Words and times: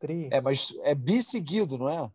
Tri. 0.00 0.28
É, 0.32 0.40
mas 0.40 0.74
é 0.82 0.94
bi 0.94 1.22
seguido, 1.22 1.78
não 1.78 1.88
é? 1.88 2.10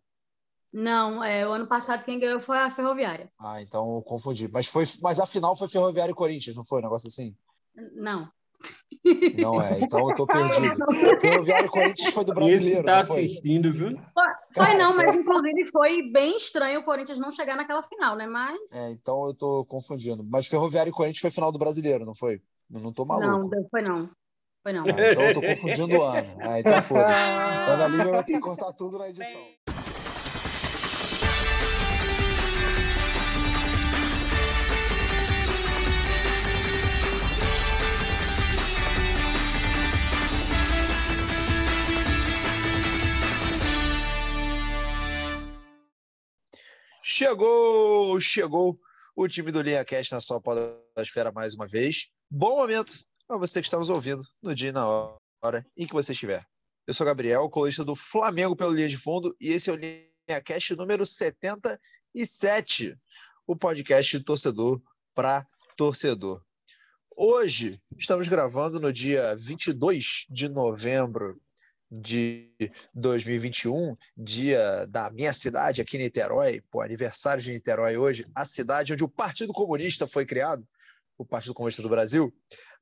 Não, 0.73 1.23
é, 1.23 1.47
o 1.47 1.53
ano 1.53 1.67
passado 1.67 2.03
quem 2.03 2.19
ganhou 2.19 2.41
foi 2.41 2.57
a 2.57 2.69
Ferroviária. 2.69 3.31
Ah, 3.39 3.61
então 3.61 3.95
eu 3.95 4.01
confundi. 4.01 4.49
Mas, 4.51 4.67
foi, 4.67 4.83
mas 5.01 5.21
a 5.21 5.25
final 5.25 5.55
foi 5.55 5.69
Ferroviária 5.69 6.11
e 6.11 6.15
Corinthians, 6.15 6.57
não 6.57 6.65
foi 6.65 6.79
um 6.79 6.83
negócio 6.83 7.07
assim? 7.07 7.33
Não. 7.93 8.29
Não 9.39 9.61
é, 9.61 9.79
então 9.79 10.09
eu 10.09 10.15
tô 10.15 10.25
perdido. 10.27 10.75
Ferroviária 11.21 11.67
e 11.67 11.69
Corinthians 11.69 12.13
foi 12.13 12.25
do 12.25 12.33
brasileiro. 12.33 12.79
Ele 12.79 12.83
tá 12.83 12.99
não 12.99 13.05
foi? 13.05 13.25
assistindo, 13.25 13.71
viu? 13.71 13.97
Foi 14.53 14.77
não, 14.77 14.95
mas 14.95 15.15
inclusive 15.15 15.71
foi 15.71 16.11
bem 16.11 16.35
estranho 16.35 16.79
o 16.79 16.83
Corinthians 16.83 17.19
não 17.19 17.31
chegar 17.31 17.55
naquela 17.55 17.83
final, 17.83 18.15
né? 18.15 18.25
Mas. 18.25 18.71
É, 18.73 18.91
então 18.91 19.27
eu 19.27 19.33
tô 19.33 19.63
confundindo. 19.65 20.23
Mas 20.23 20.47
Ferroviária 20.47 20.89
e 20.89 20.93
Corinthians 20.93 21.21
foi 21.21 21.31
final 21.31 21.51
do 21.51 21.59
brasileiro, 21.59 22.05
não 22.05 22.15
foi? 22.15 22.41
Eu 22.73 22.79
não 22.79 22.91
tô 22.91 23.05
maluco. 23.05 23.49
Não, 23.49 23.69
foi 23.69 23.81
não. 23.81 24.09
Foi 24.65 24.73
não. 24.73 24.83
Ah, 24.83 25.11
então 25.11 25.23
eu 25.25 25.33
tô 25.35 25.41
confundindo 25.43 25.95
o 25.95 26.03
ano. 26.03 26.37
Ah, 26.41 26.59
então 26.59 26.81
foda-se. 26.81 27.13
Ana 27.69 27.87
Lívia 27.87 28.11
vai 28.11 28.23
ter 28.23 28.33
que 28.33 28.39
cortar 28.39 28.73
tudo 28.73 28.97
na 28.97 29.09
edição. 29.09 29.45
Chegou, 47.03 48.19
chegou 48.19 48.79
o 49.15 49.27
time 49.27 49.51
do 49.51 49.61
Linha 49.61 49.85
Cast 49.85 50.11
na 50.11 50.21
sua 50.21 50.41
podosfera 50.41 51.31
mais 51.31 51.53
uma 51.53 51.67
vez. 51.67 52.09
Bom 52.31 52.55
momento 52.55 53.04
para 53.27 53.37
você 53.37 53.59
que 53.59 53.67
está 53.67 53.77
nos 53.77 53.89
ouvindo 53.89 54.23
no 54.41 54.53
dia 54.53 54.69
e 54.69 54.71
na 54.71 54.87
hora 54.87 55.65
em 55.75 55.87
que 55.87 55.93
você 55.93 56.11
estiver. 56.11 56.45
Eu 56.87 56.93
sou 56.93 57.05
Gabriel, 57.05 57.49
colunista 57.49 57.83
do 57.83 57.95
Flamengo 57.95 58.55
pelo 58.55 58.71
Linha 58.71 58.87
de 58.87 58.97
Fundo, 58.97 59.35
e 59.39 59.49
esse 59.49 59.69
é 59.69 59.73
o 59.73 59.75
Linha 59.75 60.41
Cast 60.43 60.75
número 60.75 61.05
77, 61.05 62.95
o 63.47 63.55
podcast 63.55 64.17
de 64.17 64.23
torcedor 64.23 64.79
para 65.15 65.45
torcedor. 65.75 66.43
Hoje 67.17 67.81
estamos 67.97 68.27
gravando 68.27 68.79
no 68.79 68.93
dia 68.93 69.35
22 69.35 70.25
de 70.29 70.47
novembro 70.47 71.41
de 71.89 72.51
2021, 72.93 73.95
dia 74.15 74.85
da 74.87 75.09
minha 75.09 75.33
cidade 75.33 75.81
aqui 75.81 75.97
em 75.97 76.01
Niterói, 76.01 76.61
pô, 76.69 76.81
aniversário 76.81 77.41
de 77.41 77.51
Niterói 77.51 77.97
hoje, 77.97 78.25
a 78.35 78.45
cidade 78.45 78.93
onde 78.93 79.03
o 79.03 79.09
Partido 79.09 79.53
Comunista 79.53 80.05
foi 80.05 80.25
criado, 80.25 80.67
o 81.17 81.25
Partido 81.25 81.53
Comunista 81.53 81.81
do 81.81 81.89
Brasil, 81.89 82.33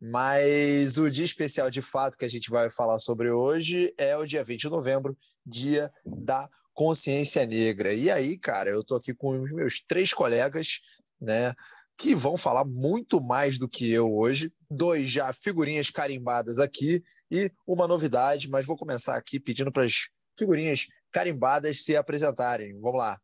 mas 0.01 0.97
o 0.97 1.09
dia 1.09 1.25
especial 1.25 1.69
de 1.69 1.81
fato 1.81 2.17
que 2.17 2.25
a 2.25 2.29
gente 2.29 2.49
vai 2.49 2.69
falar 2.71 2.99
sobre 2.99 3.31
hoje 3.31 3.93
é 3.97 4.15
o 4.17 4.25
dia 4.25 4.43
20 4.43 4.61
de 4.61 4.69
novembro, 4.69 5.17
dia 5.45 5.91
da 6.05 6.49
consciência 6.73 7.45
negra. 7.45 7.93
E 7.93 8.09
aí, 8.09 8.37
cara, 8.37 8.69
eu 8.69 8.83
tô 8.83 8.95
aqui 8.95 9.13
com 9.13 9.41
os 9.41 9.51
meus 9.51 9.81
três 9.87 10.13
colegas, 10.13 10.79
né, 11.21 11.53
que 11.97 12.15
vão 12.15 12.35
falar 12.35 12.65
muito 12.65 13.21
mais 13.21 13.57
do 13.57 13.69
que 13.69 13.89
eu 13.91 14.13
hoje. 14.13 14.51
Dois 14.69 15.09
já 15.09 15.31
figurinhas 15.31 15.89
carimbadas 15.89 16.59
aqui 16.59 17.03
e 17.31 17.51
uma 17.67 17.87
novidade, 17.87 18.49
mas 18.49 18.65
vou 18.65 18.75
começar 18.75 19.15
aqui 19.15 19.39
pedindo 19.39 19.71
para 19.71 19.85
as 19.85 20.09
figurinhas 20.37 20.87
carimbadas 21.11 21.83
se 21.83 21.95
apresentarem. 21.95 22.73
Vamos 22.79 22.97
lá. 22.97 23.17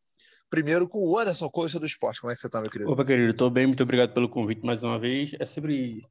Primeiro 0.49 0.87
com 0.87 0.99
o 0.99 1.17
Anderson 1.17 1.49
Costa 1.49 1.79
do 1.79 1.85
Esporte. 1.85 2.21
Como 2.21 2.31
é 2.31 2.35
que 2.35 2.41
você 2.41 2.47
está, 2.47 2.61
meu 2.61 2.71
querido? 2.71 2.91
Opa, 2.91 3.05
querido, 3.05 3.31
estou 3.31 3.49
bem, 3.49 3.67
muito 3.67 3.83
obrigado 3.83 4.13
pelo 4.13 4.29
convite 4.29 4.65
mais 4.65 4.81
uma 4.81 4.99
vez. 4.99 5.31
É 5.39 5.45
sempre, 5.45 6.03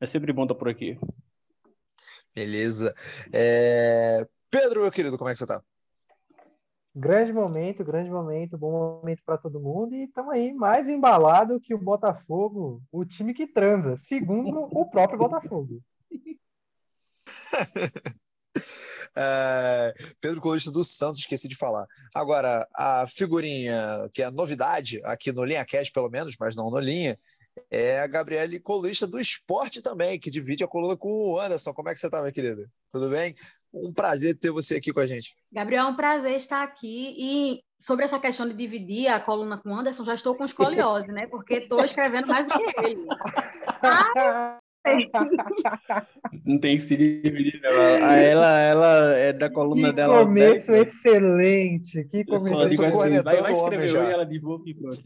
é 0.00 0.06
sempre 0.06 0.32
bom 0.32 0.42
estar 0.42 0.54
por 0.54 0.68
aqui. 0.68 0.98
Beleza. 2.34 2.94
É... 3.32 4.26
Pedro, 4.50 4.82
meu 4.82 4.90
querido, 4.90 5.16
como 5.16 5.30
é 5.30 5.32
que 5.32 5.38
você 5.38 5.44
está? 5.44 5.62
Grande 6.94 7.32
momento, 7.32 7.84
grande 7.84 8.10
momento, 8.10 8.56
bom 8.56 9.00
momento 9.00 9.22
para 9.24 9.36
todo 9.36 9.60
mundo. 9.60 9.94
E 9.94 10.04
estamos 10.04 10.32
aí 10.32 10.52
mais 10.52 10.88
embalado 10.88 11.60
que 11.60 11.74
o 11.74 11.78
Botafogo, 11.78 12.82
o 12.90 13.04
time 13.04 13.34
que 13.34 13.46
transa, 13.46 13.96
segundo 13.96 14.68
o 14.72 14.88
próprio 14.88 15.18
Botafogo. 15.18 15.82
É, 19.18 19.94
Pedro 20.20 20.42
Colista 20.42 20.70
dos 20.70 20.90
Santos, 20.90 21.20
esqueci 21.20 21.48
de 21.48 21.56
falar. 21.56 21.86
Agora, 22.14 22.68
a 22.74 23.06
figurinha 23.06 24.10
que 24.12 24.22
é 24.22 24.30
novidade 24.30 25.00
aqui 25.04 25.32
no 25.32 25.42
Linha 25.42 25.64
Cast, 25.64 25.90
pelo 25.90 26.10
menos, 26.10 26.36
mas 26.38 26.54
não 26.54 26.70
no 26.70 26.78
Linha, 26.78 27.18
é 27.70 28.00
a 28.00 28.06
Gabriele 28.06 28.60
Colista 28.60 29.06
do 29.06 29.18
Esporte 29.18 29.80
também, 29.80 30.20
que 30.20 30.30
divide 30.30 30.64
a 30.64 30.68
coluna 30.68 30.96
com 30.96 31.08
o 31.08 31.40
Anderson. 31.40 31.72
Como 31.72 31.88
é 31.88 31.94
que 31.94 31.98
você 31.98 32.06
está, 32.06 32.20
minha 32.20 32.32
querida? 32.32 32.68
Tudo 32.92 33.08
bem? 33.08 33.34
Um 33.72 33.92
prazer 33.92 34.36
ter 34.36 34.50
você 34.50 34.76
aqui 34.76 34.92
com 34.92 35.00
a 35.00 35.06
gente. 35.06 35.34
Gabriel, 35.50 35.86
é 35.86 35.88
um 35.88 35.96
prazer 35.96 36.34
estar 36.34 36.62
aqui. 36.62 37.14
E 37.18 37.62
sobre 37.80 38.04
essa 38.04 38.18
questão 38.18 38.46
de 38.46 38.54
dividir 38.54 39.08
a 39.08 39.20
coluna 39.20 39.56
com 39.58 39.70
o 39.70 39.74
Anderson, 39.74 40.04
já 40.04 40.14
estou 40.14 40.34
com 40.36 40.44
escoliose, 40.44 41.08
né? 41.08 41.26
Porque 41.26 41.54
estou 41.54 41.82
escrevendo 41.84 42.26
mais 42.26 42.46
do 42.46 42.52
que 42.52 42.80
ele. 42.84 43.06
Ah, 43.82 44.58
Não 46.46 46.58
tem 46.58 46.76
que 46.76 46.82
se 46.82 46.96
dividir, 46.96 47.60
não. 47.60 47.70
A 47.70 48.16
Ela, 48.16 48.58
ela 48.60 49.16
é 49.16 49.32
da 49.32 49.50
coluna 49.50 49.88
que 49.88 49.94
dela. 49.94 50.24
começo 50.24 50.70
dez, 50.72 50.88
excelente, 50.88 52.04
que 52.04 52.24
começo 52.24 52.58
assim, 52.60 52.76
vai, 52.76 52.90
cornetando 52.92 53.42
vai 53.42 53.52
o 53.52 53.56
homem 53.56 53.80
escrever 53.84 53.88
já. 53.88 54.10
ela 54.12 54.24
divulga 54.26 54.70
e 54.70 54.74
pronto. 54.74 55.04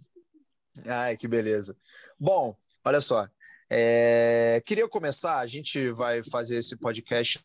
Ai, 0.87 1.17
que 1.17 1.27
beleza. 1.27 1.77
Bom, 2.19 2.57
olha 2.85 3.01
só. 3.01 3.29
é, 3.71 4.63
Queria 4.67 4.89
começar, 4.89 5.39
a 5.39 5.47
gente 5.47 5.91
vai 5.91 6.23
fazer 6.25 6.57
esse 6.57 6.79
podcast 6.79 7.41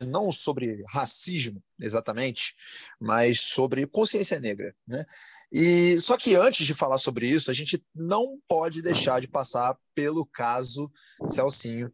não 0.00 0.30
sobre 0.30 0.84
racismo, 0.88 1.62
exatamente, 1.80 2.54
mas 3.00 3.40
sobre 3.40 3.86
consciência 3.86 4.38
negra, 4.40 4.74
né? 4.86 5.04
E 5.50 6.00
só 6.00 6.16
que 6.16 6.34
antes 6.34 6.66
de 6.66 6.74
falar 6.74 6.98
sobre 6.98 7.28
isso, 7.28 7.50
a 7.50 7.54
gente 7.54 7.82
não 7.94 8.38
pode 8.48 8.82
deixar 8.82 9.20
de 9.20 9.28
passar 9.28 9.76
pelo 9.94 10.26
caso 10.26 10.90
Celcinho 11.26 11.92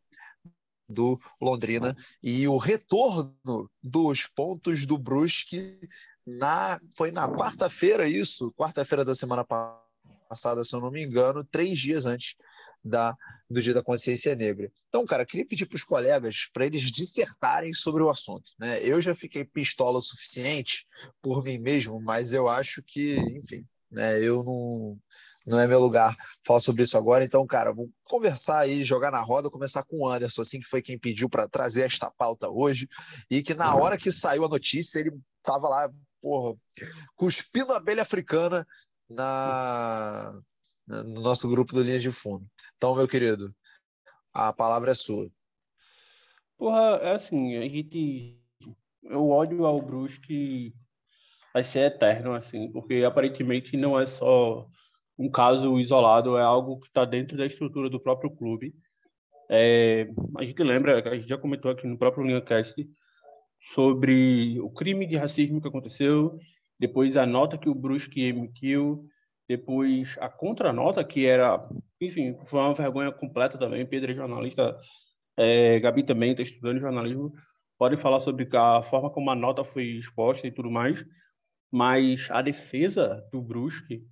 do 0.89 1.19
Londrina 1.41 1.97
e 2.23 2.47
o 2.47 2.57
retorno 2.59 3.71
dos 3.83 4.27
pontos 4.27 4.85
do 4.85 4.99
Brusque 4.99 5.79
na 6.27 6.81
foi 6.97 7.11
na 7.11 7.29
quarta-feira 7.29 8.09
isso, 8.09 8.53
quarta-feira 8.53 9.05
da 9.05 9.15
semana 9.15 9.45
pa- 9.45 9.81
passada, 10.29 10.65
se 10.65 10.75
eu 10.75 10.81
não 10.81 10.91
me 10.91 11.03
engano, 11.03 11.45
três 11.45 11.79
dias 11.79 12.07
antes 12.07 12.37
da, 12.85 13.17
do 13.49 13.61
Dia 13.63 13.75
da 13.75 13.83
Consciência 13.83 14.35
Negra. 14.35 14.71
Então, 14.89 15.05
cara, 15.07 15.25
queria 15.25 15.47
pedir 15.47 15.67
para 15.67 15.77
os 15.77 15.85
colegas 15.85 16.49
para 16.53 16.67
eles 16.67 16.91
dissertarem 16.91 17.73
sobre 17.75 18.03
o 18.03 18.09
assunto. 18.11 18.53
Né? 18.59 18.81
Eu 18.83 19.01
já 19.01 19.15
fiquei 19.15 19.45
pistola 19.45 19.99
o 19.99 20.03
suficiente 20.03 20.87
por 21.21 21.43
mim 21.45 21.59
mesmo, 21.59 22.01
mas 22.01 22.33
eu 22.33 22.49
acho 22.49 22.83
que, 22.83 23.37
enfim, 23.37 23.65
né, 23.91 24.21
eu 24.23 24.43
não, 24.43 24.99
não 25.47 25.61
é 25.61 25.67
meu 25.67 25.79
lugar 25.79 26.17
falar 26.47 26.61
sobre 26.61 26.83
isso 26.83 26.97
agora. 26.97 27.25
Então, 27.25 27.47
cara, 27.47 27.73
vou 27.73 27.91
conversar 28.05 28.61
aí, 28.61 28.83
jogar 28.83 29.11
na 29.11 29.21
roda, 29.21 29.51
começar 29.51 29.83
com 29.85 29.99
o 29.99 30.09
Anderson, 30.09 30.43
assim, 30.43 30.61
que 30.61 30.69
foi 30.69 30.81
quem 30.83 30.99
pediu 30.99 31.29
para 31.29 31.49
trazer 31.49 31.83
esta 31.83 32.11
pauta 32.11 32.49
hoje, 32.49 32.89
e 33.31 33.43
que 33.43 33.55
na 33.55 33.75
hora 33.75 33.99
que 33.99 34.11
saiu 34.11 34.45
a 34.45 34.49
notícia, 34.49 34.99
ele 34.99 35.13
estava 35.39 35.69
lá, 35.69 35.91
porra, 36.21 36.57
cuspindo 37.15 37.73
abelha 37.73 38.03
africana 38.03 38.67
na, 39.09 40.31
na- 40.33 40.43
no 40.87 41.21
nosso 41.21 41.49
grupo 41.49 41.75
do 41.75 41.83
Linha 41.83 41.99
de 41.99 42.11
Fundo. 42.11 42.47
Então, 42.77 42.95
meu 42.95 43.09
querido, 43.09 43.55
a 44.33 44.53
palavra 44.53 44.91
é 44.91 44.95
sua. 44.95 45.31
Porra, 46.57 46.99
é 47.03 47.15
assim, 47.15 47.57
a 47.57 47.69
gente. 47.69 48.39
O 49.05 49.31
ódio 49.31 49.67
ao 49.67 49.83
Brusque 49.83 50.73
vai 51.53 51.63
ser 51.63 51.93
eterno, 51.93 52.35
assim, 52.35 52.71
porque 52.71 53.03
aparentemente 53.05 53.77
não 53.77 53.99
é 54.01 54.07
só 54.07 54.69
um 55.19 55.31
caso 55.31 55.79
isolado, 55.79 56.37
é 56.37 56.43
algo 56.43 56.81
que 56.81 56.87
está 56.87 57.05
dentro 57.05 57.37
da 57.37 57.47
estrutura 57.47 57.91
do 57.91 58.01
próprio 58.01 58.31
clube. 58.31 58.75
É, 59.51 60.09
a 60.39 60.45
gente 60.45 60.63
lembra, 60.63 61.07
a 61.07 61.15
gente 61.15 61.29
já 61.29 61.37
comentou 61.37 61.71
aqui 61.71 61.87
no 61.87 61.99
próprio 61.99 62.25
LinhaCast 62.25 62.89
sobre 63.61 64.59
o 64.61 64.71
crime 64.71 65.07
de 65.07 65.17
racismo 65.17 65.61
que 65.61 65.69
aconteceu, 65.69 66.39
depois 66.79 67.17
a 67.17 67.27
nota 67.27 67.59
que 67.59 67.69
o 67.69 67.75
Brusque 67.75 68.23
emitiu, 68.23 69.07
depois 69.57 70.17
a 70.19 70.31
contranota 70.31 71.05
que 71.05 71.27
era, 71.27 71.69
enfim, 72.01 72.35
foi 72.47 72.59
uma 72.61 72.73
vergonha 72.73 73.13
completa 73.13 73.59
também. 73.59 73.85
Pedro 73.85 74.13
é 74.13 74.15
jornalista, 74.15 74.81
é, 75.37 75.79
Gabi 75.79 76.03
também 76.03 76.31
está 76.31 76.43
estudando 76.43 76.81
jornalismo, 76.81 77.35
pode 77.79 77.99
falar 77.99 78.19
sobre 78.19 78.49
a 78.57 78.83
forma 78.83 79.11
como 79.11 79.31
a 79.31 79.35
nota 79.35 79.63
foi 79.63 79.85
exposta 79.99 80.47
e 80.47 80.51
tudo 80.51 80.71
mais, 80.71 81.05
mas 81.71 82.29
a 82.31 82.41
defesa 82.41 83.23
do 83.31 83.43
Brusque 83.43 84.03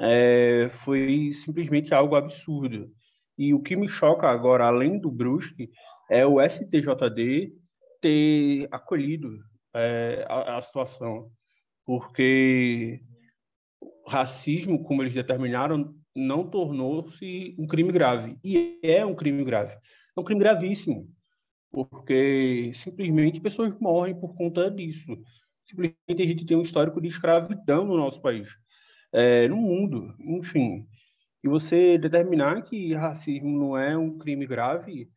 é, 0.00 0.70
foi 0.70 1.30
simplesmente 1.32 1.92
algo 1.92 2.16
absurdo. 2.16 2.90
E 3.36 3.52
o 3.52 3.60
que 3.60 3.76
me 3.76 3.86
choca 3.86 4.28
agora, 4.28 4.64
além 4.64 4.98
do 4.98 5.10
Brusque, 5.10 5.70
é 6.10 6.24
o 6.24 6.40
STJD 6.40 7.52
ter 8.00 8.66
acolhido 8.70 9.38
é, 9.74 10.24
a, 10.26 10.56
a 10.56 10.60
situação, 10.62 11.30
porque 11.84 13.02
racismo, 14.10 14.82
como 14.82 15.02
eles 15.02 15.14
determinaram, 15.14 15.94
não 16.14 16.48
tornou-se 16.48 17.54
um 17.58 17.66
crime 17.66 17.92
grave. 17.92 18.36
E 18.44 18.78
é 18.82 19.06
um 19.06 19.14
crime 19.14 19.44
grave. 19.44 19.74
É 19.74 20.20
um 20.20 20.24
crime 20.24 20.40
gravíssimo. 20.40 21.08
porque 21.72 22.72
simplesmente 22.74 23.40
pessoas 23.40 23.78
morrem 23.78 24.18
por 24.18 24.34
conta 24.34 24.68
disso. 24.68 25.16
Simplesmente 25.64 26.22
a 26.22 26.26
gente 26.26 26.44
tem 26.44 26.56
um 26.56 26.62
histórico 26.62 27.00
de 27.00 27.06
escravidão 27.06 27.84
no 27.86 27.96
nosso 27.96 28.20
país, 28.20 28.48
é, 29.12 29.46
no 29.46 29.56
mundo, 29.56 30.12
enfim. 30.18 30.84
E 31.44 31.48
você 31.48 31.96
determinar 31.96 32.62
que 32.62 32.92
racismo 32.92 33.56
não 33.56 33.78
é 33.78 33.96
um 33.96 34.18
crime 34.18 34.46
grave 34.46 35.08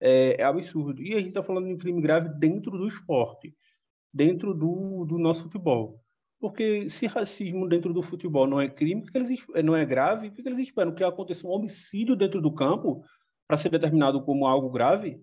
é, 0.00 0.40
é 0.40 0.44
absurdo. 0.44 1.02
E 1.02 1.14
a 1.14 1.18
gente 1.18 1.30
está 1.30 1.42
falando 1.42 1.66
de 1.66 1.74
um 1.74 1.78
crime 1.78 2.00
grave 2.00 2.28
dentro 2.38 2.70
do 2.70 2.86
esporte, 2.86 3.52
dentro 4.14 4.54
do, 4.54 5.04
do 5.04 5.18
nosso 5.18 5.42
futebol. 5.42 6.00
Porque 6.38 6.88
se 6.88 7.06
racismo 7.06 7.68
dentro 7.68 7.92
do 7.94 8.02
futebol 8.02 8.46
não 8.46 8.60
é 8.60 8.68
crime, 8.68 9.02
porque 9.02 9.18
eles, 9.18 9.44
não 9.64 9.74
é 9.74 9.84
grave, 9.84 10.30
por 10.30 10.42
que 10.42 10.48
eles 10.48 10.58
esperam 10.58 10.94
que 10.94 11.02
aconteça 11.02 11.46
um 11.46 11.50
homicídio 11.50 12.14
dentro 12.14 12.40
do 12.40 12.52
campo 12.52 13.02
para 13.46 13.56
ser 13.56 13.70
determinado 13.70 14.22
como 14.22 14.46
algo 14.46 14.70
grave? 14.70 15.20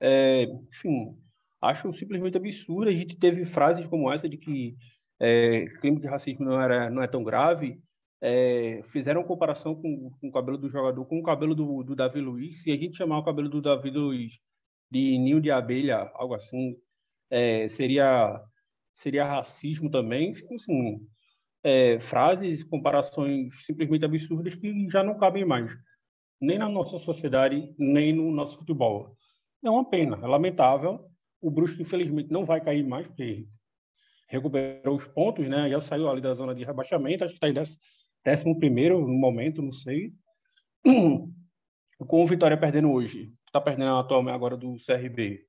É, 0.00 0.44
enfim, 0.44 1.18
acho 1.60 1.92
simplesmente 1.92 2.36
absurdo. 2.36 2.88
A 2.88 2.94
gente 2.94 3.16
teve 3.16 3.44
frases 3.44 3.86
como 3.86 4.12
essa 4.12 4.28
de 4.28 4.36
que 4.36 4.76
é, 5.20 5.66
crime 5.80 6.00
de 6.00 6.06
racismo 6.06 6.44
não, 6.44 6.60
era, 6.60 6.88
não 6.90 7.02
é 7.02 7.08
tão 7.08 7.24
grave. 7.24 7.80
É, 8.20 8.80
fizeram 8.84 9.22
comparação 9.22 9.74
com, 9.74 10.10
com, 10.20 10.28
o 10.28 10.32
cabelo 10.32 10.58
do 10.58 10.68
jogador 10.68 11.04
com 11.04 11.20
o 11.20 11.22
cabelo 11.22 11.54
do, 11.54 11.82
do 11.82 11.96
Davi 11.96 12.20
Luiz. 12.20 12.62
Se 12.62 12.70
a 12.70 12.76
gente 12.76 12.96
chamar 12.96 13.18
o 13.18 13.24
cabelo 13.24 13.48
do 13.48 13.60
Davi 13.60 13.90
Luiz 13.90 14.32
de 14.90 15.18
ninho 15.18 15.40
de 15.40 15.50
abelha, 15.50 16.10
algo 16.14 16.34
assim, 16.34 16.76
é, 17.30 17.68
seria 17.68 18.42
seria 18.98 19.24
racismo 19.24 19.90
também. 19.90 20.34
Assim, 20.52 21.06
é, 21.62 21.98
frases, 21.98 22.64
comparações 22.64 23.64
simplesmente 23.64 24.04
absurdas 24.04 24.54
que 24.54 24.88
já 24.90 25.02
não 25.02 25.18
cabem 25.18 25.44
mais, 25.44 25.72
nem 26.40 26.58
na 26.58 26.68
nossa 26.68 26.98
sociedade, 26.98 27.74
nem 27.78 28.12
no 28.12 28.30
nosso 28.30 28.58
futebol. 28.58 29.16
É 29.64 29.70
uma 29.70 29.88
pena, 29.88 30.18
é 30.22 30.26
lamentável. 30.26 31.08
O 31.40 31.50
Brusque, 31.50 31.82
infelizmente, 31.82 32.32
não 32.32 32.44
vai 32.44 32.60
cair 32.60 32.84
mais, 32.84 33.06
porque 33.06 33.46
recuperou 34.28 34.96
os 34.96 35.06
pontos, 35.06 35.46
né? 35.48 35.70
Já 35.70 35.80
saiu 35.80 36.08
ali 36.08 36.20
da 36.20 36.34
zona 36.34 36.54
de 36.54 36.64
rebaixamento, 36.64 37.24
acho 37.24 37.38
que 37.38 37.46
está 37.46 37.48
em 37.48 37.78
décimo 38.24 38.58
primeiro 38.58 39.00
no 39.00 39.14
momento, 39.14 39.62
não 39.62 39.72
sei. 39.72 40.12
Com 40.84 42.22
o 42.22 42.26
Vitória 42.26 42.56
perdendo 42.56 42.90
hoje, 42.90 43.32
está 43.46 43.60
perdendo 43.60 43.96
atualmente 43.96 44.34
agora 44.34 44.56
do 44.56 44.76
CRB, 44.76 45.44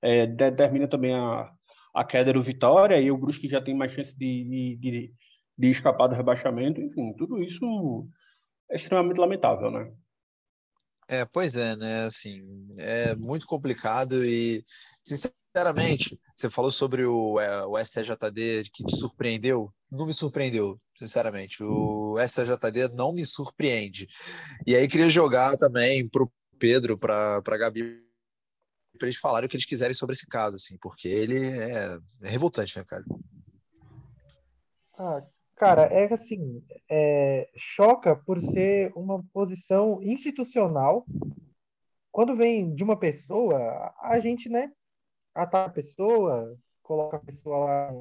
é, 0.00 0.26
determina 0.26 0.88
também 0.88 1.14
a, 1.14 1.52
a 1.94 2.04
queda 2.04 2.32
do 2.32 2.42
Vitória 2.42 3.00
e 3.00 3.10
o 3.10 3.16
Brusque 3.16 3.48
já 3.48 3.60
tem 3.60 3.76
mais 3.76 3.92
chance 3.92 4.16
de, 4.16 4.76
de, 4.80 5.14
de 5.58 5.68
escapar 5.68 6.08
do 6.08 6.14
rebaixamento. 6.14 6.80
Enfim, 6.80 7.12
tudo 7.16 7.42
isso 7.42 8.08
é 8.70 8.76
extremamente 8.76 9.18
lamentável, 9.18 9.70
né? 9.70 9.92
É, 11.08 11.24
pois 11.26 11.56
é, 11.56 11.76
né? 11.76 12.04
Assim, 12.04 12.42
é 12.78 13.14
muito 13.14 13.46
complicado 13.46 14.24
e, 14.24 14.64
sinceramente, 15.04 16.18
você 16.34 16.48
falou 16.48 16.70
sobre 16.70 17.04
o, 17.04 17.38
é, 17.38 17.66
o 17.66 17.78
STJD 17.78 18.70
que 18.72 18.84
te 18.84 18.96
surpreendeu. 18.96 19.70
Não 19.90 20.06
me 20.06 20.14
surpreendeu, 20.14 20.80
sinceramente. 20.96 21.62
O 21.62 22.16
STJD 22.18 22.94
não 22.94 23.12
me 23.12 23.26
surpreende. 23.26 24.06
E 24.66 24.74
aí 24.74 24.88
queria 24.88 25.10
jogar 25.10 25.56
também 25.56 26.08
para 26.08 26.22
o 26.22 26.32
Pedro, 26.58 26.96
para 26.96 27.42
a 27.44 27.56
Gabi, 27.58 28.01
para 28.98 29.08
eles 29.08 29.18
falarem 29.18 29.46
o 29.46 29.48
que 29.48 29.56
eles 29.56 29.66
quiserem 29.66 29.94
sobre 29.94 30.14
esse 30.14 30.26
caso, 30.26 30.56
assim, 30.56 30.76
porque 30.78 31.08
ele 31.08 31.38
é, 31.38 31.98
é 32.22 32.28
revoltante, 32.28 32.78
né, 32.78 32.84
cara? 32.84 33.04
Ah, 34.96 35.22
Cara, 35.62 35.82
é 35.82 36.12
assim, 36.12 36.60
é, 36.90 37.48
choca 37.56 38.16
por 38.16 38.40
ser 38.40 38.92
uma 38.96 39.22
posição 39.32 40.02
institucional. 40.02 41.06
Quando 42.10 42.34
vem 42.34 42.74
de 42.74 42.82
uma 42.82 42.98
pessoa, 42.98 43.94
a 44.00 44.18
gente, 44.18 44.48
né, 44.48 44.72
ataca 45.32 45.70
a 45.70 45.72
pessoa, 45.72 46.58
coloca 46.82 47.16
a 47.16 47.20
pessoa 47.20 47.58
lá 47.58 47.92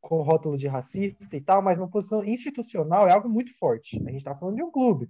com 0.00 0.22
rótulo 0.22 0.58
de 0.58 0.66
racista 0.66 1.36
e 1.36 1.40
tal, 1.40 1.62
mas 1.62 1.78
uma 1.78 1.88
posição 1.88 2.24
institucional 2.24 3.06
é 3.06 3.12
algo 3.12 3.28
muito 3.28 3.56
forte. 3.56 3.96
A 3.96 4.10
gente 4.10 4.16
está 4.16 4.34
falando 4.34 4.56
de 4.56 4.64
um 4.64 4.70
clube. 4.72 5.08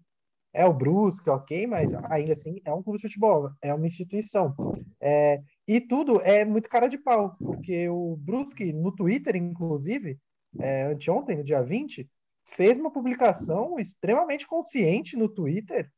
É 0.57 0.65
o 0.65 0.73
Brusque, 0.73 1.29
ok, 1.29 1.67
mas 1.67 1.93
ainda 2.11 2.33
assim 2.33 2.63
é 2.65 2.73
um 2.73 2.83
clube 2.83 2.99
de 2.99 3.03
futebol, 3.03 3.51
é 3.61 3.75
uma 3.75 3.87
instituição. 3.87 4.55
É, 4.99 5.43
e 5.69 5.83
tudo 5.83 6.19
é 6.23 6.47
muito 6.47 6.67
cara 6.67 6.89
de 6.89 6.97
pau, 6.97 7.37
porque 7.39 7.87
o 7.91 8.17
Brusque, 8.17 8.73
no 8.73 8.91
Twitter, 8.91 9.37
inclusive, 9.37 10.19
é, 10.59 10.85
anteontem, 10.85 11.37
no 11.37 11.45
dia 11.45 11.63
20, 11.63 12.09
fez 12.47 12.79
uma 12.79 12.91
publicação 12.91 13.79
extremamente 13.79 14.47
consciente 14.47 15.15
no 15.15 15.29
Twitter, 15.29 15.91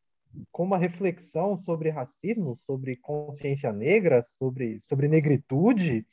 com 0.51 0.65
uma 0.65 0.77
reflexão 0.77 1.57
sobre 1.57 1.91
racismo, 1.91 2.57
sobre 2.57 2.97
consciência 2.97 3.73
negra, 3.73 4.23
sobre, 4.23 4.81
sobre 4.81 5.07
negritude, 5.07 6.05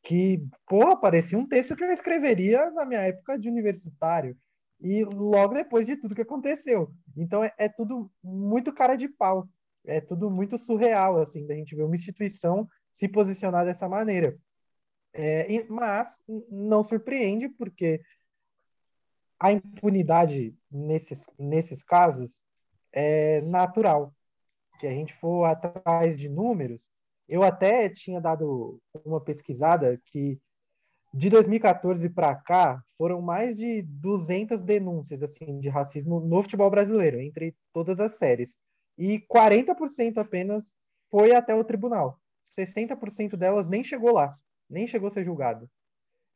que, 0.00 0.40
porra, 0.64 0.96
parecia 0.96 1.36
um 1.36 1.44
texto 1.44 1.74
que 1.74 1.82
eu 1.82 1.90
escreveria 1.90 2.70
na 2.70 2.84
minha 2.84 3.00
época 3.00 3.36
de 3.36 3.48
universitário. 3.48 4.36
E 4.80 5.04
logo 5.04 5.54
depois 5.54 5.86
de 5.86 5.96
tudo 5.96 6.14
que 6.14 6.22
aconteceu. 6.22 6.90
Então 7.16 7.44
é, 7.44 7.52
é 7.58 7.68
tudo 7.68 8.10
muito 8.22 8.72
cara 8.72 8.96
de 8.96 9.08
pau. 9.08 9.48
É 9.84 10.00
tudo 10.00 10.30
muito 10.30 10.58
surreal, 10.58 11.20
assim, 11.20 11.46
da 11.46 11.54
gente 11.54 11.74
ver 11.74 11.82
uma 11.82 11.94
instituição 11.94 12.68
se 12.92 13.08
posicionar 13.08 13.64
dessa 13.64 13.88
maneira. 13.88 14.36
É, 15.12 15.64
mas 15.68 16.18
não 16.50 16.84
surpreende, 16.84 17.48
porque 17.48 18.00
a 19.38 19.52
impunidade 19.52 20.54
nesses, 20.70 21.24
nesses 21.38 21.82
casos 21.82 22.40
é 22.92 23.40
natural. 23.42 24.14
Se 24.78 24.86
a 24.86 24.90
gente 24.90 25.14
for 25.14 25.44
atrás 25.44 26.18
de 26.18 26.28
números, 26.28 26.86
eu 27.28 27.42
até 27.42 27.88
tinha 27.88 28.20
dado 28.20 28.80
uma 29.04 29.20
pesquisada 29.20 30.00
que 30.06 30.38
de 31.12 31.28
2014 31.28 32.08
para 32.10 32.34
cá 32.34 32.82
foram 32.96 33.20
mais 33.20 33.56
de 33.56 33.82
200 33.82 34.62
denúncias 34.62 35.22
assim 35.22 35.58
de 35.58 35.68
racismo 35.68 36.20
no 36.20 36.42
futebol 36.42 36.70
brasileiro, 36.70 37.20
entre 37.20 37.54
todas 37.72 37.98
as 37.98 38.16
séries. 38.16 38.56
E 38.96 39.20
40% 39.20 40.18
apenas 40.18 40.72
foi 41.10 41.34
até 41.34 41.54
o 41.54 41.64
tribunal. 41.64 42.18
60% 42.58 43.36
delas 43.36 43.66
nem 43.66 43.82
chegou 43.82 44.12
lá 44.12 44.34
nem 44.70 44.86
chegou 44.86 45.08
a 45.08 45.10
ser 45.10 45.24
julgado. 45.24 45.68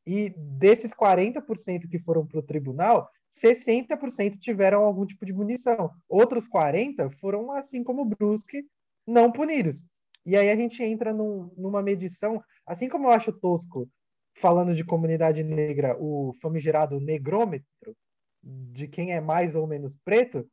E 0.06 0.30
desses 0.36 0.92
40% 0.92 1.88
que 1.88 1.98
foram 1.98 2.26
para 2.26 2.40
o 2.40 2.42
tribunal, 2.42 3.08
60% 3.30 4.38
tiveram 4.38 4.82
algum 4.82 5.06
tipo 5.06 5.24
de 5.24 5.32
punição. 5.32 5.90
Outros 6.08 6.48
40% 6.48 7.12
foram, 7.18 7.52
assim 7.52 7.82
como 7.82 8.02
o 8.02 8.04
Brusque, 8.04 8.66
não 9.06 9.32
punidos. 9.32 9.82
E 10.26 10.36
aí 10.36 10.50
a 10.50 10.56
gente 10.56 10.82
entra 10.82 11.12
num, 11.12 11.50
numa 11.56 11.82
medição, 11.82 12.42
assim 12.66 12.88
como 12.88 13.06
eu 13.06 13.12
acho 13.12 13.32
tosco, 13.32 13.88
falando 14.34 14.75
de 14.75 14.84
comunidade 14.84 15.43
negra, 15.43 15.96
o 15.98 16.34
famigerado 16.43 17.00
negrômetro, 17.00 17.96
de 18.43 18.88
quem 18.88 19.12
é 19.12 19.20
mais 19.20 19.55
ou 19.55 19.67
menos 19.67 19.96
preto, 20.05 20.48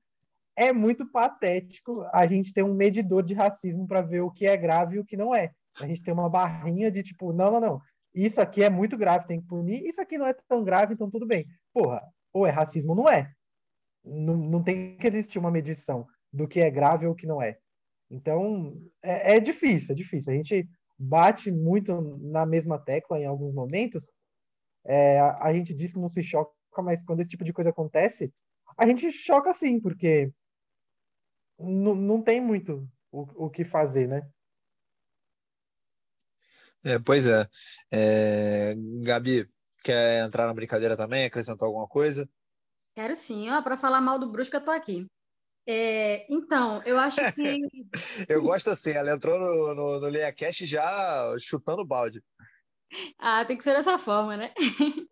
é 0.56 0.72
muito 0.72 1.10
patético 1.10 2.06
a 2.14 2.26
gente 2.28 2.54
ter 2.54 2.64
um 2.64 2.74
medidor 2.74 3.24
de 3.24 3.34
racismo 3.34 3.88
para 3.88 4.02
ver 4.02 4.22
o 4.22 4.32
que 4.32 4.46
é 4.46 4.56
grave 4.56 4.96
e 4.96 5.00
o 5.00 5.06
que 5.06 5.18
não 5.18 5.34
é. 5.34 5.52
A 5.80 5.88
gente 5.88 6.04
tem 6.04 6.14
uma 6.14 6.30
barrinha 6.30 6.92
de 6.92 7.02
tipo, 7.04 7.34
não, 7.34 7.52
não, 7.52 7.60
não. 7.60 7.82
Isso 8.14 8.40
aqui 8.42 8.64
é 8.64 8.70
muito 8.70 8.98
grave, 8.98 9.28
tem 9.28 9.42
que 9.42 9.48
punir. 9.48 9.86
Isso 9.86 10.02
aqui 10.02 10.18
não 10.18 10.28
é 10.28 10.34
tão 10.48 10.64
grave, 10.64 10.94
então 10.94 11.10
tudo 11.10 11.26
bem. 11.26 11.46
Porra, 11.74 12.02
ou 12.34 12.46
é 12.46 12.50
racismo 12.50 12.94
não 12.94 13.10
é. 13.10 13.32
Não, 14.04 14.36
não 14.36 14.64
tem 14.64 14.98
que 14.98 15.08
existir 15.08 15.40
uma 15.40 15.52
medição 15.52 16.06
do 16.32 16.48
que 16.48 16.60
é 16.60 16.70
grave 16.70 17.06
ou 17.06 17.14
o 17.14 17.16
que 17.16 17.28
não 17.28 17.42
é. 17.42 17.58
Então, 18.10 18.78
é, 19.02 19.38
é 19.38 19.40
difícil, 19.40 19.94
é 19.94 19.96
difícil. 19.96 20.34
A 20.34 20.36
gente 20.36 20.70
bate 21.02 21.52
muito 21.52 22.00
na 22.22 22.46
mesma 22.46 22.78
tecla 22.78 23.20
em 23.20 23.26
alguns 23.26 23.54
momentos. 23.54 24.12
É, 24.86 25.20
a, 25.20 25.36
a 25.48 25.54
gente 25.54 25.74
diz 25.74 25.92
que 25.92 26.00
não 26.00 26.08
se 26.08 26.22
choca, 26.22 26.52
mas 26.84 27.04
quando 27.04 27.22
esse 27.22 27.32
tipo 27.32 27.44
de 27.44 27.52
coisa 27.52 27.72
acontece, 27.72 28.32
a 28.78 28.86
gente 28.86 29.12
choca 29.12 29.52
sim, 29.52 29.80
porque 29.80 30.32
não 31.60 32.22
tem 32.22 32.40
muito 32.40 32.88
o, 33.12 33.46
o 33.46 33.50
que 33.50 33.64
fazer, 33.64 34.08
né? 34.08 34.22
É, 36.84 36.98
pois 37.00 37.28
é. 37.28 37.48
é. 37.92 38.74
Gabi, 39.04 39.48
quer 39.84 40.26
entrar 40.26 40.48
na 40.48 40.54
brincadeira 40.54 40.98
também? 40.98 41.26
Acrescentar 41.26 41.68
alguma 41.68 41.88
coisa? 41.88 42.28
Quero 42.96 43.14
sim. 43.16 43.48
Para 43.64 43.78
falar 43.78 44.02
mal 44.02 44.18
do 44.18 44.32
Brusque, 44.32 44.56
eu 44.56 44.64
tô 44.64 44.72
aqui. 44.72 45.08
É, 45.74 46.26
então, 46.30 46.82
eu 46.84 47.00
acho 47.00 47.16
que. 47.34 47.62
eu 48.28 48.42
gosto 48.42 48.70
assim, 48.70 48.92
ela 48.92 49.14
entrou 49.14 49.40
no, 49.40 49.74
no, 49.74 50.00
no 50.02 50.08
LeiaCast 50.08 50.66
já 50.66 51.34
chutando 51.40 51.86
balde. 51.86 52.22
Ah, 53.18 53.46
tem 53.46 53.56
que 53.56 53.64
ser 53.64 53.74
dessa 53.74 53.98
forma, 53.98 54.36
né? 54.36 54.54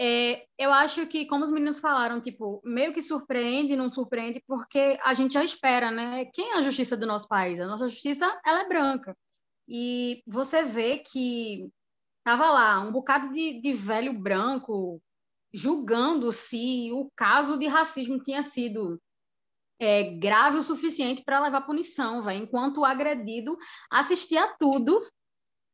É, 0.00 0.46
eu 0.56 0.72
acho 0.72 1.04
que, 1.08 1.26
como 1.26 1.42
os 1.42 1.50
meninos 1.50 1.80
falaram, 1.80 2.20
tipo, 2.20 2.62
meio 2.64 2.94
que 2.94 3.02
surpreende, 3.02 3.74
não 3.74 3.92
surpreende, 3.92 4.40
porque 4.46 4.96
a 5.02 5.12
gente 5.12 5.34
já 5.34 5.42
espera, 5.42 5.90
né? 5.90 6.24
Quem 6.26 6.52
é 6.52 6.58
a 6.58 6.62
justiça 6.62 6.96
do 6.96 7.04
nosso 7.04 7.26
país? 7.26 7.58
A 7.58 7.66
nossa 7.66 7.88
justiça, 7.88 8.40
ela 8.46 8.60
é 8.60 8.68
branca. 8.68 9.16
E 9.66 10.22
você 10.24 10.62
vê 10.62 10.98
que 10.98 11.68
tava 12.22 12.48
lá 12.48 12.80
um 12.80 12.92
bocado 12.92 13.32
de, 13.32 13.60
de 13.60 13.72
velho 13.72 14.12
branco 14.12 15.02
julgando 15.52 16.30
se 16.30 16.92
o 16.92 17.10
caso 17.16 17.58
de 17.58 17.66
racismo 17.66 18.22
tinha 18.22 18.44
sido 18.44 19.00
é, 19.78 20.16
grave 20.16 20.58
o 20.58 20.62
suficiente 20.62 21.22
para 21.22 21.40
levar 21.40 21.62
punição, 21.62 22.28
enquanto 22.30 22.78
o 22.78 22.84
agredido 22.84 23.56
assistia 23.90 24.54
tudo. 24.58 25.06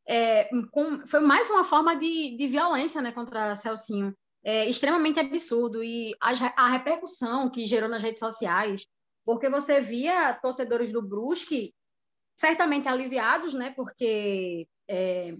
É, 0.06 0.50
com, 0.70 1.06
foi 1.06 1.20
mais 1.20 1.48
uma 1.48 1.64
forma 1.64 1.96
de, 1.96 2.36
de 2.36 2.46
violência 2.46 3.00
né, 3.00 3.12
contra 3.12 3.56
Celcinho. 3.56 4.14
É, 4.44 4.68
extremamente 4.68 5.18
absurdo. 5.18 5.82
E 5.82 6.14
a, 6.20 6.32
a 6.64 6.68
repercussão 6.68 7.48
que 7.50 7.66
gerou 7.66 7.88
nas 7.88 8.02
redes 8.02 8.20
sociais, 8.20 8.86
porque 9.24 9.48
você 9.48 9.80
via 9.80 10.34
torcedores 10.34 10.92
do 10.92 11.00
Brusque 11.00 11.74
certamente 12.36 12.86
aliviados, 12.86 13.54
né? 13.54 13.72
Porque 13.74 14.68
é, 14.86 15.34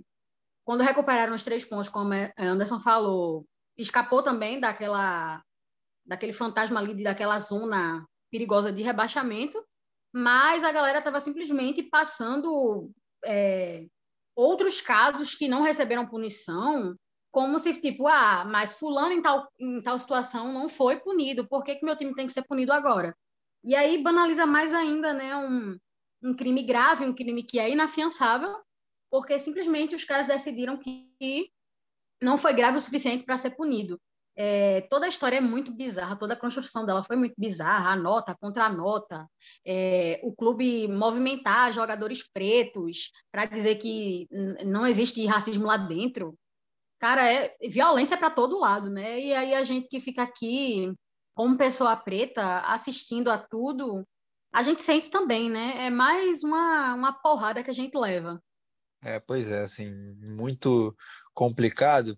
quando 0.65 0.83
recuperaram 0.83 1.35
os 1.35 1.45
três 1.45 1.65
pontos, 1.65 1.91
como 1.91 2.15
Anderson 2.39 2.81
falou, 2.81 3.47
escapou 3.77 4.23
também 4.23 4.59
daquela 4.59 5.43
daquele 6.07 6.33
fantasma 6.33 6.81
ali, 6.81 7.03
daquela 7.03 7.39
zona 7.39 8.07
perigosa 8.35 8.73
de 8.73 8.83
rebaixamento, 8.83 9.65
mas 10.13 10.65
a 10.65 10.73
galera 10.73 10.99
estava 10.99 11.21
simplesmente 11.21 11.85
passando 11.85 12.91
é, 13.25 13.87
outros 14.35 14.81
casos 14.81 15.37
que 15.37 15.47
não 15.47 15.63
receberam 15.63 16.05
punição, 16.05 16.97
como 17.31 17.61
se, 17.61 17.81
tipo, 17.81 18.09
ah, 18.09 18.45
mas 18.45 18.75
fulano 18.75 19.13
em 19.13 19.23
tal, 19.23 19.49
em 19.57 19.81
tal 19.81 19.97
situação 20.01 20.53
não 20.53 20.69
foi 20.69 20.97
punido, 20.99 21.47
por 21.47 21.63
que, 21.63 21.77
que 21.77 21.85
meu 21.85 21.97
time 21.97 22.13
tem 22.13 22.27
que 22.27 22.33
ser 22.33 22.43
punido 22.43 22.73
agora? 22.73 23.17
E 23.63 23.73
aí 23.73 24.03
banaliza 24.03 24.45
mais 24.45 24.75
ainda, 24.75 25.15
né, 25.15 25.37
um, 25.37 25.79
um 26.21 26.35
crime 26.35 26.65
grave, 26.65 27.05
um 27.05 27.15
crime 27.15 27.45
que 27.45 27.61
é 27.61 27.71
inafiançável, 27.71 28.53
porque 29.09 29.39
simplesmente 29.39 29.95
os 29.95 30.03
caras 30.03 30.27
decidiram 30.27 30.77
que 30.77 31.53
não 32.21 32.37
foi 32.37 32.53
grave 32.53 32.79
o 32.79 32.81
suficiente 32.81 33.25
para 33.25 33.37
ser 33.37 33.51
punido. 33.51 34.01
É, 34.37 34.81
toda 34.83 35.07
a 35.07 35.09
história 35.09 35.37
é 35.37 35.41
muito 35.41 35.73
bizarra, 35.73 36.17
toda 36.17 36.35
a 36.35 36.39
construção 36.39 36.85
dela 36.85 37.05
foi 37.05 37.17
muito 37.17 37.35
bizarra, 37.39 37.91
a 37.91 37.97
nota, 37.97 38.33
a 38.33 38.37
contra-nota, 38.37 39.29
é, 39.65 40.21
o 40.25 40.35
clube 40.35 40.89
movimentar 40.89 41.73
jogadores 41.73 42.23
pretos 42.33 43.13
para 43.31 43.47
dizer 43.47 43.77
que 43.77 44.29
não 44.65 44.87
existe 44.87 45.25
racismo 45.27 45.67
lá 45.67 45.77
dentro. 45.77 46.37
Cara, 46.99 47.31
é 47.31 47.55
violência 47.69 48.17
para 48.17 48.31
todo 48.31 48.59
lado, 48.59 48.91
né? 48.91 49.21
E 49.21 49.35
aí 49.35 49.55
a 49.55 49.63
gente 49.63 49.89
que 49.89 50.01
fica 50.01 50.23
aqui 50.23 50.93
como 51.35 51.59
pessoa 51.59 51.97
preta 51.97 52.61
assistindo 52.61 53.31
a 53.31 53.39
tudo, 53.39 54.07
a 54.53 54.63
gente 54.63 54.83
sente 54.83 55.11
também, 55.11 55.51
né? 55.51 55.87
É 55.87 55.91
mais 55.91 56.43
uma, 56.43 56.95
uma 56.95 57.13
porrada 57.13 57.63
que 57.63 57.71
a 57.71 57.75
gente 57.75 57.97
leva. 57.99 58.41
É, 59.03 59.21
pois 59.21 59.51
é, 59.51 59.61
assim, 59.61 59.93
muito 60.23 60.97
complicado. 61.35 62.17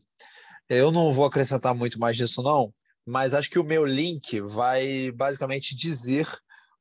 Eu 0.69 0.91
não 0.91 1.13
vou 1.13 1.25
acrescentar 1.25 1.75
muito 1.75 1.99
mais 1.99 2.17
disso, 2.17 2.43
não, 2.43 2.75
mas 3.05 3.35
acho 3.35 3.51
que 3.51 3.59
o 3.59 3.65
meu 3.65 3.85
link 3.85 4.41
vai 4.41 5.11
basicamente 5.13 5.77
dizer 5.77 6.27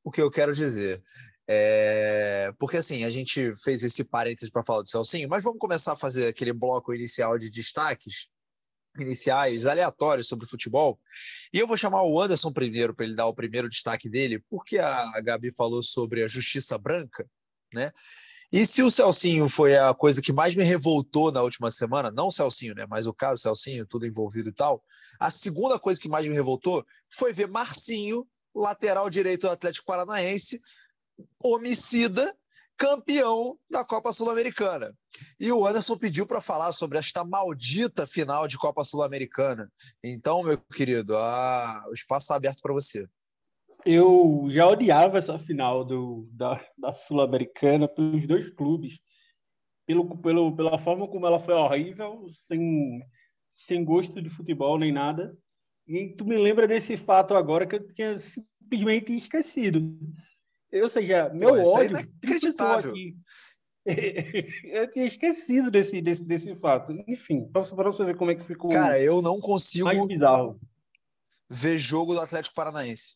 o 0.03 0.11
que 0.11 0.21
eu 0.21 0.31
quero 0.31 0.55
dizer. 0.55 1.03
É... 1.47 2.51
Porque 2.57 2.77
assim, 2.77 3.03
a 3.03 3.09
gente 3.11 3.53
fez 3.63 3.83
esse 3.83 4.03
parênteses 4.03 4.49
para 4.49 4.63
falar 4.63 4.81
do 4.81 4.89
Celcinho, 4.89 5.29
mas 5.29 5.43
vamos 5.43 5.59
começar 5.59 5.93
a 5.93 5.97
fazer 5.97 6.27
aquele 6.27 6.51
bloco 6.51 6.93
inicial 6.93 7.37
de 7.37 7.49
destaques 7.51 8.27
iniciais, 8.97 9.65
aleatórios 9.65 10.27
sobre 10.27 10.47
futebol. 10.47 10.99
E 11.53 11.59
eu 11.59 11.67
vou 11.67 11.77
chamar 11.77 12.03
o 12.03 12.19
Anderson 12.19 12.51
primeiro 12.51 12.93
para 12.95 13.05
ele 13.05 13.15
dar 13.15 13.27
o 13.27 13.35
primeiro 13.35 13.69
destaque 13.69 14.09
dele, 14.09 14.43
porque 14.49 14.79
a 14.79 15.19
Gabi 15.21 15.51
falou 15.51 15.83
sobre 15.83 16.23
a 16.23 16.27
justiça 16.27 16.77
branca, 16.77 17.27
né? 17.73 17.91
E 18.55 18.65
se 18.65 18.81
o 18.81 18.89
Celcinho 18.89 19.49
foi 19.49 19.77
a 19.77 19.93
coisa 19.93 20.21
que 20.21 20.31
mais 20.31 20.55
me 20.55 20.63
revoltou 20.63 21.29
na 21.29 21.41
última 21.41 21.69
semana, 21.69 22.09
não 22.09 22.27
o 22.27 22.31
Celcinho, 22.31 22.73
né, 22.73 22.85
mas 22.89 23.05
o 23.05 23.13
caso 23.13 23.41
Celcinho, 23.41 23.85
tudo 23.85 24.07
envolvido 24.07 24.47
e 24.47 24.53
tal, 24.53 24.81
a 25.19 25.29
segunda 25.29 25.77
coisa 25.77 25.99
que 25.99 26.07
mais 26.07 26.25
me 26.25 26.33
revoltou 26.33 26.85
foi 27.09 27.33
ver 27.33 27.49
Marcinho, 27.49 28.25
lateral 28.55 29.09
direito 29.09 29.41
do 29.41 29.49
Atlético 29.49 29.85
Paranaense, 29.85 30.61
homicida, 31.43 32.33
campeão 32.77 33.59
da 33.69 33.83
Copa 33.83 34.13
Sul-Americana. 34.13 34.95
E 35.37 35.51
o 35.51 35.67
Anderson 35.67 35.97
pediu 35.97 36.25
para 36.25 36.39
falar 36.39 36.71
sobre 36.71 36.97
esta 36.97 37.25
maldita 37.25 38.07
final 38.07 38.47
de 38.47 38.57
Copa 38.57 38.85
Sul-Americana. 38.85 39.69
Então, 40.01 40.41
meu 40.41 40.57
querido, 40.57 41.13
o 41.13 41.93
espaço 41.93 42.23
está 42.23 42.35
aberto 42.37 42.61
para 42.61 42.71
você 42.71 43.05
eu 43.85 44.47
já 44.49 44.67
odiava 44.67 45.19
essa 45.19 45.37
final 45.37 45.85
do, 45.85 46.27
da, 46.31 46.59
da 46.77 46.91
Sul-Americana 46.91 47.87
pelos 47.87 48.27
dois 48.27 48.49
clubes, 48.49 48.99
pelo, 49.85 50.17
pelo, 50.17 50.55
pela 50.55 50.77
forma 50.77 51.07
como 51.07 51.27
ela 51.27 51.39
foi 51.39 51.53
horrível, 51.53 52.27
sem, 52.31 52.99
sem 53.53 53.85
gosto 53.85 54.21
de 54.21 54.29
futebol 54.29 54.79
nem 54.79 54.91
nada. 54.91 55.37
E 55.87 56.09
tu 56.09 56.25
me 56.25 56.35
lembra 56.35 56.67
desse 56.67 56.97
fato 56.97 57.35
agora 57.35 57.67
que 57.67 57.75
eu 57.75 57.93
tinha 57.93 58.17
simplesmente 58.17 59.13
esquecido. 59.13 59.99
Ou 60.73 60.87
seja, 60.89 61.29
meu 61.29 61.49
Pô, 61.49 61.77
ódio. 61.77 61.97
É 61.97 62.01
inacreditável. 62.01 62.93
Eu 63.85 64.89
tinha 64.89 65.05
esquecido 65.05 65.69
desse, 65.69 66.01
desse, 66.01 66.25
desse 66.25 66.55
fato. 66.55 66.91
Enfim, 67.07 67.47
para 67.53 67.61
você 67.61 68.03
ver 68.03 68.17
como 68.17 68.31
é 68.31 68.35
que 68.35 68.43
ficou. 68.43 68.71
Cara, 68.71 68.99
eu 68.99 69.21
não 69.21 69.39
consigo 69.39 69.85
mais 69.85 70.03
bizarro. 70.07 70.59
ver 71.47 71.77
jogo 71.77 72.15
do 72.15 72.19
Atlético 72.19 72.55
Paranaense. 72.55 73.15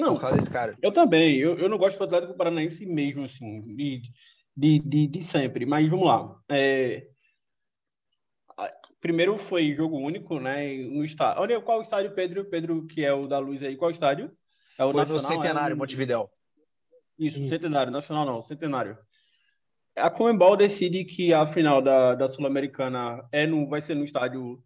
Não, 0.00 0.14
por 0.14 0.22
causa 0.22 0.36
desse 0.36 0.50
cara. 0.50 0.76
Eu 0.82 0.92
também. 0.92 1.36
Eu, 1.36 1.58
eu 1.58 1.68
não 1.68 1.76
gosto 1.78 1.98
do 1.98 2.04
Atlético 2.04 2.34
Paranaense 2.34 2.86
mesmo, 2.86 3.24
assim, 3.24 3.60
de, 3.76 4.02
de, 4.56 4.78
de, 4.78 5.06
de 5.06 5.22
sempre. 5.22 5.66
Mas 5.66 5.88
vamos 5.88 6.06
lá. 6.06 6.36
É... 6.48 7.06
Primeiro 9.00 9.36
foi 9.36 9.74
jogo 9.74 9.98
único, 9.98 10.38
né? 10.40 10.76
No 10.76 11.04
estádio. 11.04 11.42
Olha 11.42 11.60
qual 11.60 11.82
estádio, 11.82 12.14
Pedro? 12.14 12.44
Pedro, 12.44 12.86
que 12.86 13.04
é 13.04 13.12
o 13.12 13.22
da 13.22 13.38
Luz 13.38 13.62
aí, 13.62 13.76
qual 13.76 13.90
estádio? 13.90 14.30
É 14.78 14.84
o 14.84 14.90
foi 14.90 15.00
Nacional, 15.00 15.22
no 15.22 15.28
Centenário, 15.28 15.74
é... 15.74 15.76
Montevidéu. 15.76 16.30
Isso, 17.18 17.46
Centenário, 17.48 17.92
Nacional 17.92 18.24
não, 18.24 18.42
Centenário. 18.42 18.96
A 19.96 20.08
Comembol 20.08 20.56
decide 20.56 21.04
que 21.04 21.34
a 21.34 21.44
final 21.46 21.82
da, 21.82 22.14
da 22.14 22.28
Sul-Americana 22.28 23.26
é 23.32 23.46
no, 23.46 23.68
vai 23.68 23.80
ser 23.80 23.94
no 23.94 24.04
estádio 24.04 24.62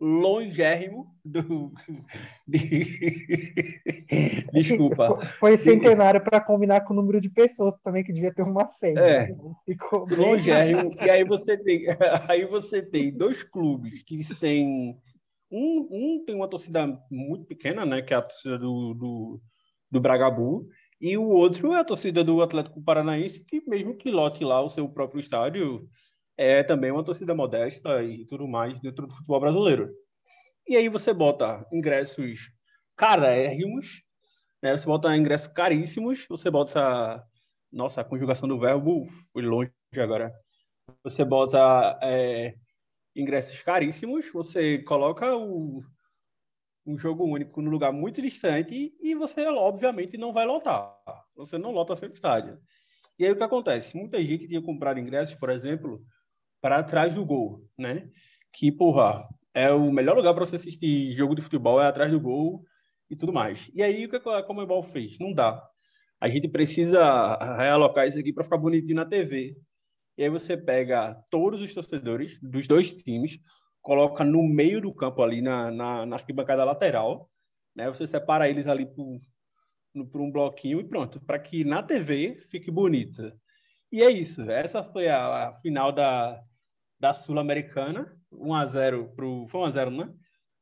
longérrimo 0.00 1.14
do. 1.24 1.72
De... 2.46 2.58
Desculpa. 4.52 5.20
Foi 5.38 5.56
centenário 5.56 6.22
para 6.22 6.40
combinar 6.40 6.80
com 6.82 6.92
o 6.92 6.96
número 6.96 7.20
de 7.20 7.28
pessoas 7.28 7.76
também, 7.78 8.02
que 8.02 8.12
devia 8.12 8.32
ter 8.32 8.42
uma 8.42 8.68
senha. 8.68 9.00
É. 9.00 9.36
Ficou 9.66 10.06
longérrimo. 10.10 10.94
e 11.02 11.10
aí 11.10 11.24
você 11.24 11.56
tem, 11.56 11.86
aí 12.26 12.44
você 12.46 12.80
tem 12.80 13.12
dois 13.12 13.42
clubes 13.42 14.02
que 14.02 14.18
têm. 14.36 14.96
Um, 15.50 15.88
um 15.90 16.24
tem 16.26 16.34
uma 16.34 16.48
torcida 16.48 16.86
muito 17.10 17.44
pequena, 17.46 17.84
né? 17.84 18.02
Que 18.02 18.14
é 18.14 18.16
a 18.16 18.22
torcida 18.22 18.58
do, 18.58 18.94
do, 18.94 19.40
do 19.90 20.00
Bragabu. 20.00 20.68
E 21.00 21.16
o 21.16 21.28
outro 21.28 21.74
é 21.74 21.80
a 21.80 21.84
torcida 21.84 22.24
do 22.24 22.42
Atlético 22.42 22.82
Paranaense, 22.82 23.44
que 23.44 23.62
mesmo 23.68 23.94
que 23.94 24.10
lote 24.10 24.42
lá 24.42 24.60
o 24.60 24.68
seu 24.68 24.88
próprio 24.88 25.20
estádio, 25.20 25.88
é 26.38 26.62
também 26.62 26.92
uma 26.92 27.04
torcida 27.04 27.34
modesta 27.34 28.02
e 28.02 28.24
tudo 28.26 28.46
mais 28.46 28.80
dentro 28.80 29.06
do 29.06 29.14
futebol 29.14 29.40
brasileiro. 29.40 29.90
E 30.66 30.76
aí 30.76 30.88
você 30.88 31.12
bota 31.12 31.66
ingressos 31.72 32.50
carérrimos, 32.96 34.02
né? 34.62 34.76
Você 34.76 34.86
bota 34.86 35.16
ingressos 35.16 35.48
caríssimos, 35.48 36.26
você 36.28 36.50
bota 36.50 37.22
nossa, 37.72 38.00
a 38.00 38.04
conjugação 38.04 38.48
do 38.48 38.58
verbo 38.58 39.06
foi 39.32 39.42
longe 39.42 39.72
agora. 39.96 40.32
Você 41.04 41.24
bota 41.24 41.98
é, 42.02 42.54
ingressos 43.14 43.62
caríssimos, 43.62 44.30
você 44.30 44.78
coloca 44.78 45.36
o, 45.36 45.82
um 46.86 46.98
jogo 46.98 47.24
único 47.24 47.60
no 47.60 47.70
lugar 47.70 47.92
muito 47.92 48.22
distante 48.22 48.94
e 49.00 49.14
você, 49.14 49.46
obviamente, 49.46 50.16
não 50.16 50.32
vai 50.32 50.46
lotar. 50.46 50.96
Você 51.36 51.58
não 51.58 51.72
lota 51.72 51.94
seu 51.94 52.08
estádio. 52.08 52.58
E 53.18 53.26
aí 53.26 53.32
o 53.32 53.36
que 53.36 53.42
acontece? 53.42 53.96
Muita 53.96 54.22
gente 54.22 54.48
tinha 54.48 54.62
comprado 54.62 54.98
ingressos, 54.98 55.34
por 55.34 55.50
exemplo, 55.50 56.00
para 56.60 56.82
trás 56.82 57.14
do 57.14 57.24
gol, 57.24 57.64
né? 57.76 58.08
Que, 58.52 58.72
porra, 58.72 59.28
é 59.54 59.72
o 59.72 59.90
melhor 59.92 60.16
lugar 60.16 60.34
para 60.34 60.44
você 60.44 60.56
assistir 60.56 61.16
jogo 61.16 61.34
de 61.34 61.42
futebol, 61.42 61.80
é 61.80 61.86
atrás 61.86 62.10
do 62.10 62.20
gol 62.20 62.64
e 63.10 63.16
tudo 63.16 63.32
mais. 63.32 63.70
E 63.74 63.82
aí, 63.82 64.06
o 64.06 64.08
que 64.08 64.16
a 64.16 64.42
Comebol 64.42 64.82
fez? 64.82 65.18
Não 65.18 65.32
dá. 65.32 65.62
A 66.20 66.28
gente 66.28 66.48
precisa 66.48 67.36
realocar 67.56 68.06
isso 68.06 68.18
aqui 68.18 68.32
para 68.32 68.44
ficar 68.44 68.56
bonitinho 68.56 68.96
na 68.96 69.04
TV. 69.04 69.56
E 70.16 70.24
aí 70.24 70.28
você 70.28 70.56
pega 70.56 71.14
todos 71.30 71.60
os 71.60 71.72
torcedores 71.72 72.38
dos 72.42 72.66
dois 72.66 72.92
times, 72.96 73.38
coloca 73.80 74.24
no 74.24 74.42
meio 74.42 74.80
do 74.80 74.92
campo 74.92 75.22
ali 75.22 75.40
na, 75.40 75.70
na, 75.70 76.06
na 76.06 76.16
arquibancada 76.16 76.64
lateral, 76.64 77.30
né? 77.74 77.86
Você 77.88 78.06
separa 78.06 78.48
eles 78.48 78.66
ali 78.66 78.84
por, 78.84 79.20
por 80.10 80.20
um 80.20 80.30
bloquinho 80.30 80.80
e 80.80 80.84
pronto, 80.84 81.20
para 81.20 81.38
que 81.38 81.64
na 81.64 81.82
TV 81.82 82.36
fique 82.50 82.70
bonita. 82.70 83.32
E 83.92 84.02
é 84.02 84.10
isso. 84.10 84.42
Essa 84.50 84.82
foi 84.82 85.08
a, 85.08 85.48
a 85.48 85.60
final 85.60 85.92
da, 85.92 86.42
da 86.98 87.14
Sul-Americana. 87.14 88.16
1x0 88.32 89.14
pro. 89.14 89.46
Foi 89.48 89.60
1x0, 89.60 89.96
né? 89.96 90.12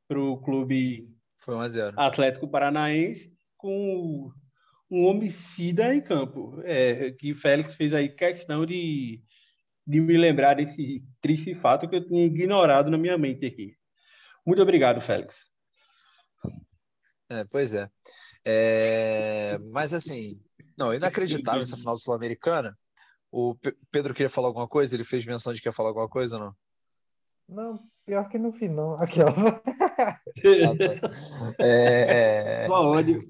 Pro 0.09 0.41
clube 0.43 1.09
foi 1.37 1.55
1x0. 1.55 1.95
Atlético 1.97 2.49
Paranaense, 2.49 3.33
com 3.57 4.31
um 4.91 5.05
homicida 5.05 5.95
em 5.95 6.01
campo. 6.01 6.61
É, 6.65 7.13
que 7.13 7.35
Félix 7.35 7.75
fez 7.75 7.93
aí 7.93 8.09
questão 8.09 8.65
de, 8.65 9.23
de 9.87 10.01
me 10.01 10.17
lembrar 10.17 10.55
desse 10.55 11.05
triste 11.21 11.55
fato 11.55 11.89
que 11.89 11.97
eu 11.97 12.07
tinha 12.07 12.25
ignorado 12.25 12.91
na 12.91 12.99
minha 12.99 13.19
mente 13.19 13.47
aqui. 13.47 13.77
Muito 14.45 14.63
obrigado, 14.63 15.01
Félix. 15.01 15.51
É, 17.31 17.45
pois 17.45 17.75
é. 17.75 17.89
É, 18.45 19.59
mas 19.73 19.93
assim, 19.93 20.41
não, 20.79 20.95
inacreditável 20.95 21.63
essa 21.63 21.77
final 21.77 21.99
Sul-Americana. 21.99 22.79
O 23.39 23.55
Pedro 23.91 24.15
queria 24.15 24.31
falar 24.31 24.49
alguma 24.49 24.67
coisa? 24.67 24.97
Ele 24.97 25.05
fez 25.05 25.27
menção 25.27 25.53
de 25.53 25.61
que 25.61 25.69
ia 25.69 25.73
falar 25.73 25.91
alguma 25.91 26.09
coisa 26.09 26.37
ou 26.37 26.43
não? 26.43 26.57
Não, 27.47 27.83
pior 28.07 28.27
que 28.31 28.39
no 28.39 28.51
fim, 28.51 28.69
não. 28.69 28.95
Aquela. 28.95 29.35
Ah, 30.39 30.77
tá. 30.77 31.65
é, 31.65 32.67
é... 32.67 32.69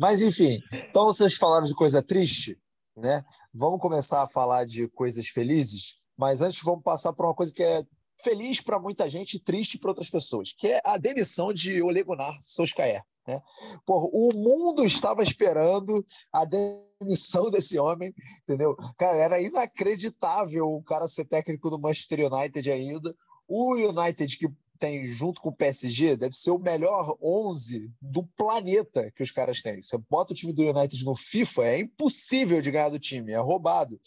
Mas 0.00 0.20
enfim, 0.20 0.60
então 0.72 1.04
vocês 1.04 1.36
falaram 1.36 1.64
de 1.64 1.75
coisa 1.75 2.02
triste, 2.02 2.58
né? 2.96 3.25
Vamos 3.54 3.78
começar 3.78 4.25
a 4.25 4.26
falar 4.26 4.66
de 4.66 4.88
coisas 4.88 5.28
felizes, 5.28 5.98
mas 6.16 6.42
antes 6.42 6.60
vamos 6.64 6.82
passar 6.82 7.12
para 7.12 7.26
uma 7.26 7.34
coisa 7.34 7.52
que 7.52 7.62
é 7.62 7.84
feliz 8.22 8.60
para 8.60 8.80
muita 8.80 9.08
gente 9.08 9.34
e 9.34 9.40
triste 9.40 9.78
para 9.78 9.90
outras 9.90 10.10
pessoas, 10.10 10.52
que 10.52 10.66
é 10.66 10.80
a 10.84 10.98
demissão 10.98 11.52
de 11.52 11.80
Ole 11.80 12.02
Gunnar 12.02 12.36
Solskjaer. 12.42 13.04
Né? 13.26 13.40
Porra, 13.86 14.08
o 14.12 14.32
mundo 14.34 14.84
estava 14.84 15.22
esperando 15.22 16.04
a 16.32 16.44
demissão 16.44 16.86
desse 17.50 17.78
homem, 17.78 18.14
entendeu? 18.42 18.76
Cara, 18.96 19.16
era 19.18 19.40
inacreditável 19.40 20.66
o 20.68 20.82
cara 20.82 21.08
ser 21.08 21.24
técnico 21.24 21.70
do 21.70 21.78
Manchester 21.78 22.32
United 22.32 22.70
ainda. 22.70 23.14
O 23.48 23.74
United, 23.74 24.38
que 24.38 24.48
tem 24.78 25.04
junto 25.04 25.40
com 25.40 25.48
o 25.48 25.56
PSG, 25.56 26.16
deve 26.16 26.36
ser 26.36 26.50
o 26.50 26.58
melhor 26.58 27.16
11 27.22 27.90
do 28.00 28.22
planeta 28.36 29.10
que 29.12 29.22
os 29.22 29.30
caras 29.30 29.62
têm. 29.62 29.82
Você 29.82 29.96
bota 30.10 30.32
o 30.32 30.36
time 30.36 30.52
do 30.52 30.62
United 30.62 31.04
no 31.04 31.16
FIFA, 31.16 31.62
é 31.64 31.80
impossível 31.80 32.60
de 32.60 32.70
ganhar 32.70 32.90
do 32.90 32.98
time, 32.98 33.32
é 33.32 33.38
roubado. 33.38 33.98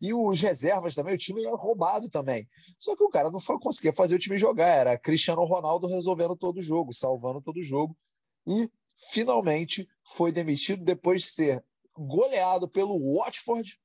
E 0.00 0.12
os 0.12 0.40
reservas 0.40 0.94
também, 0.94 1.14
o 1.14 1.18
time 1.18 1.44
é 1.44 1.50
roubado 1.50 2.08
também. 2.10 2.46
Só 2.78 2.94
que 2.94 3.02
o 3.02 3.08
cara 3.08 3.30
não 3.30 3.40
foi 3.40 3.58
conseguir 3.58 3.94
fazer 3.94 4.16
o 4.16 4.18
time 4.18 4.36
jogar, 4.36 4.68
era 4.68 4.98
Cristiano 4.98 5.44
Ronaldo 5.44 5.86
resolvendo 5.86 6.36
todo 6.36 6.58
o 6.58 6.62
jogo, 6.62 6.92
salvando 6.92 7.40
todo 7.40 7.58
o 7.58 7.64
jogo 7.64 7.96
e 8.46 8.70
finalmente 9.12 9.86
foi 10.04 10.32
demitido 10.32 10.84
depois 10.84 11.22
de 11.22 11.28
ser 11.28 11.64
goleado 11.98 12.68
pelo 12.68 13.16
Watford 13.16 13.78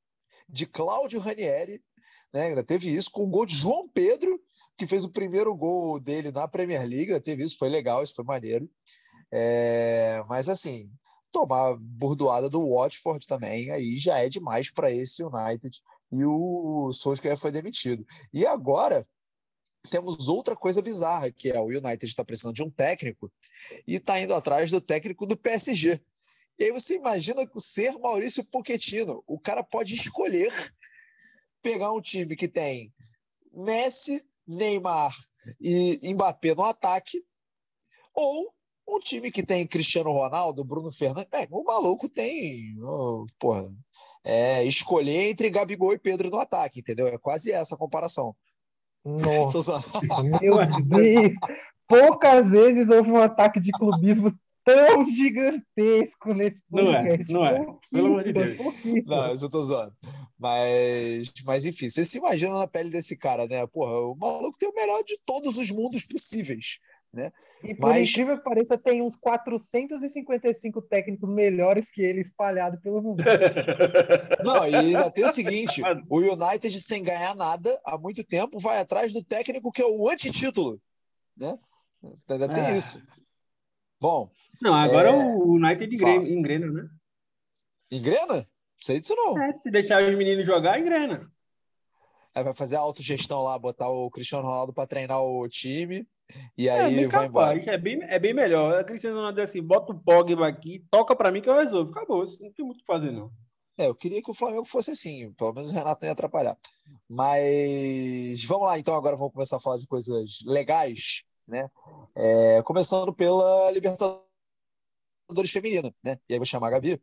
de 0.47 0.65
Cláudio 0.65 1.19
Ranieri. 1.19 1.81
Né? 2.33 2.47
Ainda 2.47 2.63
teve 2.63 2.89
isso 2.89 3.11
com 3.11 3.23
o 3.23 3.29
gol 3.29 3.45
de 3.45 3.55
João 3.55 3.87
Pedro, 3.87 4.39
que 4.77 4.87
fez 4.87 5.03
o 5.03 5.11
primeiro 5.11 5.55
gol 5.55 5.99
dele 5.99 6.31
na 6.31 6.47
Premier 6.47 6.87
League. 6.87 7.19
Teve 7.21 7.43
isso, 7.43 7.57
foi 7.57 7.69
legal, 7.69 8.03
isso 8.03 8.15
foi 8.15 8.25
maneiro. 8.25 8.69
É... 9.31 10.23
Mas 10.27 10.49
assim, 10.49 10.89
tomar 11.31 11.75
burdoada 11.79 12.49
do 12.49 12.75
Watford 12.75 13.27
também, 13.27 13.71
aí 13.71 13.97
já 13.97 14.19
é 14.19 14.29
demais 14.29 14.71
para 14.71 14.91
esse 14.91 15.23
United. 15.23 15.81
E 16.11 16.23
o 16.23 16.91
Solskjaer 16.93 17.37
foi 17.37 17.51
demitido. 17.51 18.05
E 18.31 18.45
agora 18.45 19.07
temos 19.89 20.27
outra 20.27 20.55
coisa 20.55 20.81
bizarra, 20.81 21.31
que 21.31 21.49
é 21.49 21.59
o 21.59 21.65
United 21.65 22.05
está 22.05 22.23
precisando 22.23 22.55
de 22.55 22.63
um 22.63 22.69
técnico 22.69 23.31
e 23.87 23.95
está 23.95 24.19
indo 24.19 24.33
atrás 24.33 24.71
do 24.71 24.79
técnico 24.79 25.25
do 25.25 25.35
PSG. 25.35 26.01
E 26.59 26.65
aí 26.65 26.71
você 26.71 26.95
imagina 26.95 27.49
ser 27.57 27.97
Maurício 27.97 28.45
Pochettino. 28.45 29.23
O 29.27 29.39
cara 29.39 29.63
pode 29.63 29.93
escolher 29.93 30.51
pegar 31.61 31.91
um 31.91 32.01
time 32.01 32.35
que 32.35 32.47
tem 32.47 32.93
Messi, 33.51 34.23
Neymar 34.47 35.15
e 35.59 36.13
Mbappé 36.13 36.53
no 36.55 36.63
ataque, 36.63 37.23
ou 38.13 38.53
um 38.87 38.99
time 38.99 39.31
que 39.31 39.43
tem 39.43 39.65
Cristiano 39.65 40.11
Ronaldo, 40.11 40.63
Bruno 40.63 40.91
Fernandes. 40.91 41.29
É, 41.31 41.47
o 41.49 41.63
maluco 41.63 42.09
tem. 42.09 42.77
Oh, 42.81 43.25
porra, 43.39 43.65
é, 44.23 44.63
escolher 44.65 45.29
entre 45.29 45.49
Gabigol 45.49 45.93
e 45.93 45.99
Pedro 45.99 46.29
no 46.29 46.39
ataque, 46.39 46.81
entendeu? 46.81 47.07
É 47.07 47.17
quase 47.17 47.51
essa 47.51 47.75
a 47.75 47.77
comparação. 47.77 48.35
Nossa, 49.03 49.79
meu 50.23 50.57
Deus! 50.85 51.33
Poucas 51.87 52.49
vezes 52.49 52.89
houve 52.89 53.11
um 53.11 53.21
ataque 53.21 53.59
de 53.59 53.71
clubismo 53.71 54.33
tão 54.63 55.09
gigantesco 55.09 56.33
nesse 56.33 56.61
podcast. 56.69 57.31
Não 57.31 57.45
é, 57.45 57.59
não 57.59 57.65
é. 57.65 57.77
Pelo 57.91 58.07
amor 58.07 58.23
de 58.23 58.33
Deus. 58.33 58.57
Não, 59.05 59.33
isso 59.33 59.45
eu 59.45 59.49
tô 59.49 59.63
zoando. 59.63 59.93
Mas, 60.37 61.31
mas, 61.45 61.65
enfim, 61.65 61.89
você 61.89 62.03
se 62.03 62.17
imagina 62.17 62.57
na 62.57 62.67
pele 62.67 62.89
desse 62.89 63.15
cara, 63.17 63.47
né? 63.47 63.65
Porra, 63.67 63.93
o 63.99 64.15
maluco 64.15 64.57
tem 64.57 64.69
o 64.69 64.75
melhor 64.75 65.03
de 65.03 65.17
todos 65.25 65.57
os 65.57 65.71
mundos 65.71 66.05
possíveis. 66.05 66.79
Né? 67.13 67.31
E 67.63 67.75
por 67.75 67.89
Mas... 67.89 68.09
incrível 68.09 68.37
que 68.37 68.43
pareça, 68.43 68.75
tem 68.75 69.03
uns 69.03 69.15
455 69.15 70.81
técnicos 70.81 71.29
melhores 71.29 71.91
que 71.91 72.01
ele 72.01 72.21
espalhado 72.21 72.81
pelo 72.81 73.03
mundo. 73.03 73.23
Não, 74.43 74.67
e 74.67 74.75
ainda 74.75 75.11
tem 75.11 75.23
o 75.23 75.29
seguinte: 75.29 75.81
o 76.09 76.19
United, 76.19 76.81
sem 76.81 77.03
ganhar 77.03 77.35
nada 77.35 77.79
há 77.85 77.99
muito 77.99 78.23
tempo, 78.23 78.59
vai 78.59 78.79
atrás 78.79 79.13
do 79.13 79.23
técnico 79.23 79.71
que 79.71 79.83
é 79.83 79.85
o 79.85 80.09
antitítulo. 80.09 80.81
Né? 81.37 81.55
Ainda 82.27 82.49
tem 82.51 82.65
é. 82.65 82.77
isso. 82.77 83.05
Bom. 84.01 84.29
Não, 84.61 84.73
agora 84.73 85.09
é... 85.09 85.13
o 85.13 85.53
United 85.53 85.95
engrena, 85.95 86.29
engrena, 86.29 86.71
né? 86.71 86.89
Engrena? 87.91 88.47
Sei 88.77 88.99
disso 88.99 89.15
não. 89.15 89.41
É, 89.41 89.51
se 89.53 89.69
deixar 89.71 90.03
os 90.03 90.15
meninos 90.15 90.45
jogar, 90.45 90.79
engrena. 90.79 91.31
Aí 92.35 92.43
vai 92.43 92.53
fazer 92.53 92.75
a 92.75 92.79
autogestão 92.79 93.43
lá, 93.43 93.57
botar 93.59 93.89
o 93.89 94.09
Cristiano 94.09 94.45
Ronaldo 94.45 94.73
para 94.73 94.87
treinar 94.87 95.21
o 95.21 95.47
time 95.47 96.07
e 96.57 96.67
é, 96.67 96.71
aí 96.71 97.03
é, 97.03 97.07
vai 97.07 97.27
capaz, 97.27 97.59
embora. 97.59 97.75
É 97.75 97.77
bem, 97.77 97.99
é 98.03 98.19
bem 98.19 98.33
melhor. 98.33 98.79
A 98.79 98.83
Cristiano 98.83 99.17
Ronaldo 99.17 99.39
é 99.39 99.43
assim, 99.43 99.61
bota 99.61 99.91
o 99.91 99.99
Pogba 99.99 100.47
aqui, 100.47 100.83
toca 100.89 101.15
para 101.15 101.31
mim 101.31 101.41
que 101.41 101.49
eu 101.49 101.57
resolvo. 101.57 101.91
Acabou, 101.91 102.25
não 102.25 102.51
tem 102.51 102.65
muito 102.65 102.77
o 102.77 102.79
que 102.79 102.85
fazer, 102.85 103.11
não. 103.11 103.31
É, 103.77 103.87
eu 103.87 103.95
queria 103.95 104.21
que 104.21 104.29
o 104.29 104.35
Flamengo 104.35 104.65
fosse 104.65 104.91
assim, 104.91 105.31
pelo 105.33 105.53
menos 105.53 105.71
o 105.71 105.73
Renato 105.73 106.01
não 106.01 106.07
ia 106.07 106.13
atrapalhar. 106.13 106.57
Mas 107.09 108.43
vamos 108.45 108.67
lá, 108.67 108.77
então, 108.77 108.95
agora 108.95 109.15
vamos 109.15 109.33
começar 109.33 109.57
a 109.57 109.59
falar 109.59 109.77
de 109.77 109.87
coisas 109.87 110.39
legais, 110.45 111.23
né? 111.47 111.69
É, 112.15 112.61
começando 112.63 113.13
pela 113.13 113.71
Libertadores 113.71 114.32
Feminina, 115.51 115.93
né? 116.03 116.17
E 116.29 116.33
aí 116.33 116.39
vou 116.39 116.45
chamar 116.45 116.67
a 116.67 116.71
Gabi, 116.71 117.01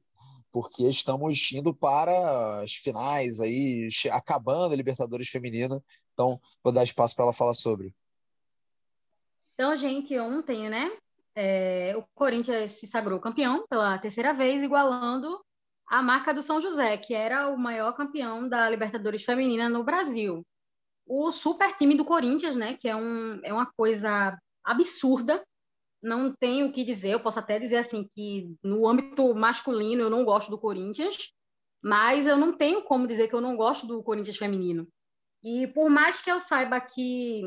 porque 0.53 0.89
estamos 0.89 1.51
indo 1.53 1.75
para 1.75 2.63
as 2.63 2.75
finais 2.75 3.41
aí, 3.41 3.89
acabando 4.11 4.73
a 4.73 4.77
Libertadores 4.77 5.29
Feminina. 5.29 5.83
Então, 6.13 6.41
vou 6.63 6.73
dar 6.73 6.85
espaço 6.85 7.15
para 7.15 7.25
ela 7.27 7.33
falar 7.33 7.55
sobre. 7.55 7.95
Então, 9.55 9.77
gente, 9.77 10.19
ontem, 10.19 10.71
né, 10.71 10.91
é, 11.35 11.95
o 11.97 12.05
Corinthians 12.15 12.73
se 12.73 12.87
sagrou 12.87 13.21
campeão 13.21 13.67
pela 13.69 13.99
terceira 13.99 14.33
vez, 14.33 14.63
igualando 14.63 15.39
a 15.87 16.03
marca 16.03 16.33
do 16.33 16.43
São 16.43 16.63
José, 16.63 16.97
que 16.97 17.15
era 17.15 17.49
o 17.49 17.59
maior 17.59 17.93
campeão 17.93 18.49
da 18.49 18.69
Libertadores 18.71 19.25
Feminina 19.25 19.69
no 19.69 19.85
Brasil. 19.85 20.47
O 21.07 21.33
super 21.33 21.75
time 21.75 21.97
do 21.97 22.05
Corinthians, 22.05 22.55
né, 22.55 22.77
que 22.79 22.89
é, 22.89 22.95
um, 22.95 23.41
é 23.45 23.53
uma 23.53 23.67
coisa 23.67 24.39
absurda, 24.65 25.45
não 26.03 26.35
tenho 26.35 26.69
o 26.69 26.73
que 26.73 26.85
dizer, 26.85 27.11
eu 27.11 27.21
posso 27.21 27.39
até 27.39 27.59
dizer 27.59 27.77
assim 27.77 28.07
que 28.09 28.55
no 28.63 28.89
âmbito 28.89 29.35
masculino 29.35 30.03
eu 30.03 30.11
não 30.11 30.25
gosto 30.25 30.51
do 30.51 30.59
Corinthians, 30.59 31.17
mas 31.83 32.27
eu 32.27 32.37
não 32.37 32.57
tenho 32.57 32.83
como 32.83 33.07
dizer 33.07 33.29
que 33.29 33.35
eu 33.35 33.41
não 33.41 33.57
gosto 33.57 33.87
do 33.87 34.03
Corinthians 34.03 34.37
feminino. 34.37 34.89
E 35.43 35.67
por 35.69 35.89
mais 35.89 36.21
que 36.21 36.31
eu 36.31 36.39
saiba 36.39 36.81
que 36.81 37.43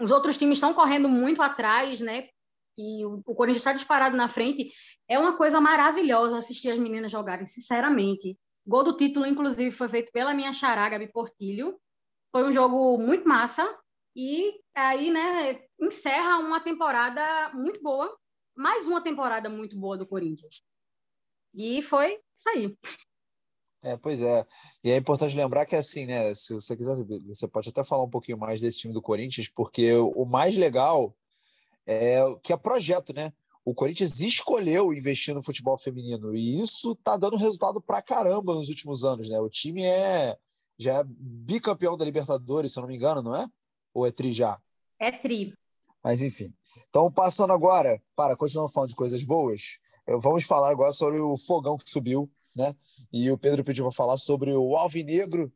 os 0.00 0.10
outros 0.10 0.36
times 0.36 0.58
estão 0.58 0.74
correndo 0.74 1.08
muito 1.08 1.42
atrás, 1.42 2.00
né? 2.00 2.28
E 2.76 3.04
o, 3.04 3.22
o 3.26 3.34
Corinthians 3.34 3.60
está 3.60 3.72
disparado 3.72 4.16
na 4.16 4.28
frente. 4.28 4.70
É 5.08 5.18
uma 5.18 5.36
coisa 5.36 5.60
maravilhosa 5.60 6.38
assistir 6.38 6.70
as 6.70 6.78
meninas 6.78 7.10
jogarem, 7.10 7.46
sinceramente. 7.46 8.38
Gol 8.66 8.84
do 8.84 8.96
título, 8.96 9.26
inclusive, 9.26 9.70
foi 9.70 9.88
feito 9.88 10.12
pela 10.12 10.34
minha 10.34 10.52
xará, 10.52 10.88
Gabi 10.88 11.10
Portilho. 11.10 11.78
Foi 12.30 12.44
um 12.44 12.52
jogo 12.52 12.98
muito 12.98 13.26
massa. 13.26 13.66
E 14.14 14.60
aí, 14.74 15.10
né, 15.10 15.60
encerra 15.80 16.38
uma 16.38 16.60
temporada 16.60 17.50
muito 17.54 17.82
boa. 17.82 18.16
Mais 18.56 18.86
uma 18.86 19.02
temporada 19.02 19.48
muito 19.48 19.78
boa 19.78 19.96
do 19.96 20.06
Corinthians. 20.06 20.62
E 21.54 21.80
foi 21.82 22.20
isso 22.36 22.48
aí. 22.48 22.76
É, 23.82 23.96
pois 23.96 24.20
é. 24.20 24.44
E 24.82 24.90
é 24.90 24.96
importante 24.96 25.36
lembrar 25.36 25.64
que, 25.64 25.76
assim, 25.76 26.06
né? 26.06 26.34
Se 26.34 26.52
você 26.52 26.76
quiser, 26.76 26.96
você 27.26 27.46
pode 27.46 27.68
até 27.68 27.84
falar 27.84 28.02
um 28.02 28.10
pouquinho 28.10 28.36
mais 28.36 28.60
desse 28.60 28.78
time 28.78 28.92
do 28.92 29.02
Corinthians, 29.02 29.48
porque 29.48 29.94
o 29.94 30.24
mais 30.24 30.56
legal 30.56 31.16
é 31.86 32.20
que 32.42 32.52
é 32.52 32.56
projeto, 32.56 33.14
né? 33.14 33.32
O 33.64 33.74
Corinthians 33.74 34.18
escolheu 34.20 34.92
investir 34.92 35.34
no 35.34 35.42
futebol 35.42 35.78
feminino 35.78 36.34
e 36.34 36.60
isso 36.60 36.96
tá 36.96 37.16
dando 37.16 37.36
resultado 37.36 37.80
pra 37.80 38.02
caramba 38.02 38.54
nos 38.54 38.68
últimos 38.68 39.04
anos, 39.04 39.28
né? 39.28 39.38
O 39.40 39.48
time 39.48 39.84
é 39.84 40.36
já 40.78 41.00
é 41.00 41.04
bicampeão 41.04 41.96
da 41.96 42.04
Libertadores, 42.04 42.72
se 42.72 42.78
eu 42.78 42.82
não 42.82 42.88
me 42.88 42.96
engano, 42.96 43.22
não 43.22 43.34
é? 43.34 43.46
Ou 43.92 44.06
é 44.06 44.10
tri 44.10 44.32
já? 44.32 44.60
É 44.98 45.10
tri. 45.10 45.54
Mas 46.02 46.22
enfim. 46.22 46.52
Então, 46.88 47.10
passando 47.10 47.52
agora, 47.52 48.00
para 48.14 48.36
continuar 48.36 48.68
falando 48.68 48.90
de 48.90 48.96
coisas 48.96 49.24
boas, 49.24 49.78
vamos 50.20 50.44
falar 50.44 50.70
agora 50.70 50.92
sobre 50.92 51.18
o 51.20 51.36
fogão 51.36 51.76
que 51.76 51.90
subiu 51.90 52.30
né? 52.56 52.74
E 53.12 53.30
o 53.30 53.38
Pedro 53.38 53.64
pediu 53.64 53.84
para 53.84 53.92
falar 53.92 54.18
sobre 54.18 54.52
o 54.52 54.76
Alvinegro, 54.76 55.52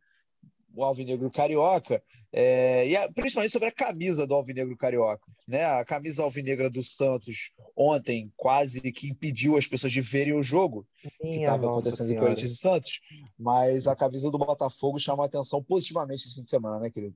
o 0.75 0.85
Alvinegro 0.85 1.31
Carioca, 1.31 2.03
é, 2.33 2.89
e 2.89 2.97
a, 2.97 3.11
principalmente 3.13 3.51
sobre 3.51 3.69
a 3.69 3.73
camisa 3.73 4.27
do 4.27 4.35
Alvinegro 4.35 4.77
Carioca. 4.77 5.31
Né? 5.47 5.65
A 5.65 5.85
camisa 5.85 6.23
alvinegra 6.23 6.71
do 6.71 6.83
Santos 6.83 7.53
ontem 7.77 8.33
quase 8.37 8.81
que 8.93 9.09
impediu 9.09 9.57
as 9.57 9.67
pessoas 9.67 9.93
de 9.93 10.01
verem 10.01 10.33
o 10.33 10.43
jogo 10.43 10.87
Minha 11.21 11.33
que 11.33 11.41
estava 11.41 11.67
acontecendo 11.67 12.11
entre 12.11 12.23
Corinthians 12.23 12.53
e 12.53 12.57
Santos, 12.57 13.01
mas 13.39 13.87
a 13.87 13.97
camisa 13.97 14.31
do 14.31 14.39
Botafogo 14.39 14.99
chama 14.99 15.25
a 15.25 15.27
atenção 15.27 15.63
positivamente 15.63 16.25
esse 16.25 16.35
fim 16.35 16.43
de 16.43 16.49
semana, 16.49 16.79
né, 16.79 16.89
querido? 16.89 17.15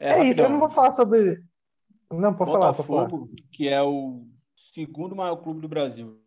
É, 0.00 0.10
é 0.10 0.24
isso, 0.28 0.40
eu 0.40 0.50
não 0.50 0.58
vou 0.58 0.68
falar 0.68 0.92
sobre. 0.92 1.42
Não, 2.10 2.34
pode 2.34 2.52
Botafogo, 2.52 2.82
falar, 2.86 3.08
pode 3.08 3.24
falar. 3.24 3.36
que 3.52 3.68
é 3.68 3.82
o 3.82 4.26
segundo 4.72 5.16
maior 5.16 5.36
clube 5.36 5.60
do 5.60 5.68
Brasil 5.68 6.20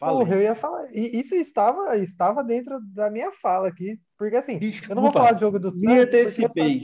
Porra, 0.00 0.34
eu 0.34 0.40
ia 0.40 0.54
falar. 0.54 0.88
Isso 0.94 1.34
estava, 1.34 1.94
estava 1.98 2.42
dentro 2.42 2.80
da 2.94 3.10
minha 3.10 3.30
fala 3.32 3.68
aqui. 3.68 4.00
Porque 4.16 4.36
assim, 4.36 4.58
Desculpa, 4.58 4.92
eu 4.92 4.96
não 4.96 5.02
vou 5.02 5.12
falar 5.12 5.32
do 5.32 5.40
jogo 5.40 5.58
do 5.58 5.70
Santos. 5.70 5.86
Me 5.86 5.98
antecipei. 5.98 6.82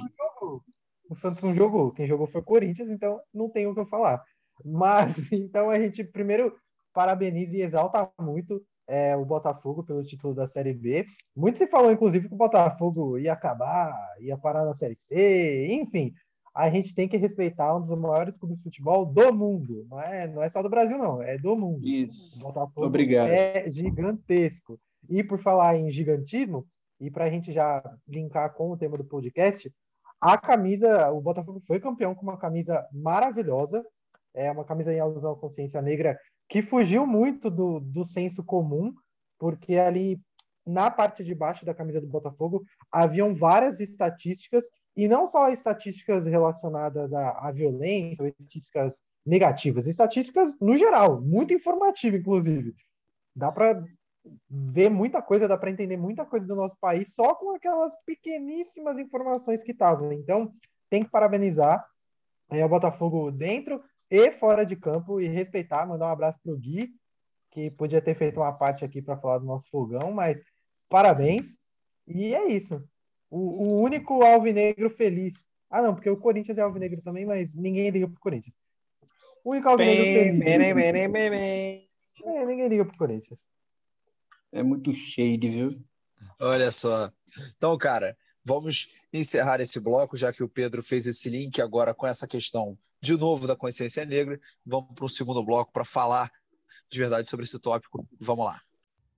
O 1.08 1.14
Santos 1.14 1.42
não 1.42 1.54
jogou. 1.54 1.92
Quem 1.92 2.06
jogou 2.06 2.26
foi 2.26 2.42
o 2.42 2.44
Corinthians, 2.44 2.90
então 2.90 3.18
não 3.32 3.48
tem 3.48 3.66
o 3.66 3.72
que 3.72 3.80
eu 3.80 3.86
falar. 3.86 4.22
Mas, 4.62 5.16
então 5.32 5.70
a 5.70 5.80
gente 5.80 6.04
primeiro 6.04 6.54
parabeniza 6.92 7.56
e 7.56 7.62
exalta 7.62 8.10
muito 8.20 8.62
é, 8.86 9.16
o 9.16 9.24
Botafogo 9.24 9.82
pelo 9.82 10.04
título 10.04 10.34
da 10.34 10.46
Série 10.46 10.74
B. 10.74 11.06
Muito 11.34 11.58
se 11.58 11.66
falou, 11.66 11.90
inclusive, 11.90 12.28
que 12.28 12.34
o 12.34 12.38
Botafogo 12.38 13.16
ia 13.16 13.32
acabar, 13.32 13.94
ia 14.20 14.36
parar 14.36 14.64
na 14.66 14.74
Série 14.74 14.96
C, 14.96 15.68
enfim. 15.70 16.12
A 16.57 16.71
gente 16.71 16.95
tem 16.95 17.07
que 17.07 17.19
respeitar 17.19 17.77
um 17.77 17.83
dos 17.83 17.99
maiores 17.99 18.38
clubes 18.38 18.57
de 18.57 18.64
futebol 18.64 19.05
do 19.05 19.31
mundo. 19.31 19.87
Não 19.90 20.01
é, 20.01 20.27
não 20.27 20.42
é 20.42 20.49
só 20.49 20.62
do 20.62 20.71
Brasil, 20.71 20.97
não, 20.97 21.21
é 21.23 21.37
do 21.37 21.55
mundo. 21.55 21.87
Isso. 21.87 22.40
Botafogo 22.40 22.87
Obrigado. 22.87 23.29
é 23.29 23.71
gigantesco. 23.71 24.81
E 25.07 25.23
por 25.23 25.38
falar 25.38 25.77
em 25.77 25.90
gigantismo, 25.90 26.66
e 26.99 27.11
para 27.11 27.27
a 27.27 27.31
gente 27.31 27.53
já 27.53 27.83
linkar 28.09 28.55
com 28.55 28.71
o 28.71 28.77
tema 28.77 28.97
do 28.97 29.05
podcast, 29.05 29.71
a 30.19 30.38
camisa, 30.38 31.11
o 31.11 31.21
Botafogo 31.21 31.61
foi 31.66 31.79
campeão 31.79 32.14
com 32.14 32.23
uma 32.23 32.38
camisa 32.38 32.87
maravilhosa, 32.90 33.85
é 34.35 34.51
uma 34.51 34.64
camisa 34.64 34.95
em 34.95 34.99
alusão 34.99 35.33
à 35.33 35.37
consciência 35.37 35.83
negra 35.83 36.19
que 36.49 36.62
fugiu 36.62 37.07
muito 37.07 37.51
do, 37.51 37.81
do 37.81 38.03
senso 38.03 38.42
comum, 38.42 38.95
porque 39.38 39.77
ali 39.77 40.19
na 40.66 40.90
parte 40.90 41.23
de 41.23 41.35
baixo 41.35 41.66
da 41.66 41.75
camisa 41.75 42.01
do 42.01 42.09
Botafogo 42.09 42.64
haviam 42.90 43.35
várias 43.35 43.79
estatísticas, 43.79 44.64
e 44.96 45.06
não 45.06 45.28
só 45.28 45.50
estatísticas 45.50 46.24
relacionadas 46.24 47.12
à, 47.12 47.48
à 47.48 47.52
violência, 47.52 48.22
ou 48.22 48.28
estatísticas 48.28 48.98
negativas, 49.24 49.87
estatísticas 49.87 50.59
no 50.61 50.76
geral, 50.76 51.20
muito 51.20 51.52
informativa, 51.52 52.16
inclusive. 52.16 52.74
Dá 53.35 53.52
para 53.52 53.85
ver 54.48 54.88
muita 54.88 55.20
coisa, 55.20 55.46
dá 55.46 55.59
para 55.59 55.70
entender 55.70 55.96
muita 55.96 56.24
coisa 56.24 56.46
do 56.46 56.56
nosso 56.56 56.76
país 56.80 57.14
só 57.14 57.35
com 57.35 57.54
aquelas 57.54 57.92
pequeníssimas 58.04 58.98
informações 58.98 59.62
que 59.62 59.72
estavam. 59.72 60.12
Então, 60.12 60.52
tem 60.88 61.04
que 61.04 61.11
parabenizar 61.11 61.85
é, 62.50 62.64
o 62.64 62.68
Botafogo 62.68 63.30
dentro 63.30 63.82
e 64.11 64.30
fora 64.32 64.64
de 64.64 64.76
campo 64.76 65.20
e 65.20 65.28
respeitar, 65.28 65.85
mandar 65.87 66.06
um 66.06 66.12
abraço 66.12 66.38
para 66.42 66.52
o 66.52 66.56
Gui, 66.56 66.94
que 67.50 67.70
podia 67.70 68.00
ter 68.00 68.14
feito 68.14 68.38
uma 68.38 68.52
parte 68.52 68.85
aqui 68.85 69.02
para 69.02 69.16
falar 69.16 69.38
do 69.38 69.46
nosso 69.46 69.68
fogão, 69.68 70.12
mas 70.12 70.42
parabéns. 70.88 71.59
E 72.06 72.35
é 72.35 72.46
isso. 72.46 72.82
O, 73.30 73.38
o, 73.38 73.82
único 73.82 74.22
alvinegro 74.22 74.90
feliz. 74.90 75.46
Ah, 75.70 75.82
não, 75.82 75.94
porque 75.94 76.08
o 76.08 76.16
Corinthians 76.16 76.58
é 76.58 76.62
alvinegro 76.62 77.02
também, 77.02 77.26
mas 77.26 77.54
ninguém 77.54 77.90
liga 77.90 78.08
pro 78.08 78.20
Corinthians. 78.20 78.54
O 79.44 79.50
único 79.50 79.68
alvinegro 79.68 80.04
bem, 80.04 80.14
feliz. 80.14 80.44
Bem, 80.44 80.92
bem, 80.92 81.10
bem, 81.10 81.30
bem. 81.30 81.88
É, 82.24 82.44
ninguém 82.44 82.68
liga 82.68 82.84
pro 82.84 82.98
Corinthians. 82.98 83.40
É 84.52 84.62
muito 84.62 84.94
shade, 84.94 85.48
viu? 85.48 85.84
Olha 86.40 86.70
só. 86.70 87.10
Então, 87.56 87.76
cara, 87.76 88.16
vamos 88.44 88.96
encerrar 89.12 89.60
esse 89.60 89.80
bloco, 89.80 90.16
já 90.16 90.32
que 90.32 90.42
o 90.42 90.48
Pedro 90.48 90.82
fez 90.82 91.06
esse 91.06 91.28
link 91.28 91.60
agora 91.60 91.92
com 91.92 92.06
essa 92.06 92.26
questão 92.26 92.78
de 93.00 93.16
novo 93.16 93.46
da 93.46 93.56
consciência 93.56 94.04
negra. 94.04 94.40
Vamos 94.64 94.94
para 94.94 95.04
o 95.04 95.10
segundo 95.10 95.44
bloco 95.44 95.72
para 95.72 95.84
falar 95.84 96.30
de 96.88 96.98
verdade 96.98 97.28
sobre 97.28 97.44
esse 97.44 97.58
tópico. 97.58 98.06
Vamos 98.20 98.46
lá. 98.46 98.60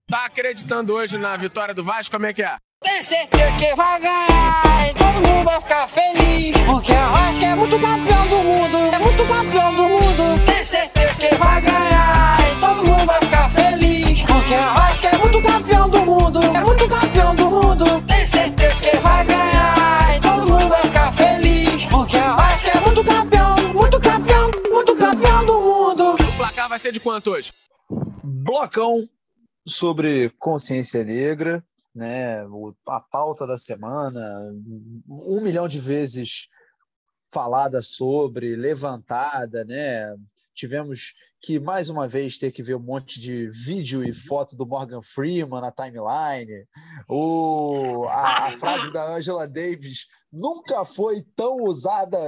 Tá 0.07 0.25
acreditando 0.25 0.95
hoje 0.95 1.19
na 1.19 1.37
vitória 1.37 1.75
do 1.75 1.85
Vasco? 1.85 2.15
Como 2.15 2.27
é 2.27 2.33
que 2.33 2.43
é? 2.43 2.59
Tem 2.81 3.03
certeza 3.03 3.53
que 3.59 3.75
vai 3.75 4.01
ganhar 4.01 4.89
e 4.89 4.95
todo 4.95 5.15
mundo 5.15 5.45
vai 5.45 5.61
ficar 5.61 5.89
feliz. 5.89 6.57
Porque 6.65 6.93
a 6.93 7.11
Vasco 7.11 7.45
é 7.45 7.55
muito 7.57 7.79
campeão 7.81 8.27
do 8.29 8.37
mundo, 8.37 8.79
é 8.95 8.99
muito 9.01 9.27
campeão 9.27 9.75
do 9.75 9.83
mundo. 9.83 10.47
Tem 10.47 10.65
certeza 10.65 11.15
que 11.15 11.35
vai 11.35 11.61
ganhar 11.61 12.39
e 12.41 12.61
todo 12.61 12.85
mundo 12.87 13.07
vai 13.07 13.21
ficar 13.21 13.51
feliz. 13.51 14.23
Porque 14.23 14.55
a 14.55 14.75
Vasco 14.75 15.07
é 15.07 15.19
muito 15.19 15.43
campeão 15.43 15.89
do 15.89 16.07
mundo, 16.07 16.41
é 16.41 16.61
muito 16.61 16.89
campeão 16.89 17.35
do 17.35 17.51
mundo. 17.51 18.03
Tem 18.03 18.27
certeza 18.27 18.75
que 18.77 18.97
vai 18.99 19.25
ganhar 19.27 20.17
e 20.17 20.21
todo 20.21 20.53
mundo 20.53 20.69
vai 20.69 20.83
ficar 20.83 21.13
feliz. 21.13 21.85
Porque 21.87 22.17
a 22.17 22.37
Vasco 22.37 22.69
é 22.69 22.81
muito 22.81 23.05
campeão, 23.05 23.57
muito 23.75 24.01
campeão, 24.01 24.51
muito 24.71 24.97
campeão 24.97 25.47
do 25.47 25.61
mundo. 25.61 26.15
O 26.15 26.37
placar 26.37 26.69
vai 26.69 26.79
ser 26.79 26.93
de 26.93 27.01
quanto 27.01 27.33
hoje? 27.33 27.53
Blocão 28.23 29.09
sobre 29.67 30.31
consciência 30.39 31.03
negra 31.05 31.63
né? 31.99 32.47
A 32.87 33.01
pauta 33.01 33.47
da 33.47 33.59
semana, 33.59 34.21
um 35.09 35.41
milhão 35.41 35.69
de 35.69 35.79
vezes 35.79 36.49
falada 37.33 37.83
sobre, 37.83 38.57
levantada, 38.57 39.65
né? 39.65 40.15
Tivemos 40.55 41.15
que 41.41 41.61
mais 41.61 41.89
uma 41.89 42.09
vez 42.09 42.39
ter 42.39 42.51
que 42.51 42.63
ver 42.63 42.75
um 42.75 42.83
monte 42.83 43.21
de 43.21 43.49
vídeo 43.49 44.03
e 44.03 44.13
foto 44.13 44.57
do 44.57 44.67
Morgan 44.67 45.03
Freeman 45.03 45.61
na 45.61 45.71
timeline. 45.71 46.67
O, 47.09 48.07
a, 48.09 48.47
a 48.47 48.53
frase 48.53 48.93
da 48.93 49.15
Angela 49.15 49.47
Davis 49.47 50.07
nunca 50.33 50.85
foi 50.85 51.23
tão 51.37 51.57
usada 51.63 52.19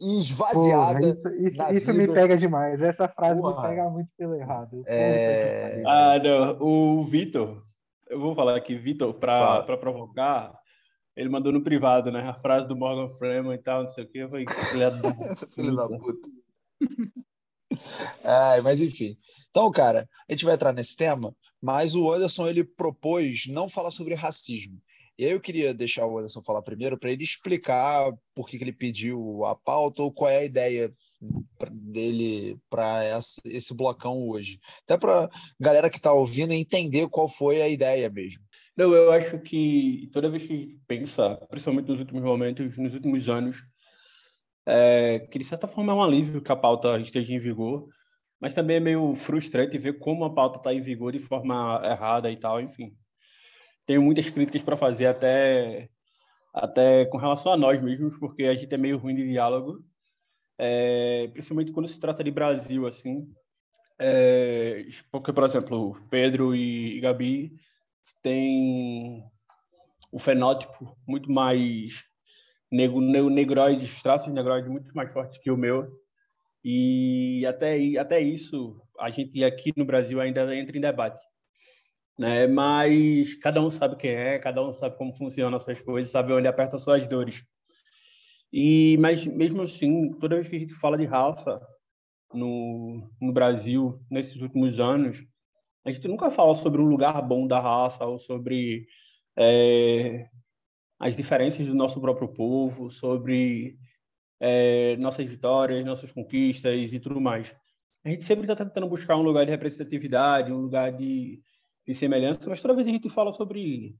e 0.00 0.18
esvaziada. 0.20 1.00
Porra, 1.00 1.12
isso, 1.12 1.28
isso, 1.34 1.72
isso 1.72 1.94
me 1.94 2.12
pega 2.12 2.36
demais. 2.36 2.80
Essa 2.80 3.08
frase 3.08 3.40
Porra. 3.40 3.62
me 3.62 3.68
pega 3.68 3.90
muito 3.90 4.10
pelo 4.16 4.34
errado. 4.34 4.84
É... 4.86 5.82
Ah, 5.86 6.18
não. 6.22 6.58
O 6.60 7.02
Vitor, 7.02 7.63
eu 8.14 8.20
vou 8.20 8.34
falar 8.34 8.56
aqui, 8.56 8.76
Vitor, 8.76 9.12
para 9.14 9.76
provocar, 9.76 10.56
ele 11.16 11.28
mandou 11.28 11.52
no 11.52 11.62
privado, 11.62 12.10
né? 12.10 12.20
A 12.28 12.34
frase 12.34 12.68
do 12.68 12.76
Morgan 12.76 13.12
Freeman 13.18 13.54
e 13.54 13.58
tal, 13.58 13.82
não 13.82 13.90
sei 13.90 14.04
o 14.04 14.08
quê. 14.08 14.18
Eu 14.18 14.30
falei, 14.30 14.44
filho 15.52 15.74
da 15.76 15.88
puta. 15.88 16.30
Ai, 18.24 18.60
mas 18.60 18.80
enfim. 18.80 19.16
Então, 19.50 19.70
cara, 19.70 20.08
a 20.28 20.32
gente 20.32 20.44
vai 20.44 20.54
entrar 20.54 20.72
nesse 20.72 20.96
tema, 20.96 21.34
mas 21.60 21.94
o 21.94 22.12
Anderson 22.12 22.46
ele 22.46 22.62
propôs 22.62 23.46
não 23.48 23.68
falar 23.68 23.90
sobre 23.90 24.14
racismo. 24.14 24.80
E 25.16 25.24
aí 25.24 25.30
eu 25.30 25.40
queria 25.40 25.72
deixar 25.72 26.06
o 26.06 26.18
Anderson 26.18 26.42
falar 26.42 26.62
primeiro 26.62 26.98
para 26.98 27.10
ele 27.10 27.22
explicar 27.22 28.12
por 28.34 28.48
que, 28.48 28.58
que, 28.58 28.64
ele 28.64 28.72
pediu 28.72 29.44
a 29.44 29.54
pauta 29.54 30.02
ou 30.02 30.12
qual 30.12 30.28
é 30.28 30.38
a 30.38 30.44
ideia 30.44 30.92
dele 31.70 32.58
para 32.68 33.02
esse 33.44 33.74
blocão 33.74 34.28
hoje. 34.28 34.58
Até 34.82 34.98
para 34.98 35.30
galera 35.58 35.88
que 35.88 35.98
está 35.98 36.12
ouvindo 36.12 36.52
entender 36.52 37.08
qual 37.08 37.28
foi 37.28 37.62
a 37.62 37.68
ideia 37.68 38.10
mesmo. 38.10 38.42
Não, 38.76 38.92
eu 38.92 39.12
acho 39.12 39.38
que 39.38 40.10
toda 40.12 40.28
vez 40.28 40.44
que 40.44 40.76
pensa, 40.88 41.36
principalmente 41.48 41.88
nos 41.88 42.00
últimos 42.00 42.24
momentos, 42.24 42.76
nos 42.76 42.92
últimos 42.92 43.28
anos, 43.28 43.62
é, 44.66 45.20
que 45.30 45.38
de 45.38 45.44
certa 45.44 45.68
forma 45.68 45.92
é 45.92 45.94
um 45.94 46.02
alívio 46.02 46.42
que 46.42 46.50
a 46.50 46.56
pauta 46.56 46.98
esteja 46.98 47.32
em 47.32 47.38
vigor, 47.38 47.86
mas 48.40 48.52
também 48.52 48.78
é 48.78 48.80
meio 48.80 49.14
frustrante 49.14 49.78
ver 49.78 50.00
como 50.00 50.24
a 50.24 50.34
pauta 50.34 50.58
está 50.58 50.74
em 50.74 50.82
vigor 50.82 51.12
de 51.12 51.20
forma 51.20 51.80
errada 51.84 52.32
e 52.32 52.36
tal, 52.36 52.60
enfim 52.60 52.92
tenho 53.86 54.02
muitas 54.02 54.28
críticas 54.30 54.62
para 54.62 54.76
fazer 54.76 55.06
até 55.06 55.88
até 56.54 57.04
com 57.06 57.18
relação 57.18 57.52
a 57.52 57.56
nós 57.56 57.82
mesmos, 57.82 58.16
porque 58.18 58.44
a 58.44 58.54
gente 58.54 58.72
é 58.72 58.78
meio 58.78 58.96
ruim 58.96 59.16
de 59.16 59.26
diálogo, 59.26 59.84
é, 60.56 61.28
principalmente 61.32 61.72
quando 61.72 61.88
se 61.88 61.98
trata 61.98 62.22
de 62.22 62.30
Brasil, 62.30 62.86
assim. 62.86 63.28
É, 63.98 64.86
porque, 65.10 65.32
por 65.32 65.42
exemplo, 65.42 66.00
Pedro 66.08 66.54
e, 66.54 67.00
Gabi 67.00 67.56
têm 68.22 69.24
o 70.12 70.18
fenótipo 70.18 70.96
muito 71.08 71.30
mais 71.30 72.04
negro, 72.70 73.00
negro, 73.00 73.30
negroide, 73.30 74.00
traços 74.00 74.32
negroides 74.32 74.70
muito 74.70 74.94
mais 74.94 75.12
fortes 75.12 75.38
que 75.38 75.50
o 75.50 75.56
meu. 75.56 75.90
E 76.62 77.44
até, 77.46 77.98
até 77.98 78.20
isso, 78.20 78.80
a 79.00 79.10
gente 79.10 79.42
aqui 79.42 79.72
no 79.76 79.84
Brasil 79.84 80.20
ainda 80.20 80.54
entra 80.54 80.76
em 80.76 80.80
debate 80.80 81.24
né? 82.18 82.46
Mas 82.46 83.34
cada 83.34 83.62
um 83.62 83.70
sabe 83.70 83.96
quem 83.96 84.10
é, 84.10 84.38
cada 84.38 84.62
um 84.62 84.72
sabe 84.72 84.96
como 84.96 85.14
funcionam 85.14 85.56
essas 85.56 85.80
coisas, 85.80 86.10
sabe 86.10 86.32
onde 86.32 86.48
aperta 86.48 86.78
suas 86.78 87.06
dores. 87.06 87.44
E 88.52 88.96
mas 88.98 89.26
mesmo 89.26 89.62
assim, 89.62 90.12
toda 90.20 90.36
vez 90.36 90.48
que 90.48 90.56
a 90.56 90.58
gente 90.58 90.74
fala 90.74 90.96
de 90.96 91.04
raça 91.04 91.60
no, 92.32 93.10
no 93.20 93.32
Brasil 93.32 94.00
nesses 94.10 94.40
últimos 94.40 94.78
anos, 94.78 95.24
a 95.84 95.90
gente 95.90 96.08
nunca 96.08 96.30
fala 96.30 96.54
sobre 96.54 96.80
o 96.80 96.84
lugar 96.84 97.20
bom 97.22 97.46
da 97.46 97.60
raça 97.60 98.04
ou 98.04 98.18
sobre 98.18 98.86
é, 99.36 100.28
as 100.98 101.16
diferenças 101.16 101.66
do 101.66 101.74
nosso 101.74 102.00
próprio 102.00 102.28
povo, 102.28 102.90
sobre 102.90 103.76
é, 104.40 104.96
nossas 104.96 105.26
vitórias, 105.26 105.84
nossas 105.84 106.12
conquistas 106.12 106.92
e 106.92 106.98
tudo 107.00 107.20
mais. 107.20 107.54
A 108.04 108.10
gente 108.10 108.24
sempre 108.24 108.44
está 108.44 108.54
tentando 108.54 108.88
buscar 108.88 109.16
um 109.16 109.22
lugar 109.22 109.44
de 109.44 109.50
representatividade, 109.50 110.52
um 110.52 110.60
lugar 110.60 110.92
de 110.92 111.42
de 111.86 111.94
semelhança, 111.94 112.48
mas 112.48 112.62
toda 112.62 112.74
vez 112.74 112.86
a 112.86 112.90
gente 112.90 113.08
fala 113.08 113.32
sobre 113.32 113.94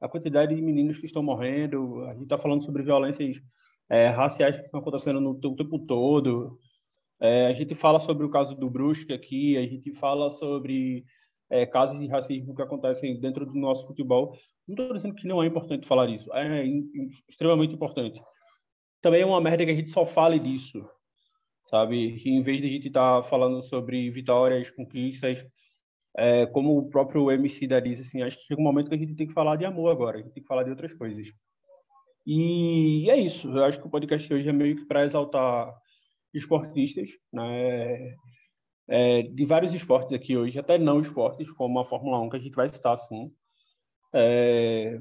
a 0.00 0.08
quantidade 0.08 0.54
de 0.54 0.62
meninos 0.62 0.98
que 0.98 1.06
estão 1.06 1.22
morrendo, 1.22 2.04
a 2.04 2.12
gente 2.12 2.24
está 2.24 2.38
falando 2.38 2.62
sobre 2.62 2.82
violências 2.82 3.40
é, 3.88 4.08
raciais 4.08 4.56
que 4.56 4.64
estão 4.64 4.80
acontecendo 4.80 5.20
no, 5.20 5.30
o 5.30 5.56
tempo 5.56 5.78
todo, 5.80 6.58
é, 7.20 7.46
a 7.46 7.52
gente 7.52 7.74
fala 7.74 7.98
sobre 7.98 8.26
o 8.26 8.30
caso 8.30 8.54
do 8.54 8.68
Brusque 8.68 9.12
aqui, 9.12 9.56
a 9.56 9.62
gente 9.62 9.92
fala 9.94 10.30
sobre 10.30 11.04
é, 11.48 11.64
casos 11.64 11.98
de 11.98 12.06
racismo 12.06 12.54
que 12.54 12.62
acontecem 12.62 13.18
dentro 13.18 13.46
do 13.46 13.54
nosso 13.54 13.86
futebol. 13.86 14.36
Não 14.66 14.74
estou 14.74 14.94
dizendo 14.94 15.14
que 15.14 15.26
não 15.26 15.42
é 15.42 15.46
importante 15.46 15.86
falar 15.86 16.08
isso, 16.10 16.32
é 16.34 16.64
extremamente 17.28 17.74
importante. 17.74 18.20
Também 19.00 19.22
é 19.22 19.26
uma 19.26 19.40
merda 19.40 19.64
que 19.64 19.70
a 19.70 19.74
gente 19.74 19.90
só 19.90 20.04
fale 20.04 20.38
disso, 20.38 20.84
sabe? 21.70 22.22
em 22.26 22.42
vez 22.42 22.60
de 22.60 22.66
a 22.66 22.70
gente 22.70 22.88
estar 22.88 23.22
tá 23.22 23.28
falando 23.28 23.62
sobre 23.62 24.10
vitórias, 24.10 24.70
conquistas, 24.70 25.46
é, 26.16 26.46
como 26.46 26.78
o 26.78 26.88
próprio 26.88 27.30
MC 27.30 27.66
da 27.66 27.78
diz, 27.78 28.00
assim, 28.00 28.22
acho 28.22 28.38
que 28.38 28.44
chega 28.44 28.60
um 28.60 28.64
momento 28.64 28.88
que 28.88 28.94
a 28.94 28.98
gente 28.98 29.14
tem 29.14 29.26
que 29.26 29.34
falar 29.34 29.56
de 29.56 29.66
amor 29.66 29.90
agora, 29.90 30.18
a 30.18 30.22
gente 30.22 30.32
tem 30.32 30.42
que 30.42 30.48
falar 30.48 30.62
de 30.62 30.70
outras 30.70 30.92
coisas. 30.94 31.28
E 32.26 33.08
é 33.10 33.16
isso, 33.16 33.48
eu 33.48 33.64
acho 33.64 33.78
que 33.78 33.86
o 33.86 33.90
podcast 33.90 34.32
hoje 34.32 34.48
é 34.48 34.52
meio 34.52 34.76
que 34.76 34.86
para 34.86 35.04
exaltar 35.04 35.72
esportistas, 36.32 37.10
né? 37.32 38.14
É, 38.88 39.22
de 39.22 39.44
vários 39.44 39.74
esportes 39.74 40.12
aqui 40.12 40.36
hoje, 40.36 40.58
até 40.58 40.78
não 40.78 41.00
esportes, 41.00 41.52
como 41.52 41.78
a 41.78 41.84
Fórmula 41.84 42.20
1, 42.20 42.30
que 42.30 42.36
a 42.36 42.40
gente 42.40 42.54
vai 42.54 42.68
citar 42.68 42.94
assim. 42.94 43.32
É, 44.14 44.98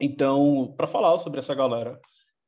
então, 0.00 0.74
para 0.76 0.86
falar 0.86 1.16
sobre 1.18 1.38
essa 1.38 1.54
galera, 1.54 1.98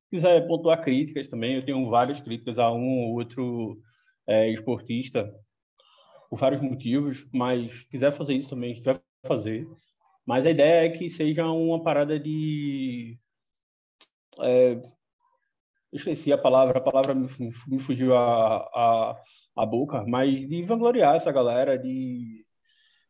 se 0.04 0.10
quiser 0.10 0.46
pontuar 0.46 0.82
críticas 0.82 1.26
também, 1.28 1.56
eu 1.56 1.64
tenho 1.64 1.88
várias 1.88 2.20
críticas 2.20 2.58
a 2.58 2.70
um 2.70 3.06
ou 3.06 3.14
outro 3.14 3.80
é, 4.26 4.50
esportista, 4.50 5.32
por 6.28 6.38
vários 6.38 6.60
motivos, 6.60 7.26
mas 7.32 7.82
quiser 7.84 8.12
fazer 8.12 8.34
isso 8.34 8.50
também, 8.50 8.80
vai 8.82 9.00
fazer. 9.26 9.66
Mas 10.24 10.46
a 10.46 10.50
ideia 10.50 10.86
é 10.86 10.90
que 10.90 11.08
seja 11.08 11.46
uma 11.46 11.82
parada 11.82 12.18
de. 12.18 13.18
É, 14.40 14.80
esqueci 15.92 16.32
a 16.32 16.38
palavra, 16.38 16.78
a 16.78 16.82
palavra 16.82 17.14
me, 17.14 17.28
me 17.68 17.78
fugiu 17.78 18.16
a, 18.16 18.56
a, 18.58 19.22
a 19.56 19.66
boca, 19.66 20.04
mas 20.06 20.46
de 20.46 20.62
vangloriar 20.62 21.14
essa 21.14 21.32
galera, 21.32 21.78
de, 21.78 22.44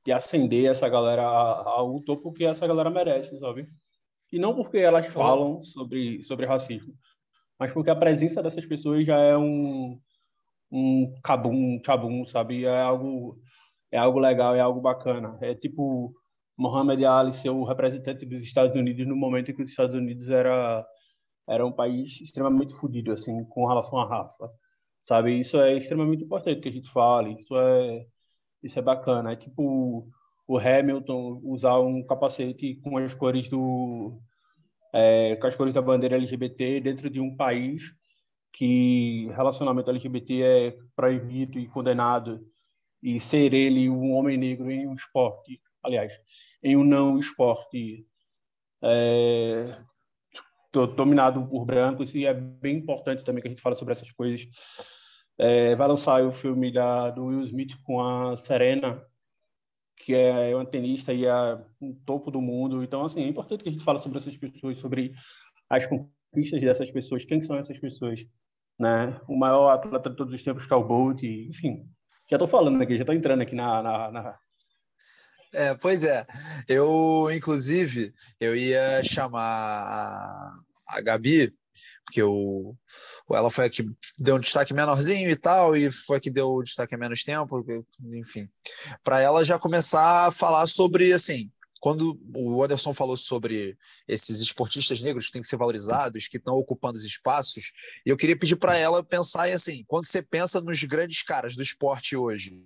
de 0.05 0.13
ascender 0.13 0.71
essa 0.71 0.89
galera 0.89 1.25
ao 1.25 2.01
topo 2.01 2.33
que 2.33 2.45
essa 2.45 2.67
galera 2.67 2.91
merece, 2.91 3.39
sabe? 3.39 3.69
E 4.33 4.39
não 4.39 4.55
porque 4.55 4.79
elas 4.79 5.07
falam 5.07 5.63
sobre, 5.63 6.23
sobre 6.23 6.47
racismo, 6.47 6.95
mas 7.59 7.73
porque 7.73 7.91
a 7.91 7.97
presença 7.97 8.43
dessas 8.43 8.67
pessoas 8.67 9.07
já 9.07 9.19
é 9.19 9.37
um, 9.37 9.99
um 10.71 11.13
cabum, 11.23 11.81
chabum, 11.85 12.25
sabe? 12.25 12.65
É 12.65 12.83
algo, 12.83 13.39
é 13.91 13.99
algo 13.99 14.19
legal, 14.19 14.55
é 14.55 14.61
algo 14.61 14.81
bacana. 14.81 15.39
É 15.41 15.55
tipo 15.55 16.15
Muhammad 16.57 17.03
Ali 17.05 17.33
ser 17.33 17.51
o 17.51 17.65
representante 17.65 18.25
dos 18.27 18.43
Estados 18.43 18.75
Unidos 18.77 19.07
no 19.07 19.17
momento 19.17 19.51
em 19.51 19.55
que 19.55 19.63
os 19.63 19.71
Estados 19.71 19.95
Unidos 19.95 20.29
era 20.31 20.87
era 21.49 21.65
um 21.65 21.73
país 21.73 22.21
extremamente 22.21 22.75
fodido 22.75 23.13
assim 23.13 23.45
com 23.45 23.67
relação 23.67 24.01
à 24.01 24.09
raça, 24.09 24.51
sabe? 25.03 25.39
Isso 25.39 25.61
é 25.61 25.77
extremamente 25.77 26.25
importante 26.25 26.61
que 26.61 26.69
a 26.69 26.73
gente 26.73 26.91
fale. 26.91 27.37
Isso 27.39 27.57
é 27.57 28.07
isso 28.63 28.79
é 28.79 28.83
bacana. 28.83 29.33
É 29.33 29.37
tipo 29.37 30.09
o 30.49 30.59
Hamilton 30.59 31.41
usar 31.45 31.79
um 31.81 32.05
capacete 32.05 32.77
com 32.77 32.97
as 32.99 33.15
cores 33.15 33.49
do 33.49 34.21
é, 34.93 35.37
com 35.37 35.47
as 35.47 35.57
cores 35.57 35.75
da 35.75 35.83
bandeira 35.83 36.17
LGBT 36.17 36.81
dentro 36.81 37.11
de 37.11 37.21
um 37.21 37.37
país 37.37 37.95
que 38.57 39.29
relacionamento 39.37 39.91
LGBT 39.91 40.43
é 40.43 40.79
proibido 40.95 41.59
e 41.59 41.69
condenado 41.69 42.41
e 43.03 43.21
ser 43.21 43.53
ele 43.53 43.89
um 43.91 44.13
homem 44.13 44.37
negro 44.37 44.71
em 44.71 44.87
um 44.87 44.95
esporte, 44.95 45.61
aliás, 45.83 46.19
em 46.63 46.77
um 46.77 46.83
não 46.83 47.19
esporte 47.19 48.07
é, 48.83 49.67
dominado 50.97 51.47
por 51.47 51.67
brancos 51.67 52.15
e 52.15 52.25
é 52.25 52.33
bem 52.33 52.77
importante 52.77 53.25
também 53.25 53.43
que 53.43 53.49
a 53.49 53.51
gente 53.51 53.63
fale 53.63 53.77
sobre 53.77 53.93
essas 53.93 54.11
coisas. 54.13 54.49
É, 55.39 55.77
vai 55.77 55.87
lançar 55.87 56.23
o 56.23 56.33
filme 56.33 56.73
da, 56.73 57.11
do 57.11 57.27
Will 57.27 57.43
Smith 57.43 57.77
com 57.85 58.01
a 58.03 58.37
Serena 58.37 59.05
que 60.07 60.15
é 60.15 60.55
uma 60.55 60.65
tenista 60.65 61.13
e 61.13 61.27
é 61.27 61.59
no 61.81 61.93
topo 62.07 62.31
do 62.31 62.41
mundo. 62.41 62.81
Então, 62.85 63.05
assim, 63.05 63.25
é 63.25 63.29
importante 63.29 63.65
que 63.65 63.69
a 63.69 63.73
gente 63.73 63.83
fale 63.83 63.99
sobre 63.99 64.19
essas 64.19 64.37
pessoas, 64.37 64.79
sobre 64.79 65.13
as 65.69 65.85
conquistas 65.85 66.61
dessas 66.61 66.89
pessoas, 66.93 67.25
quem 67.25 67.43
são 67.43 67.57
essas 67.57 67.77
pessoas, 67.77 68.25
né? 68.79 69.21
O 69.29 69.37
maior 69.37 69.71
atleta 69.71 70.11
de 70.11 70.17
todos 70.17 70.35
os 70.35 70.43
tempos, 70.43 70.67
que 70.67 70.75
é 70.75 70.79
Bolt, 70.79 71.23
enfim. 71.23 71.85
Já 72.31 72.37
estou 72.37 72.49
falando 72.49 72.81
aqui, 72.83 72.97
já 72.97 73.03
estou 73.03 73.15
entrando 73.15 73.43
aqui 73.43 73.55
na, 73.55 73.83
na, 73.83 74.11
na... 74.11 74.39
É, 75.55 75.75
pois 75.75 76.05
é. 76.05 76.27
Eu, 76.69 77.29
inclusive, 77.33 78.13
eu 78.41 78.55
ia 78.57 79.03
chamar 79.05 79.41
a, 79.41 80.55
a 80.89 81.01
Gabi 81.01 81.55
porque 82.07 82.23
o, 82.23 82.75
ela 83.33 83.51
foi 83.51 83.67
a 83.67 83.71
que 83.71 83.85
deu 84.17 84.37
um 84.37 84.41
destaque 84.41 84.73
menorzinho 84.73 85.29
e 85.29 85.37
tal, 85.37 85.77
e 85.77 85.91
foi 85.91 86.19
a 86.19 86.21
que 86.21 86.31
deu 86.31 86.53
o 86.53 86.63
destaque 86.63 86.95
a 86.95 86.99
menos 86.99 87.25
tempo, 87.25 87.67
enfim. 88.15 88.49
Para 89.03 89.21
ela 89.21 89.45
já 89.45 89.59
começar 89.59 90.29
a 90.29 90.31
falar 90.31 90.69
sobre, 90.69 91.13
assim, 91.13 91.51
quando 91.81 92.19
o 92.35 92.63
Anderson 92.63 92.95
falou 92.95 93.17
sobre 93.17 93.77
esses 94.09 94.41
esportistas 94.41 95.03
negros 95.03 95.27
que 95.27 95.33
têm 95.33 95.43
que 95.43 95.49
ser 95.49 95.57
valorizados, 95.57 96.29
que 96.29 96.39
estão 96.39 96.57
ocupando 96.57 96.99
os 96.99 97.05
espaços, 97.05 97.73
eu 98.05 98.17
queria 98.17 98.39
pedir 98.39 98.57
para 98.57 98.77
ela 98.77 99.05
pensar 99.05 99.49
assim, 99.49 99.85
quando 99.87 100.07
você 100.07 100.23
pensa 100.23 100.61
nos 100.61 100.83
grandes 100.85 101.23
caras 101.23 101.55
do 101.55 101.63
esporte 101.63 102.17
hoje, 102.17 102.65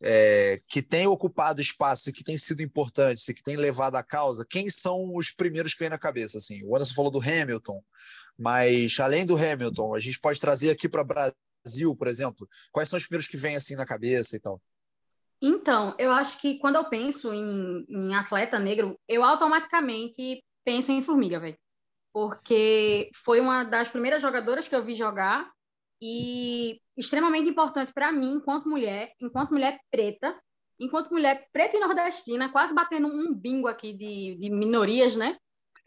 é, 0.00 0.60
que 0.68 0.80
têm 0.80 1.06
ocupado 1.06 1.60
espaço, 1.60 2.12
que 2.12 2.22
têm 2.22 2.38
sido 2.38 2.62
importantes, 2.62 3.24
que 3.24 3.42
têm 3.42 3.56
levado 3.56 3.96
a 3.96 4.02
causa, 4.02 4.46
quem 4.48 4.70
são 4.70 5.14
os 5.16 5.30
primeiros 5.30 5.74
que 5.74 5.80
vem 5.80 5.90
na 5.90 5.98
cabeça? 5.98 6.38
Assim, 6.38 6.62
o 6.62 6.76
Anderson 6.76 6.94
falou 6.94 7.10
do 7.10 7.20
Hamilton, 7.20 7.82
mas 8.38 8.98
além 9.00 9.26
do 9.26 9.36
Hamilton, 9.36 9.94
a 9.94 9.98
gente 9.98 10.20
pode 10.20 10.38
trazer 10.38 10.70
aqui 10.70 10.88
para 10.88 11.02
Brasil, 11.02 11.96
por 11.96 12.06
exemplo, 12.06 12.48
quais 12.70 12.88
são 12.88 12.96
os 12.96 13.04
primeiros 13.04 13.26
que 13.26 13.36
vêm 13.36 13.56
assim 13.56 13.74
na 13.74 13.86
cabeça 13.86 14.36
e 14.36 14.40
tal? 14.40 14.62
Então, 15.40 15.94
eu 15.98 16.10
acho 16.10 16.40
que 16.40 16.58
quando 16.58 16.76
eu 16.76 16.84
penso 16.84 17.32
em, 17.32 17.84
em 17.88 18.14
atleta 18.14 18.58
negro, 18.58 18.98
eu 19.08 19.22
automaticamente 19.22 20.42
penso 20.64 20.90
em 20.90 21.02
Formiga, 21.02 21.38
velho. 21.38 21.56
Porque 22.12 23.10
foi 23.14 23.40
uma 23.40 23.64
das 23.64 23.88
primeiras 23.88 24.20
jogadoras 24.20 24.66
que 24.66 24.74
eu 24.74 24.84
vi 24.84 24.94
jogar 24.94 25.48
e 26.02 26.80
extremamente 26.96 27.48
importante 27.48 27.92
para 27.92 28.10
mim, 28.12 28.32
enquanto 28.32 28.68
mulher, 28.68 29.12
enquanto 29.20 29.50
mulher 29.50 29.78
preta, 29.90 30.36
enquanto 30.78 31.10
mulher 31.10 31.46
preta 31.52 31.76
e 31.76 31.80
nordestina, 31.80 32.50
quase 32.50 32.74
batendo 32.74 33.06
um 33.08 33.32
bingo 33.34 33.68
aqui 33.68 33.92
de, 33.92 34.36
de 34.36 34.50
minorias, 34.50 35.16
né? 35.16 35.36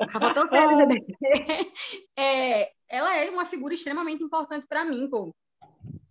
Só 0.09 0.19
faltou 0.19 0.47
é, 2.17 2.71
ela 2.89 3.15
é 3.17 3.29
uma 3.29 3.45
figura 3.45 3.73
extremamente 3.73 4.23
importante 4.23 4.65
para 4.67 4.85
mim, 4.85 5.09
pô. 5.09 5.33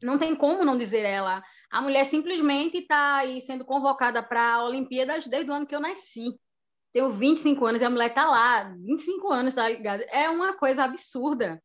Não 0.03 0.19
tem 0.19 0.35
como 0.35 0.65
não 0.65 0.79
dizer 0.79 1.05
ela. 1.05 1.43
A 1.71 1.81
mulher 1.81 2.05
simplesmente 2.05 2.79
está 2.79 3.17
aí 3.17 3.41
sendo 3.43 3.65
convocada 3.65 4.23
para 4.23 4.65
Olimpíadas 4.65 5.27
desde 5.27 5.51
o 5.51 5.55
ano 5.55 5.67
que 5.67 5.75
eu 5.75 5.81
nasci. 5.81 6.37
Tenho 6.93 7.09
25 7.11 7.65
anos 7.65 7.81
e 7.81 7.85
a 7.85 7.91
mulher 7.91 8.09
está 8.09 8.29
lá, 8.29 8.75
25 8.85 9.29
anos, 9.31 9.55
tá 9.55 9.69
ligado? 9.69 10.03
É 10.09 10.29
uma 10.29 10.55
coisa 10.55 10.83
absurda. 10.83 11.63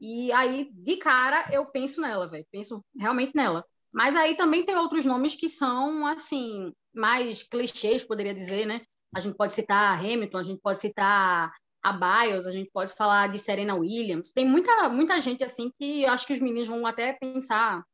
E 0.00 0.32
aí, 0.32 0.68
de 0.72 0.96
cara, 0.96 1.48
eu 1.52 1.66
penso 1.66 2.00
nela, 2.00 2.28
velho. 2.28 2.44
Penso 2.50 2.84
realmente 2.98 3.32
nela. 3.34 3.64
Mas 3.92 4.16
aí 4.16 4.36
também 4.36 4.64
tem 4.66 4.76
outros 4.76 5.04
nomes 5.04 5.36
que 5.36 5.48
são, 5.48 6.04
assim, 6.08 6.72
mais 6.92 7.44
clichês, 7.44 8.04
poderia 8.04 8.34
dizer, 8.34 8.66
né? 8.66 8.80
A 9.14 9.20
gente 9.20 9.36
pode 9.36 9.52
citar 9.52 10.00
Hamilton, 10.00 10.38
a 10.38 10.42
gente 10.42 10.60
pode 10.60 10.80
citar 10.80 11.52
a 11.80 11.92
Biles, 11.92 12.46
a 12.46 12.50
gente 12.50 12.68
pode 12.72 12.92
falar 12.92 13.30
de 13.30 13.38
Serena 13.38 13.76
Williams. 13.76 14.32
Tem 14.32 14.44
muita, 14.44 14.88
muita 14.88 15.20
gente 15.20 15.44
assim 15.44 15.70
que 15.78 16.02
eu 16.02 16.10
acho 16.10 16.26
que 16.26 16.34
os 16.34 16.40
meninos 16.40 16.66
vão 16.66 16.84
até 16.84 17.12
pensar 17.12 17.84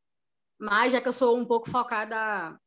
mais, 0.60 0.92
já 0.92 1.00
que 1.00 1.08
eu 1.08 1.12
sou 1.12 1.36
um 1.36 1.44
pouco 1.44 1.70
focada 1.70 2.58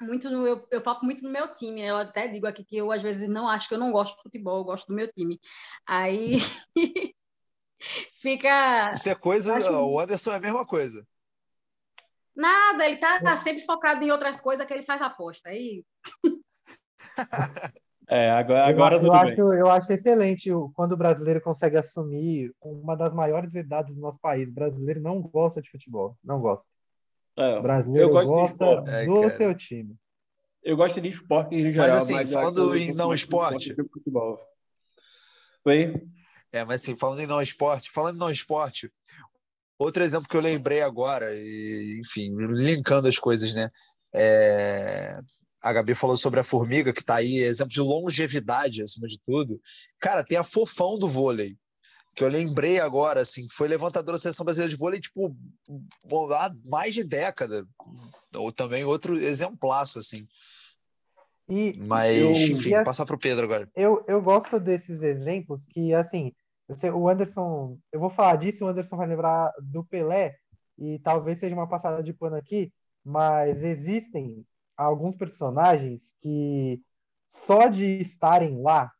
muito 0.00 0.30
no 0.30 0.46
eu, 0.46 0.66
eu 0.70 0.82
foco 0.82 1.04
muito 1.04 1.22
no 1.22 1.30
meu 1.30 1.54
time. 1.54 1.82
Eu 1.82 1.96
até 1.96 2.26
digo 2.26 2.46
aqui 2.46 2.64
que 2.64 2.76
eu 2.76 2.90
às 2.90 3.02
vezes 3.02 3.28
não 3.28 3.48
acho 3.48 3.68
que 3.68 3.74
eu 3.74 3.78
não 3.78 3.92
gosto 3.92 4.16
de 4.16 4.22
futebol, 4.22 4.58
eu 4.58 4.64
gosto 4.64 4.88
do 4.88 4.94
meu 4.94 5.10
time. 5.12 5.40
Aí 5.86 6.36
fica 8.20 8.90
Isso 8.92 9.08
é 9.08 9.14
coisa, 9.14 9.56
acho... 9.56 9.70
o 9.70 10.00
Anderson 10.00 10.32
é 10.32 10.36
a 10.36 10.40
mesma 10.40 10.66
coisa. 10.66 11.06
Nada, 12.34 12.86
ele 12.86 12.96
tá, 12.96 13.20
tá 13.20 13.36
sempre 13.36 13.64
focado 13.64 14.02
em 14.02 14.10
outras 14.10 14.40
coisas 14.40 14.66
que 14.66 14.72
ele 14.72 14.84
faz 14.84 15.02
aposta. 15.02 15.50
Aí 15.50 15.84
É, 18.12 18.28
agora, 18.28 18.66
agora 18.66 18.96
eu, 18.96 19.00
tudo 19.00 19.14
eu 19.14 19.20
bem. 19.20 19.32
Acho, 19.32 19.52
eu 19.52 19.70
acho 19.70 19.92
excelente 19.92 20.50
quando 20.74 20.92
o 20.92 20.96
brasileiro 20.96 21.40
consegue 21.40 21.76
assumir 21.76 22.52
uma 22.60 22.96
das 22.96 23.12
maiores 23.12 23.52
verdades 23.52 23.94
do 23.94 24.00
nosso 24.00 24.18
país. 24.18 24.48
O 24.48 24.52
brasileiro 24.52 25.00
não 25.00 25.22
gosta 25.22 25.62
de 25.62 25.70
futebol, 25.70 26.18
não 26.24 26.40
gosta. 26.40 26.66
É, 27.36 27.60
brasileiro 27.60 28.10
gosta 28.10 28.84
é, 28.86 29.06
do 29.06 29.24
é, 29.24 29.30
seu 29.30 29.54
time. 29.54 29.96
Eu 30.62 30.76
gosto 30.76 31.00
de 31.00 31.08
esporte 31.08 31.54
em 31.54 31.72
geral. 31.72 31.88
Mas 31.88 31.96
assim, 31.96 32.14
mas 32.14 32.32
falando 32.32 32.76
em 32.76 32.92
não 32.92 33.14
esporte... 33.14 33.74
Futebol. 33.74 34.38
Oi? 35.64 35.94
É, 36.52 36.64
mas 36.64 36.82
assim, 36.82 36.96
falando 36.96 37.20
em 37.20 37.26
não 37.26 37.40
esporte, 37.40 37.90
falando 37.90 38.16
em 38.16 38.18
não 38.18 38.30
esporte, 38.30 38.90
outro 39.78 40.02
exemplo 40.02 40.28
que 40.28 40.36
eu 40.36 40.40
lembrei 40.40 40.82
agora, 40.82 41.34
e, 41.34 42.00
enfim, 42.00 42.34
linkando 42.36 43.08
as 43.08 43.18
coisas, 43.18 43.54
né? 43.54 43.68
É, 44.12 45.18
a 45.62 45.72
Gabi 45.72 45.94
falou 45.94 46.16
sobre 46.16 46.40
a 46.40 46.44
formiga, 46.44 46.92
que 46.92 47.00
está 47.00 47.16
aí, 47.16 47.38
exemplo 47.38 47.72
de 47.72 47.80
longevidade, 47.80 48.82
acima 48.82 49.06
de 49.06 49.18
tudo. 49.24 49.60
Cara, 50.00 50.24
tem 50.24 50.36
a 50.36 50.44
fofão 50.44 50.98
do 50.98 51.08
vôlei, 51.08 51.56
que 52.14 52.24
eu 52.24 52.28
lembrei 52.28 52.80
agora, 52.80 53.20
assim, 53.20 53.46
foi 53.50 53.68
levantadora 53.68 54.16
da 54.16 54.18
seleção 54.18 54.44
brasileira 54.44 54.70
de 54.70 54.76
vôlei, 54.76 55.00
tipo, 55.00 55.34
há 56.34 56.50
mais 56.64 56.94
de 56.94 57.04
década. 57.04 57.66
Ou 58.34 58.52
também 58.52 58.84
outro 58.84 59.16
exemplaço, 59.16 59.98
assim. 59.98 60.26
E, 61.48 61.74
Mas, 61.78 62.16
eu, 62.16 62.30
enfim, 62.30 62.74
e, 62.74 62.84
passar 62.84 63.04
para 63.04 63.16
o 63.16 63.18
Pedro 63.18 63.44
agora. 63.44 63.68
Eu, 63.74 64.04
eu 64.06 64.22
gosto 64.22 64.60
desses 64.60 65.02
exemplos 65.02 65.64
que, 65.68 65.92
assim, 65.94 66.32
o 66.94 67.08
Anderson, 67.08 67.78
eu 67.92 67.98
vou 67.98 68.10
falar 68.10 68.36
disso, 68.36 68.64
o 68.64 68.68
Anderson 68.68 68.96
vai 68.96 69.08
lembrar 69.08 69.52
do 69.60 69.84
Pelé, 69.84 70.36
e 70.78 70.98
talvez 71.00 71.38
seja 71.38 71.54
uma 71.54 71.68
passada 71.68 72.02
de 72.02 72.12
pano 72.12 72.36
aqui, 72.36 72.72
mas 73.04 73.62
existem 73.62 74.44
alguns 74.76 75.14
personagens 75.16 76.14
que 76.20 76.80
só 77.28 77.66
de 77.66 77.98
estarem 77.98 78.60
lá 78.62 78.90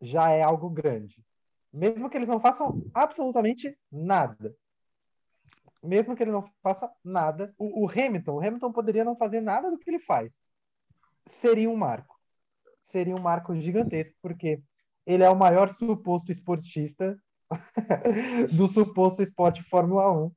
já 0.00 0.30
é 0.30 0.42
algo 0.42 0.68
grande. 0.68 1.24
Mesmo 1.72 2.10
que 2.10 2.16
eles 2.16 2.28
não 2.28 2.40
façam 2.40 2.82
absolutamente 2.92 3.76
nada. 3.90 4.54
Mesmo 5.82 6.14
que 6.14 6.22
ele 6.22 6.32
não 6.32 6.44
faça 6.62 6.90
nada. 7.02 7.54
O, 7.56 7.84
o 7.84 7.90
Hamilton, 7.90 8.34
o 8.34 8.40
Hamilton 8.40 8.72
poderia 8.72 9.04
não 9.04 9.16
fazer 9.16 9.40
nada 9.40 9.70
do 9.70 9.78
que 9.78 9.88
ele 9.88 10.00
faz. 10.00 10.34
Seria 11.26 11.70
um 11.70 11.76
marco. 11.76 12.18
Seria 12.82 13.14
um 13.14 13.20
marco 13.20 13.54
gigantesco, 13.54 14.16
porque 14.20 14.62
ele 15.06 15.22
é 15.22 15.30
o 15.30 15.36
maior 15.36 15.68
suposto 15.70 16.32
esportista 16.32 17.18
do 18.52 18.66
suposto 18.66 19.22
esporte 19.22 19.62
Fórmula 19.62 20.10
1. 20.12 20.32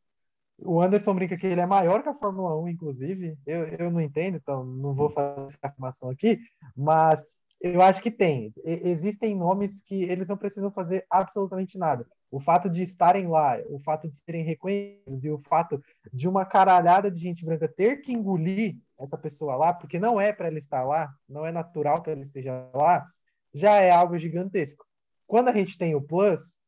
O 0.60 0.82
Anderson 0.82 1.16
brinca 1.16 1.38
que 1.38 1.48
ele 1.48 1.62
é 1.62 1.66
maior 1.66 2.04
que 2.04 2.10
a 2.10 2.14
Fórmula 2.14 2.58
1, 2.62 2.70
inclusive. 2.70 3.38
Eu, 3.46 3.68
eu 3.68 3.92
não 3.92 4.00
entendo, 4.00 4.38
então 4.38 4.64
não 4.64 4.94
vou 4.94 5.10
fazer 5.10 5.46
essa 5.46 5.58
afirmação 5.64 6.10
aqui, 6.10 6.40
mas 6.76 7.26
eu 7.64 7.82
acho 7.82 8.02
que 8.02 8.12
tem. 8.12 8.54
Existem 8.66 9.34
nomes 9.34 9.82
que 9.82 10.04
eles 10.04 10.28
não 10.28 10.36
precisam 10.36 10.70
fazer 10.70 11.06
absolutamente 11.10 11.78
nada. 11.78 12.06
O 12.30 12.42
fato 12.42 12.70
de 12.70 12.84
estarem 12.84 13.26
lá, 13.26 13.58
o 13.70 13.80
fato 13.80 14.10
de 14.10 14.20
serem 14.20 14.44
reconhecidos 14.44 15.24
e 15.24 15.30
o 15.30 15.40
fato 15.48 15.82
de 16.12 16.28
uma 16.28 16.46
caralhada 16.46 17.10
de 17.10 17.20
gente 17.20 17.46
branca 17.46 17.70
ter 17.70 18.02
que 18.02 18.12
engolir 18.12 18.76
essa 19.00 19.18
pessoa 19.18 19.56
lá, 19.56 19.74
porque 19.74 19.98
não 19.98 20.20
é 20.20 20.34
para 20.34 20.48
ela 20.48 20.58
estar 20.58 20.84
lá, 20.84 21.10
não 21.28 21.46
é 21.46 21.54
natural 21.54 22.02
que 22.02 22.10
ela 22.10 22.22
esteja 22.22 22.70
lá, 22.74 23.08
já 23.54 23.76
é 23.80 23.92
algo 23.92 24.20
gigantesco. 24.20 24.86
Quando 25.26 25.48
a 25.48 25.54
gente 25.54 25.78
tem 25.78 25.96
o 25.96 26.02
plus, 26.02 26.60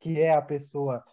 que 0.00 0.18
é 0.18 0.32
a 0.32 0.40
pessoa 0.40 1.04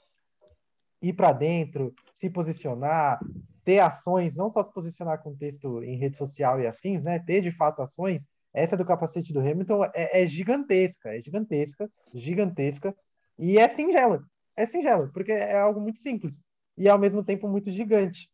ir 1.02 1.12
para 1.12 1.34
dentro, 1.34 1.94
se 2.14 2.30
posicionar, 2.30 3.20
ter 3.66 3.80
ações, 3.80 4.34
não 4.34 4.50
só 4.50 4.64
se 4.64 4.72
posicionar 4.72 5.22
com 5.22 5.36
texto 5.36 5.84
em 5.84 5.98
rede 5.98 6.16
social 6.16 6.62
e 6.62 6.68
assim, 6.68 6.98
né? 7.00 7.20
Ter 7.20 7.42
de 7.42 7.52
fato 7.52 7.82
ações, 7.82 8.26
essa 8.62 8.78
do 8.78 8.86
capacete 8.86 9.32
do 9.32 9.40
Hamilton 9.40 9.86
é, 9.94 10.24
é, 10.24 10.28
gigantesca, 10.28 11.16
é 11.16 11.22
gigantesca, 11.22 11.90
gigantesca, 12.14 12.96
e 13.38 13.58
é 13.58 13.68
singela, 13.68 14.24
é 14.56 14.66
singela, 14.66 15.10
porque 15.14 15.32
é 15.32 15.58
algo 15.60 15.80
muito 15.80 16.00
simples 16.00 16.40
e 16.78 16.90
ao 16.90 17.00
mesmo 17.00 17.24
tempo 17.24 17.48
muito 17.48 17.72
gigante. 17.72 18.30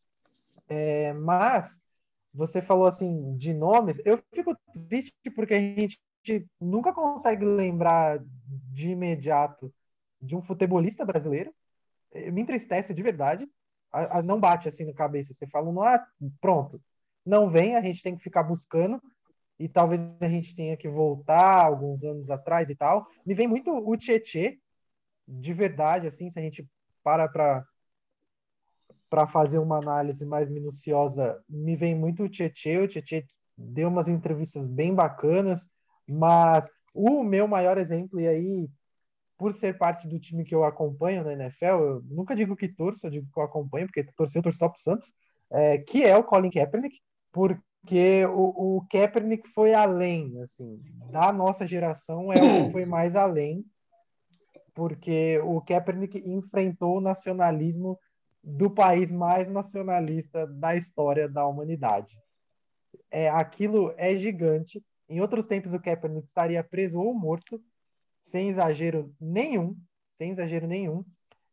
É, 0.68 1.14
mas 1.14 1.80
você 2.34 2.62
falou 2.62 2.88
assim 2.88 3.38
de 3.38 3.54
nomes, 3.54 4.00
eu 4.04 4.22
fico 4.34 4.56
triste 4.90 5.14
porque 5.36 5.54
a 5.54 5.60
gente 5.60 6.00
nunca 6.60 6.92
consegue 6.92 7.46
lembrar 7.46 8.20
de 8.74 8.90
imediato 8.90 9.74
de 10.22 10.36
um 10.36 10.42
futebolista 10.42 11.06
brasileiro. 11.06 11.54
Me 12.32 12.42
entristece 12.42 12.94
de 12.94 13.04
verdade. 13.04 13.48
A, 13.92 14.20
a, 14.20 14.24
não 14.24 14.40
bate 14.40 14.68
assim 14.68 14.86
na 14.86 14.94
cabeça. 14.94 15.34
Você 15.34 15.48
fala, 15.48 15.96
ah, 15.96 16.08
pronto. 16.42 16.82
Não 17.26 17.50
vem, 17.50 17.76
a 17.76 17.82
gente 17.82 18.02
tem 18.02 18.16
que 18.16 18.24
ficar 18.24 18.44
buscando 18.44 19.02
e 19.60 19.70
talvez 19.70 20.02
a 20.20 20.30
gente 20.30 20.56
tenha 20.56 20.76
que 20.76 20.88
voltar 20.88 21.64
alguns 21.64 22.04
anos 22.04 22.30
atrás 22.30 22.70
e 22.70 22.76
tal. 22.76 23.08
Me 23.26 23.34
vem 23.34 23.48
muito 23.48 23.72
o 23.72 23.98
Tietê, 23.98 24.60
de 25.28 25.54
verdade, 25.54 26.08
assim, 26.08 26.30
se 26.30 26.40
a 26.40 26.42
gente 26.42 26.68
para 27.04 27.28
para 27.28 27.66
para 29.10 29.28
fazer 29.28 29.60
uma 29.60 29.78
análise 29.78 30.26
mais 30.26 30.50
minuciosa, 30.50 31.42
me 31.48 31.76
vem 31.76 31.96
muito 31.96 32.24
o 32.24 32.30
Tietê. 32.30 32.78
O 32.80 32.88
Tietê 32.88 33.26
deu 33.58 33.88
umas 33.88 34.08
entrevistas 34.08 34.68
bem 34.68 34.94
bacanas, 34.94 35.70
mas 36.10 36.70
o 36.94 37.24
meu 37.24 37.48
maior 37.48 37.78
exemplo, 37.78 38.20
e 38.20 38.28
aí, 38.28 38.70
por 39.38 39.54
ser 39.54 39.78
parte 39.78 40.08
do 40.08 40.20
time 40.20 40.44
que 40.44 40.56
eu 40.56 40.64
acompanho 40.64 41.24
na 41.24 41.34
NFL, 41.34 41.66
eu 41.66 42.02
nunca 42.10 42.36
digo 42.36 42.56
que 42.56 42.68
torço, 42.68 43.06
eu 43.06 43.12
digo 43.12 43.28
que 43.32 43.40
eu 43.40 43.44
acompanho, 43.44 43.88
porque 43.88 44.04
torceu, 44.16 44.42
torço 44.42 44.60
só 44.60 44.70
pro 44.70 44.82
Santos, 44.82 45.14
é, 45.52 45.78
que 45.78 46.04
é 46.04 46.18
o 46.18 46.24
Colin 46.24 46.50
Kaepernick, 46.50 47.00
por, 47.32 47.62
porque 47.86 48.26
o, 48.26 48.78
o 48.78 48.88
Kaepernick 48.90 49.48
foi 49.50 49.76
além, 49.76 50.42
assim, 50.42 50.82
da 51.12 51.32
nossa 51.32 51.68
geração 51.68 52.34
é 52.34 52.42
o 52.42 52.66
que 52.66 52.72
foi 52.72 52.84
mais 52.84 53.16
além, 53.16 53.64
porque 54.74 55.40
o 55.44 55.62
Kaepernick 55.62 56.18
enfrentou 56.26 56.98
o 56.98 57.02
nacionalismo 57.02 58.00
do 58.44 58.72
país 58.72 59.12
mais 59.12 59.50
nacionalista 59.50 60.48
da 60.48 60.76
história 60.76 61.30
da 61.30 61.46
humanidade. 61.46 62.18
É, 63.12 63.30
aquilo 63.30 63.94
é 63.98 64.18
gigante. 64.18 64.84
Em 65.08 65.22
outros 65.22 65.46
tempos 65.46 65.72
o 65.76 65.80
Kaepernick 65.80 66.26
estaria 66.26 66.64
preso 66.64 67.00
ou 67.00 67.14
morto, 67.14 67.62
sem 68.24 68.50
exagero 68.50 69.14
nenhum, 69.22 69.78
sem 70.18 70.32
exagero 70.32 70.66
nenhum, 70.66 71.06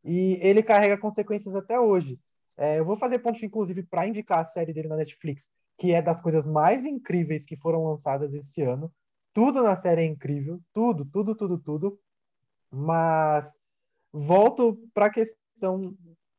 e 0.02 0.38
ele 0.40 0.62
carrega 0.62 0.96
consequências 0.96 1.54
até 1.54 1.78
hoje. 1.78 2.18
É, 2.56 2.78
eu 2.78 2.86
vou 2.86 2.96
fazer 2.96 3.18
ponto, 3.18 3.44
inclusive, 3.44 3.82
para 3.82 4.06
indicar 4.06 4.38
a 4.38 4.44
série 4.46 4.72
dele 4.72 4.88
na 4.88 4.96
Netflix, 4.96 5.50
que 5.82 5.92
é 5.92 6.00
das 6.00 6.22
coisas 6.22 6.46
mais 6.46 6.86
incríveis 6.86 7.44
que 7.44 7.56
foram 7.56 7.84
lançadas 7.84 8.32
esse 8.34 8.62
ano. 8.62 8.88
Tudo 9.34 9.64
na 9.64 9.74
série 9.74 10.02
é 10.02 10.04
incrível, 10.04 10.60
tudo, 10.72 11.04
tudo, 11.04 11.34
tudo, 11.34 11.58
tudo. 11.58 11.98
Mas 12.70 13.52
volto 14.12 14.78
para 14.94 15.06
a 15.06 15.12
questão 15.12 15.92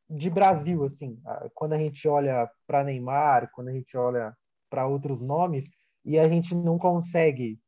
de 0.08 0.30
Brasil, 0.30 0.82
assim, 0.82 1.20
quando 1.52 1.74
a 1.74 1.78
gente 1.78 2.08
olha 2.08 2.50
para 2.66 2.84
Neymar, 2.84 3.50
quando 3.52 3.68
a 3.68 3.72
gente 3.74 3.94
olha 3.98 4.34
para 4.70 4.86
outros 4.86 5.20
nomes 5.20 5.68
e 6.06 6.18
a 6.18 6.26
gente 6.26 6.54
não 6.54 6.78
consegue 6.78 7.60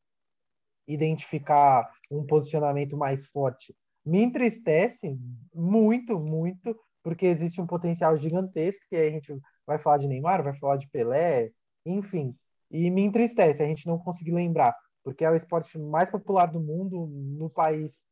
identificar 0.89 1.93
um 2.11 2.25
posicionamento 2.25 2.97
mais 2.97 3.27
forte. 3.27 3.77
Me 4.03 4.23
entristece 4.23 5.15
muito, 5.55 6.19
muito, 6.19 6.75
porque 7.03 7.27
existe 7.27 7.61
um 7.61 7.67
potencial 7.67 8.17
gigantesco 8.17 8.83
que 8.89 8.97
a 8.97 9.11
gente 9.11 9.39
vai 9.67 9.79
falar 9.79 9.99
de 9.99 10.09
Neymar, 10.09 10.43
vai 10.43 10.57
falar 10.59 10.79
de 10.79 10.89
Pelé, 10.89 11.53
enfim. 11.87 12.35
E 12.70 12.90
me 12.90 13.03
entristece 13.03 13.62
a 13.62 13.66
gente 13.66 13.87
não 13.87 13.99
conseguir 13.99 14.33
lembrar, 14.33 14.75
porque 15.05 15.25
é 15.25 15.31
o 15.31 15.37
esporte 15.37 15.79
mais 15.79 16.11
popular 16.11 16.46
do 16.46 16.61
mundo, 16.61 17.07
no 17.07 17.49
país 17.49 18.05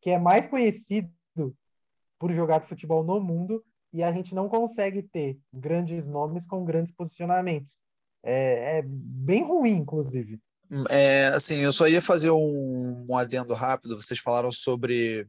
que 0.00 0.10
é 0.10 0.18
mais 0.18 0.46
conhecido 0.46 1.10
por 2.18 2.32
jogar 2.32 2.60
futebol 2.60 3.04
no 3.04 3.20
mundo, 3.20 3.64
e 3.92 4.02
a 4.02 4.12
gente 4.12 4.34
não 4.34 4.48
consegue 4.48 5.02
ter 5.02 5.38
grandes 5.52 6.08
nomes 6.08 6.46
com 6.46 6.64
grandes 6.64 6.92
posicionamentos. 6.92 7.78
É, 8.22 8.78
é 8.78 8.82
bem 8.84 9.44
ruim, 9.44 9.76
inclusive. 9.76 10.40
É, 10.88 11.26
assim, 11.28 11.56
eu 11.56 11.72
só 11.72 11.86
ia 11.86 12.00
fazer 12.00 12.30
um, 12.30 13.06
um 13.08 13.16
adendo 13.16 13.52
rápido. 13.52 14.00
Vocês 14.00 14.18
falaram 14.18 14.50
sobre 14.50 15.26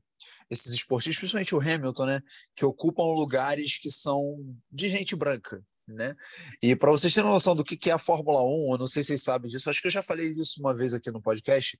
esses 0.49 0.73
esportistas, 0.73 1.17
principalmente 1.17 1.55
o 1.55 1.59
Hamilton, 1.59 2.05
né, 2.05 2.21
que 2.55 2.65
ocupam 2.65 3.03
lugares 3.05 3.77
que 3.77 3.91
são 3.91 4.37
de 4.71 4.87
gente 4.87 5.15
branca, 5.15 5.61
né? 5.87 6.15
E 6.61 6.75
para 6.75 6.91
vocês 6.91 7.13
terem 7.13 7.29
noção 7.29 7.55
do 7.55 7.63
que 7.63 7.89
é 7.89 7.93
a 7.93 7.97
Fórmula 7.97 8.41
1, 8.41 8.73
eu 8.73 8.77
não 8.77 8.87
sei 8.87 9.03
se 9.03 9.07
vocês 9.07 9.23
sabem 9.23 9.49
disso, 9.49 9.69
acho 9.69 9.81
que 9.81 9.87
eu 9.87 9.91
já 9.91 10.01
falei 10.01 10.31
isso 10.31 10.59
uma 10.59 10.75
vez 10.75 10.93
aqui 10.93 11.11
no 11.11 11.21
podcast. 11.21 11.77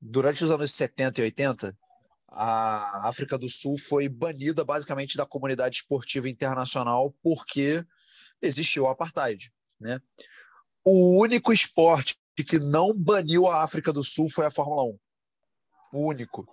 Durante 0.00 0.42
os 0.42 0.50
anos 0.50 0.72
70 0.72 1.20
e 1.20 1.24
80, 1.24 1.78
a 2.28 3.08
África 3.08 3.36
do 3.36 3.48
Sul 3.48 3.76
foi 3.78 4.08
banida 4.08 4.64
basicamente 4.64 5.16
da 5.16 5.26
comunidade 5.26 5.76
esportiva 5.76 6.28
internacional 6.28 7.14
porque 7.22 7.84
existiu 8.40 8.84
o 8.84 8.88
apartheid, 8.88 9.52
né? 9.78 10.00
O 10.84 11.20
único 11.20 11.52
esporte 11.52 12.18
que 12.34 12.58
não 12.58 12.92
baniu 12.98 13.46
a 13.46 13.62
África 13.62 13.92
do 13.92 14.02
Sul 14.02 14.28
foi 14.28 14.46
a 14.46 14.50
Fórmula 14.50 14.82
1. 14.84 14.98
O 15.92 16.08
único 16.08 16.48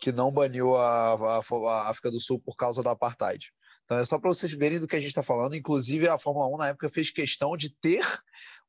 que 0.00 0.12
não 0.12 0.30
baniu 0.30 0.76
a, 0.76 1.14
a, 1.14 1.40
a 1.40 1.90
África 1.90 2.10
do 2.10 2.20
Sul 2.20 2.40
por 2.40 2.56
causa 2.56 2.82
do 2.82 2.88
apartheid. 2.88 3.52
Então 3.86 3.98
é 3.98 4.04
só 4.04 4.18
para 4.18 4.28
vocês 4.28 4.52
verem 4.52 4.80
do 4.80 4.86
que 4.86 4.96
a 4.96 5.00
gente 5.00 5.08
está 5.08 5.22
falando. 5.22 5.56
Inclusive, 5.56 6.08
a 6.08 6.18
Fórmula 6.18 6.48
1 6.48 6.58
na 6.58 6.68
época 6.68 6.88
fez 6.88 7.10
questão 7.10 7.56
de 7.56 7.70
ter 7.70 8.04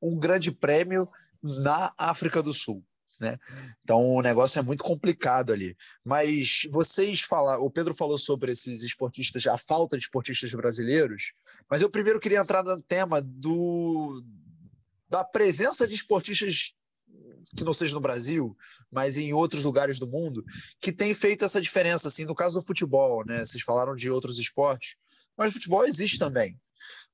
um 0.02 0.18
grande 0.18 0.52
prêmio 0.52 1.10
na 1.44 1.92
África 1.98 2.42
do 2.42 2.54
Sul. 2.54 2.84
Né? 3.20 3.36
Então 3.84 4.16
o 4.16 4.22
negócio 4.22 4.60
é 4.60 4.62
muito 4.62 4.84
complicado 4.84 5.52
ali. 5.52 5.76
Mas 6.06 6.68
vocês 6.72 7.22
falaram, 7.22 7.64
o 7.64 7.72
Pedro 7.72 7.96
falou 7.96 8.20
sobre 8.20 8.52
esses 8.52 8.84
esportistas, 8.84 9.46
a 9.48 9.58
falta 9.58 9.98
de 9.98 10.04
esportistas 10.04 10.54
brasileiros, 10.54 11.34
mas 11.70 11.82
eu 11.82 11.90
primeiro 11.90 12.20
queria 12.20 12.40
entrar 12.40 12.64
no 12.64 12.80
tema 12.80 13.20
do, 13.20 14.24
da 15.10 15.24
presença 15.24 15.88
de 15.88 15.96
esportistas 15.96 16.76
que 17.56 17.64
não 17.64 17.74
seja 17.74 17.96
no 17.96 18.02
Brasil, 18.02 18.56
mas 18.92 19.18
em 19.18 19.34
outros 19.34 19.64
lugares 19.64 20.00
do 20.00 20.08
mundo, 20.08 20.44
que 20.82 20.92
tem 20.92 21.14
feito 21.14 21.46
essa 21.46 21.62
diferença, 21.62 22.08
assim, 22.08 22.26
no 22.26 22.36
caso 22.36 22.60
do 22.60 22.66
futebol, 22.66 23.26
né? 23.26 23.46
Vocês 23.46 23.64
falaram 23.64 23.96
de 23.96 24.12
outros 24.12 24.38
esportes, 24.38 24.98
mas 25.38 25.54
futebol 25.54 25.86
existe 25.86 26.18
também. 26.18 26.60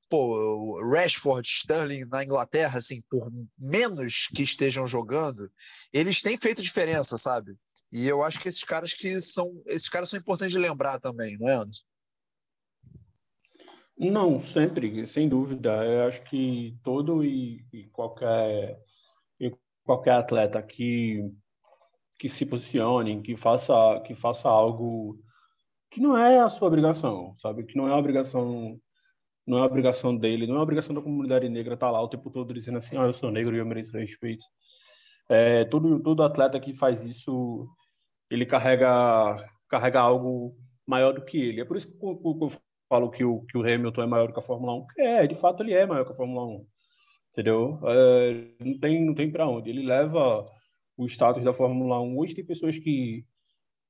Pô, 0.10 0.80
Rashford, 0.92 1.48
Sterling 1.48 2.06
na 2.06 2.24
Inglaterra, 2.24 2.78
assim, 2.78 3.02
por 3.10 3.32
menos 3.58 4.28
que 4.28 4.44
estejam 4.44 4.86
jogando, 4.86 5.52
eles 5.92 6.22
têm 6.22 6.38
feito 6.38 6.62
diferença, 6.62 7.18
sabe? 7.18 7.56
E 7.92 8.08
eu 8.08 8.24
acho 8.24 8.40
que 8.40 8.48
esses 8.48 8.64
caras 8.64 8.94
que 8.94 9.20
são, 9.22 9.62
esses 9.68 9.90
caras 9.90 10.10
são 10.10 10.20
importantes 10.20 10.52
de 10.52 10.60
lembrar 10.60 11.00
também, 11.00 11.38
não 11.38 11.50
é, 11.50 11.56
Anderson? 11.56 11.86
Não, 13.98 14.40
sempre, 14.40 15.06
sem 15.06 15.30
dúvida. 15.30 15.70
Eu 15.86 16.08
acho 16.08 16.24
que 16.24 16.78
todo 16.84 17.24
e, 17.24 17.66
e 17.72 17.84
qualquer 17.90 18.80
e 19.40 19.52
qualquer 19.84 20.14
atleta 20.14 20.62
que 20.62 21.32
que 22.18 22.30
se 22.30 22.46
posicione, 22.46 23.22
que 23.22 23.36
faça 23.36 23.74
que 24.06 24.16
faça 24.16 24.50
algo 24.50 25.20
que 25.94 26.02
não 26.02 26.18
é 26.18 26.40
a 26.40 26.50
sua 26.50 26.68
obrigação, 26.68 27.36
sabe? 27.38 27.64
Que 27.64 27.78
não 27.78 27.88
é 27.88 27.92
a 27.92 27.98
obrigação 27.98 28.80
não 29.46 29.60
é 29.60 29.64
obrigação 29.66 30.16
dele, 30.16 30.48
não 30.48 30.56
é 30.56 30.62
obrigação 30.62 30.96
da 30.96 31.02
comunidade 31.02 31.50
negra 31.50 31.74
estar 31.74 31.88
tá 31.88 31.92
lá 31.92 32.02
o 32.02 32.08
tempo 32.08 32.30
todo 32.30 32.54
dizendo 32.54 32.78
assim, 32.78 32.98
ah, 32.98 33.04
eu 33.04 33.14
sou 33.14 33.30
negro 33.30 33.56
e 33.56 33.60
eu 33.60 33.66
mereço 33.66 33.98
respeito. 33.98 34.46
É, 35.30 35.66
todo, 35.66 36.02
todo 36.02 36.24
atleta 36.24 36.60
que 36.60 36.74
faz 36.74 37.04
isso, 37.04 37.68
ele 38.30 38.46
carrega, 38.46 39.36
carrega 39.70 40.00
algo 40.00 40.56
maior 40.88 41.14
do 41.14 41.24
que 41.26 41.38
ele. 41.38 41.62
É 41.62 41.66
por 41.66 41.78
isso 41.78 41.88
que 41.88 42.06
eu, 42.06 42.40
eu 42.42 42.52
falo 42.90 43.10
que 43.10 43.24
o, 43.24 43.42
que 43.42 43.58
o 43.58 43.62
Hamilton 43.62 44.04
é 44.04 44.08
maior 44.08 44.32
que 44.32 44.40
a 44.40 44.42
Fórmula 44.42 44.76
1. 44.76 44.86
É, 45.00 45.28
de 45.28 45.36
fato 45.36 45.64
ele 45.64 45.74
é 45.74 45.86
maior 45.86 46.06
que 46.06 46.12
a 46.12 46.16
Fórmula 46.16 46.46
1. 46.46 46.66
Entendeu? 47.32 47.80
É, 47.84 48.48
não 48.64 48.80
tem, 48.80 49.06
não 49.06 49.14
tem 49.14 49.32
para 49.32 49.48
onde. 49.48 49.70
Ele 49.70 49.86
leva 49.86 50.46
o 50.98 51.06
status 51.06 51.44
da 51.44 51.54
Fórmula 51.54 52.02
1. 52.02 52.18
Hoje 52.18 52.36
tem 52.36 52.46
pessoas 52.46 52.78
que, 52.78 53.26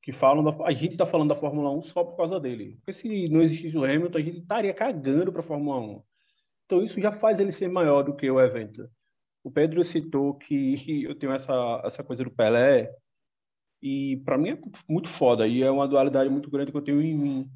que 0.04 0.12
falam. 0.12 0.43
Da, 0.43 0.66
a 0.66 0.74
gente 0.74 0.91
está 0.91 1.06
falando 1.06 1.30
da 1.30 1.36
Fórmula 1.36 1.72
1 1.72 1.82
só 1.82 2.04
por 2.04 2.16
causa 2.16 2.39
dele. 2.39 2.76
Porque 2.78 2.91
se 2.91 3.30
não 3.30 3.41
existisse 3.41 3.78
o 3.78 3.84
Hamilton, 3.84 4.18
a 4.18 4.22
gente 4.22 4.39
estaria 4.39 4.74
cagando 4.74 5.32
para 5.32 5.39
a 5.39 5.43
Fórmula 5.43 5.80
1. 5.80 6.04
Então 6.66 6.84
isso 6.84 7.01
já 7.01 7.12
faz 7.12 7.39
ele 7.39 7.51
ser 7.51 7.70
maior 7.70 8.04
do 8.04 8.16
que 8.16 8.30
o 8.30 8.39
evento. 8.39 8.88
O 9.43 9.49
Pedro 9.49 9.84
citou 9.84 10.36
que 10.36 10.76
eu 11.04 11.16
tenho 11.16 11.34
essa, 11.34 11.82
essa 11.84 12.04
coisa 12.04 12.24
do 12.24 12.30
Pelé. 12.30 12.91
E 13.82 14.22
para 14.26 14.38
mim 14.38 14.49
é 14.49 14.60
muito 14.88 15.10
foda. 15.10 15.47
E 15.47 15.64
é 15.64 15.72
uma 15.72 15.88
dualidade 15.88 16.30
muito 16.30 16.51
grande 16.51 16.72
que 16.72 16.78
eu 16.78 16.84
tenho 16.84 17.01
em 17.01 17.18
mim 17.18 17.49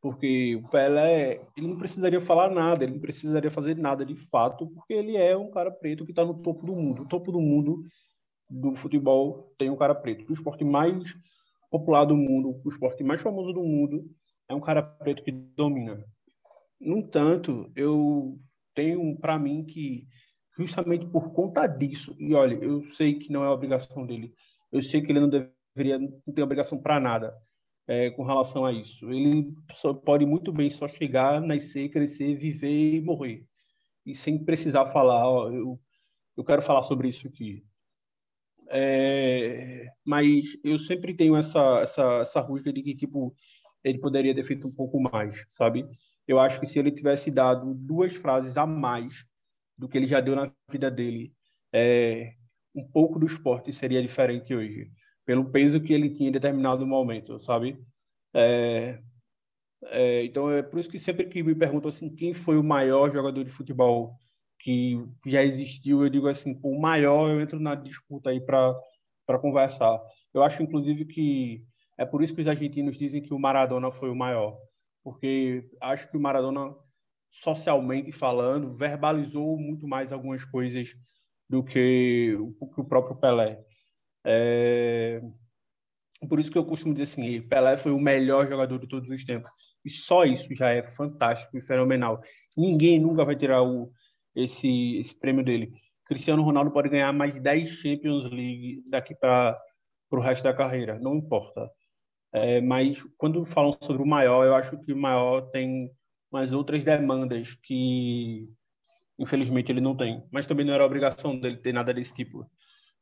porque 0.00 0.56
o 0.56 0.68
Pelé 0.68 1.40
ele 1.56 1.66
não 1.66 1.76
precisaria 1.76 2.20
falar 2.20 2.50
nada, 2.50 2.84
ele 2.84 2.94
não 2.94 3.00
precisaria 3.00 3.50
fazer 3.50 3.76
nada 3.76 4.04
de 4.04 4.14
fato, 4.14 4.68
porque 4.68 4.92
ele 4.92 5.16
é 5.16 5.36
um 5.36 5.50
cara 5.50 5.70
preto 5.70 6.04
que 6.04 6.12
está 6.12 6.24
no 6.24 6.34
topo 6.34 6.64
do 6.64 6.74
mundo. 6.74 7.02
O 7.02 7.08
topo 7.08 7.32
do 7.32 7.40
mundo 7.40 7.82
do 8.48 8.72
futebol 8.72 9.52
tem 9.58 9.70
um 9.70 9.76
cara 9.76 9.94
preto. 9.94 10.28
O 10.28 10.32
esporte 10.32 10.64
mais 10.64 11.14
popular 11.70 12.04
do 12.04 12.16
mundo, 12.16 12.60
o 12.64 12.68
esporte 12.68 13.04
mais 13.04 13.20
famoso 13.20 13.52
do 13.52 13.62
mundo, 13.62 14.04
é 14.48 14.54
um 14.54 14.60
cara 14.60 14.82
preto 14.82 15.22
que 15.22 15.32
domina. 15.32 16.04
No 16.80 16.98
entanto, 16.98 17.70
eu 17.74 18.38
tenho 18.74 19.16
para 19.18 19.38
mim 19.38 19.64
que 19.64 20.06
justamente 20.56 21.06
por 21.06 21.32
conta 21.32 21.66
disso, 21.66 22.16
e 22.18 22.34
olha, 22.34 22.54
eu 22.56 22.82
sei 22.94 23.14
que 23.14 23.32
não 23.32 23.44
é 23.44 23.48
obrigação 23.48 24.04
dele, 24.04 24.34
eu 24.72 24.82
sei 24.82 25.00
que 25.00 25.12
ele 25.12 25.20
não 25.20 25.28
deveria, 25.28 25.98
não 25.98 26.34
tem 26.34 26.42
obrigação 26.42 26.80
para 26.80 26.98
nada, 26.98 27.34
é, 27.86 28.10
com 28.10 28.24
relação 28.24 28.66
a 28.66 28.72
isso. 28.72 29.10
Ele 29.10 29.54
só 29.72 29.94
pode 29.94 30.26
muito 30.26 30.52
bem 30.52 30.70
só 30.70 30.88
chegar, 30.88 31.40
nascer, 31.40 31.88
crescer, 31.90 32.34
viver 32.36 32.96
e 32.96 33.00
morrer. 33.00 33.46
E 34.04 34.14
sem 34.14 34.44
precisar 34.44 34.86
falar, 34.86 35.28
ó, 35.28 35.50
eu, 35.50 35.80
eu 36.36 36.44
quero 36.44 36.60
falar 36.60 36.82
sobre 36.82 37.08
isso 37.08 37.26
aqui. 37.28 37.64
É, 38.70 39.88
mas 40.04 40.56
eu 40.62 40.78
sempre 40.78 41.14
tenho 41.14 41.36
essa, 41.36 41.80
essa, 41.80 42.20
essa 42.20 42.40
rusga 42.40 42.72
de 42.72 42.82
que, 42.82 42.94
tipo, 42.94 43.34
ele 43.82 43.98
poderia 43.98 44.34
ter 44.34 44.42
feito 44.42 44.66
um 44.68 44.72
pouco 44.72 45.00
mais, 45.00 45.44
sabe? 45.48 45.86
Eu 46.26 46.38
acho 46.38 46.60
que 46.60 46.66
se 46.66 46.78
ele 46.78 46.90
tivesse 46.90 47.30
dado 47.30 47.74
duas 47.74 48.14
frases 48.14 48.56
a 48.58 48.66
mais 48.66 49.24
do 49.76 49.88
que 49.88 49.96
ele 49.96 50.06
já 50.06 50.20
deu 50.20 50.36
na 50.36 50.52
vida 50.70 50.90
dele, 50.90 51.32
é, 51.72 52.34
um 52.74 52.84
pouco 52.84 53.18
do 53.18 53.26
esporte 53.26 53.72
seria 53.72 54.02
diferente 54.02 54.54
hoje 54.54 54.90
pelo 55.28 55.50
peso 55.50 55.78
que 55.78 55.92
ele 55.92 56.08
tinha 56.08 56.30
em 56.30 56.32
determinado 56.32 56.86
momento, 56.86 57.38
sabe? 57.42 57.78
É, 58.32 58.98
é, 59.84 60.24
então 60.24 60.50
é 60.50 60.62
por 60.62 60.80
isso 60.80 60.88
que 60.88 60.98
sempre 60.98 61.26
que 61.26 61.42
me 61.42 61.54
perguntam 61.54 61.90
assim 61.90 62.08
quem 62.08 62.32
foi 62.32 62.56
o 62.56 62.64
maior 62.64 63.12
jogador 63.12 63.44
de 63.44 63.50
futebol 63.50 64.18
que 64.60 65.02
já 65.26 65.42
existiu, 65.42 66.02
eu 66.02 66.10
digo 66.10 66.28
assim, 66.28 66.58
o 66.62 66.78
maior 66.80 67.30
eu 67.30 67.40
entro 67.40 67.60
na 67.60 67.74
disputa 67.74 68.30
aí 68.30 68.40
para 68.40 69.38
conversar. 69.40 70.00
Eu 70.34 70.42
acho 70.42 70.62
inclusive 70.62 71.04
que 71.04 71.64
é 71.96 72.04
por 72.04 72.22
isso 72.22 72.34
que 72.34 72.40
os 72.40 72.48
argentinos 72.48 72.96
dizem 72.96 73.22
que 73.22 73.34
o 73.34 73.38
Maradona 73.38 73.90
foi 73.90 74.10
o 74.10 74.16
maior, 74.16 74.56
porque 75.02 75.68
acho 75.80 76.10
que 76.10 76.16
o 76.16 76.20
Maradona 76.20 76.74
socialmente 77.30 78.12
falando 78.12 78.74
verbalizou 78.74 79.58
muito 79.58 79.86
mais 79.86 80.12
algumas 80.12 80.44
coisas 80.44 80.94
do 81.48 81.62
que 81.62 82.36
o 82.60 82.84
próprio 82.84 83.16
Pelé. 83.16 83.58
É... 84.24 85.20
Por 86.28 86.40
isso 86.40 86.50
que 86.50 86.58
eu 86.58 86.64
costumo 86.64 86.92
dizer 86.92 87.04
assim, 87.04 87.40
Pelé 87.42 87.76
foi 87.76 87.92
o 87.92 87.98
melhor 87.98 88.48
jogador 88.48 88.78
de 88.78 88.88
todos 88.88 89.08
os 89.08 89.24
tempos. 89.24 89.50
E 89.84 89.90
só 89.90 90.24
isso 90.24 90.52
já 90.54 90.70
é 90.70 90.82
fantástico 90.82 91.56
e 91.56 91.62
fenomenal. 91.62 92.20
Ninguém 92.56 93.00
nunca 93.00 93.24
vai 93.24 93.36
tirar 93.36 93.62
o, 93.62 93.90
esse, 94.38 94.96
esse 94.98 95.18
prêmio 95.18 95.44
dele. 95.44 95.72
Cristiano 96.06 96.42
Ronaldo 96.42 96.70
pode 96.70 96.88
ganhar 96.88 97.12
mais 97.12 97.38
10 97.38 97.68
Champions 97.68 98.24
League 98.30 98.82
daqui 98.88 99.14
para 99.14 99.58
o 100.10 100.20
resto 100.20 100.44
da 100.44 100.54
carreira, 100.54 100.98
não 100.98 101.16
importa. 101.16 101.70
É, 102.32 102.60
mas 102.60 103.02
quando 103.16 103.44
falam 103.44 103.76
sobre 103.80 104.02
o 104.02 104.06
maior, 104.06 104.44
eu 104.44 104.54
acho 104.54 104.78
que 104.78 104.92
o 104.92 104.96
maior 104.96 105.42
tem 105.50 105.90
umas 106.30 106.52
outras 106.52 106.84
demandas 106.84 107.54
que, 107.54 108.48
infelizmente, 109.18 109.72
ele 109.72 109.80
não 109.80 109.96
tem. 109.96 110.22
Mas 110.30 110.46
também 110.46 110.64
não 110.64 110.74
era 110.74 110.84
obrigação 110.84 111.38
dele 111.38 111.56
ter 111.56 111.72
nada 111.72 111.92
desse 111.92 112.14
tipo. 112.14 112.48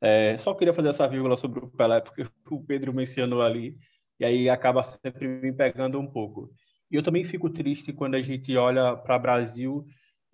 É, 0.00 0.36
só 0.36 0.54
queria 0.54 0.74
fazer 0.74 0.88
essa 0.88 1.08
vírgula 1.08 1.36
sobre 1.36 1.60
o 1.60 1.68
Pelé, 1.68 2.00
porque 2.00 2.26
o 2.50 2.64
Pedro 2.64 2.92
mencionou 2.92 3.42
ali, 3.42 3.76
e 4.18 4.24
aí 4.24 4.48
acaba 4.48 4.82
sempre 4.82 5.28
me 5.28 5.52
pegando 5.52 5.98
um 5.98 6.06
pouco. 6.06 6.50
E 6.90 6.96
eu 6.96 7.02
também 7.02 7.24
fico 7.24 7.50
triste 7.50 7.92
quando 7.92 8.14
a 8.14 8.22
gente 8.22 8.56
olha 8.56 8.96
para 8.96 9.16
o 9.16 9.20
Brasil 9.20 9.86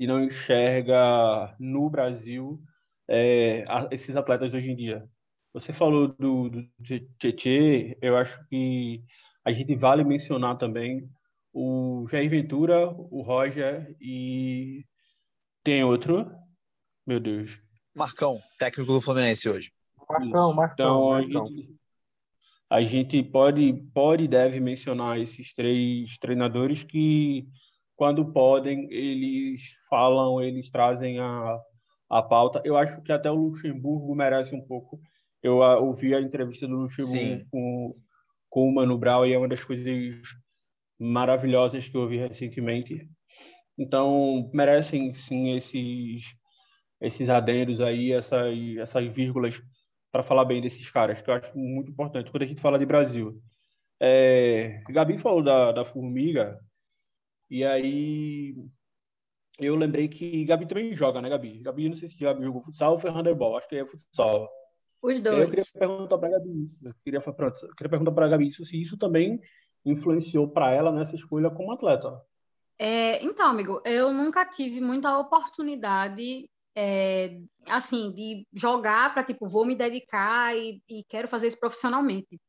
e 0.03 0.07
não 0.07 0.21
enxerga 0.25 1.55
no 1.61 1.89
Brasil 1.89 2.61
é, 3.09 3.63
esses 3.93 4.17
atletas 4.17 4.53
hoje 4.53 4.69
em 4.69 4.75
dia. 4.75 5.09
Você 5.55 5.73
falou 5.73 6.09
do, 6.09 6.51
do 6.51 6.69
Tietê, 7.21 7.97
eu 8.03 8.17
acho 8.17 8.45
que 8.49 9.05
a 9.45 9.53
gente 9.53 9.77
vale 9.77 10.03
mencionar 10.03 10.59
também 10.59 11.09
o 11.53 12.05
Jair 12.11 12.29
Ventura, 12.29 12.89
o 12.89 13.23
Roger 13.23 13.95
e 14.01 14.85
tem 15.63 15.85
outro, 15.85 16.29
meu 17.07 17.21
Deus, 17.21 17.61
Marcão, 17.95 18.41
técnico 18.59 18.95
do 18.95 19.01
Fluminense 19.01 19.49
hoje. 19.49 19.71
Marcão, 20.11 20.53
Marcão. 20.53 20.75
Então, 20.75 21.11
Marcão. 21.11 21.45
A, 21.45 21.49
gente, 21.49 21.77
a 22.71 22.83
gente 22.83 23.23
pode, 23.23 23.73
pode 23.95 24.25
e 24.25 24.29
deve 24.29 24.59
mencionar 24.59 25.21
esses 25.21 25.55
três 25.55 26.19
treinadores 26.19 26.83
que, 26.83 27.47
quando 28.03 28.33
podem, 28.33 28.93
eles 28.93 29.77
falam, 29.89 30.43
eles 30.43 30.69
trazem 30.69 31.21
a, 31.21 31.57
a 32.11 32.21
pauta. 32.21 32.61
Eu 32.65 32.77
acho 32.77 33.01
que 33.01 33.13
até 33.13 33.31
o 33.31 33.37
Luxemburgo 33.37 34.13
merece 34.13 34.57
um 34.57 34.61
pouco. 34.61 35.01
Eu 35.41 35.63
a, 35.63 35.79
ouvi 35.79 36.13
a 36.13 36.21
entrevista 36.21 36.67
do 36.67 36.79
Luxemburgo 36.79 37.47
com, 37.49 37.95
com 38.51 38.69
o 38.69 38.75
Mano 38.75 38.99
Brown 38.99 39.25
e 39.25 39.33
é 39.33 39.39
uma 39.39 39.47
das 39.47 39.63
coisas 39.63 40.17
maravilhosas 40.99 41.89
que 41.89 41.97
eu 41.97 42.01
ouvi 42.01 42.17
recentemente. 42.17 43.09
Então, 43.79 44.51
merecem 44.53 45.15
sim 45.15 45.55
esses 45.55 46.25
esses 47.01 47.31
adendos 47.31 47.81
aí, 47.81 48.11
essas, 48.11 48.53
essas 48.81 49.07
vírgulas 49.15 49.63
para 50.11 50.25
falar 50.25 50.45
bem 50.45 50.61
desses 50.61 50.91
caras, 50.91 51.23
que 51.23 51.31
eu 51.31 51.35
acho 51.35 51.57
muito 51.57 51.93
importante 51.93 52.33
quando 52.33 52.43
a 52.43 52.47
gente 52.47 52.61
fala 52.61 52.81
de 52.81 52.85
Brasil. 52.85 53.41
É, 54.01 54.83
Gabi 54.89 55.19
falou 55.19 55.41
da, 55.41 55.71
da 55.71 55.85
formiga, 55.85 56.59
e 57.53 57.63
aí 57.65 58.57
eu 59.61 59.77
lembrei 59.77 60.09
que 60.09 60.43
Gabi 60.47 60.65
também 60.65 60.97
joga, 60.97 61.21
né, 61.21 61.29
Gabi? 61.29 61.59
Gabi, 61.59 61.87
não 61.87 61.95
sei 61.95 62.09
se 62.09 62.17
Gabi 62.17 62.43
jogou 62.43 62.63
futsal 62.63 62.93
ou 62.93 62.99
foi 62.99 63.11
handebol, 63.11 63.59
acho 63.59 63.69
que 63.69 63.77
é 63.77 63.85
futsal. 63.85 64.49
Os 65.03 65.21
dois. 65.21 65.43
Eu 65.43 65.51
queria 65.51 65.65
perguntar 65.75 66.17
para 66.17 66.31
Gabi 66.31 66.65
isso. 66.65 66.79
Eu 66.83 66.95
queria, 67.05 67.21
pronto, 67.21 67.67
eu 67.67 67.75
queria 67.75 67.91
perguntar 67.91 68.13
para 68.13 68.29
Gabi 68.29 68.49
isso, 68.49 68.65
se 68.65 68.81
isso 68.81 68.97
também 68.97 69.39
influenciou 69.85 70.49
para 70.49 70.71
ela 70.71 70.91
nessa 70.91 71.15
escolha 71.15 71.51
como 71.51 71.73
atleta. 71.73 72.19
É, 72.79 73.23
então, 73.23 73.51
amigo, 73.51 73.83
eu 73.85 74.11
nunca 74.15 74.47
tive 74.47 74.81
muita 74.81 75.19
oportunidade 75.19 76.49
é, 76.75 77.39
assim, 77.67 78.15
de 78.15 78.47
jogar 78.55 79.13
para, 79.13 79.25
tipo, 79.25 79.47
vou 79.47 79.67
me 79.67 79.75
dedicar 79.75 80.57
e, 80.57 80.83
e, 80.89 81.05
quero 81.05 81.29
fazer 81.29 81.49
isso 81.49 81.61
profissionalmente. 81.61 82.41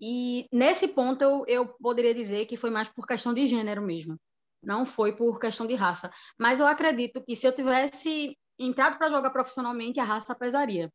E 0.00 0.48
nesse 0.52 0.88
ponto 0.88 1.22
eu, 1.22 1.44
eu 1.46 1.68
poderia 1.80 2.12
dizer 2.12 2.46
que 2.46 2.56
foi 2.56 2.70
mais 2.70 2.88
por 2.88 3.06
questão 3.06 3.32
de 3.32 3.46
gênero 3.46 3.82
mesmo, 3.82 4.18
não 4.62 4.84
foi 4.84 5.14
por 5.14 5.38
questão 5.38 5.66
de 5.66 5.74
raça. 5.74 6.10
Mas 6.38 6.60
eu 6.60 6.66
acredito 6.66 7.22
que 7.24 7.36
se 7.36 7.46
eu 7.46 7.54
tivesse 7.54 8.36
entrado 8.58 8.98
para 8.98 9.10
jogar 9.10 9.30
profissionalmente, 9.30 10.00
a 10.00 10.04
raça 10.04 10.34
pesaria. 10.34 10.90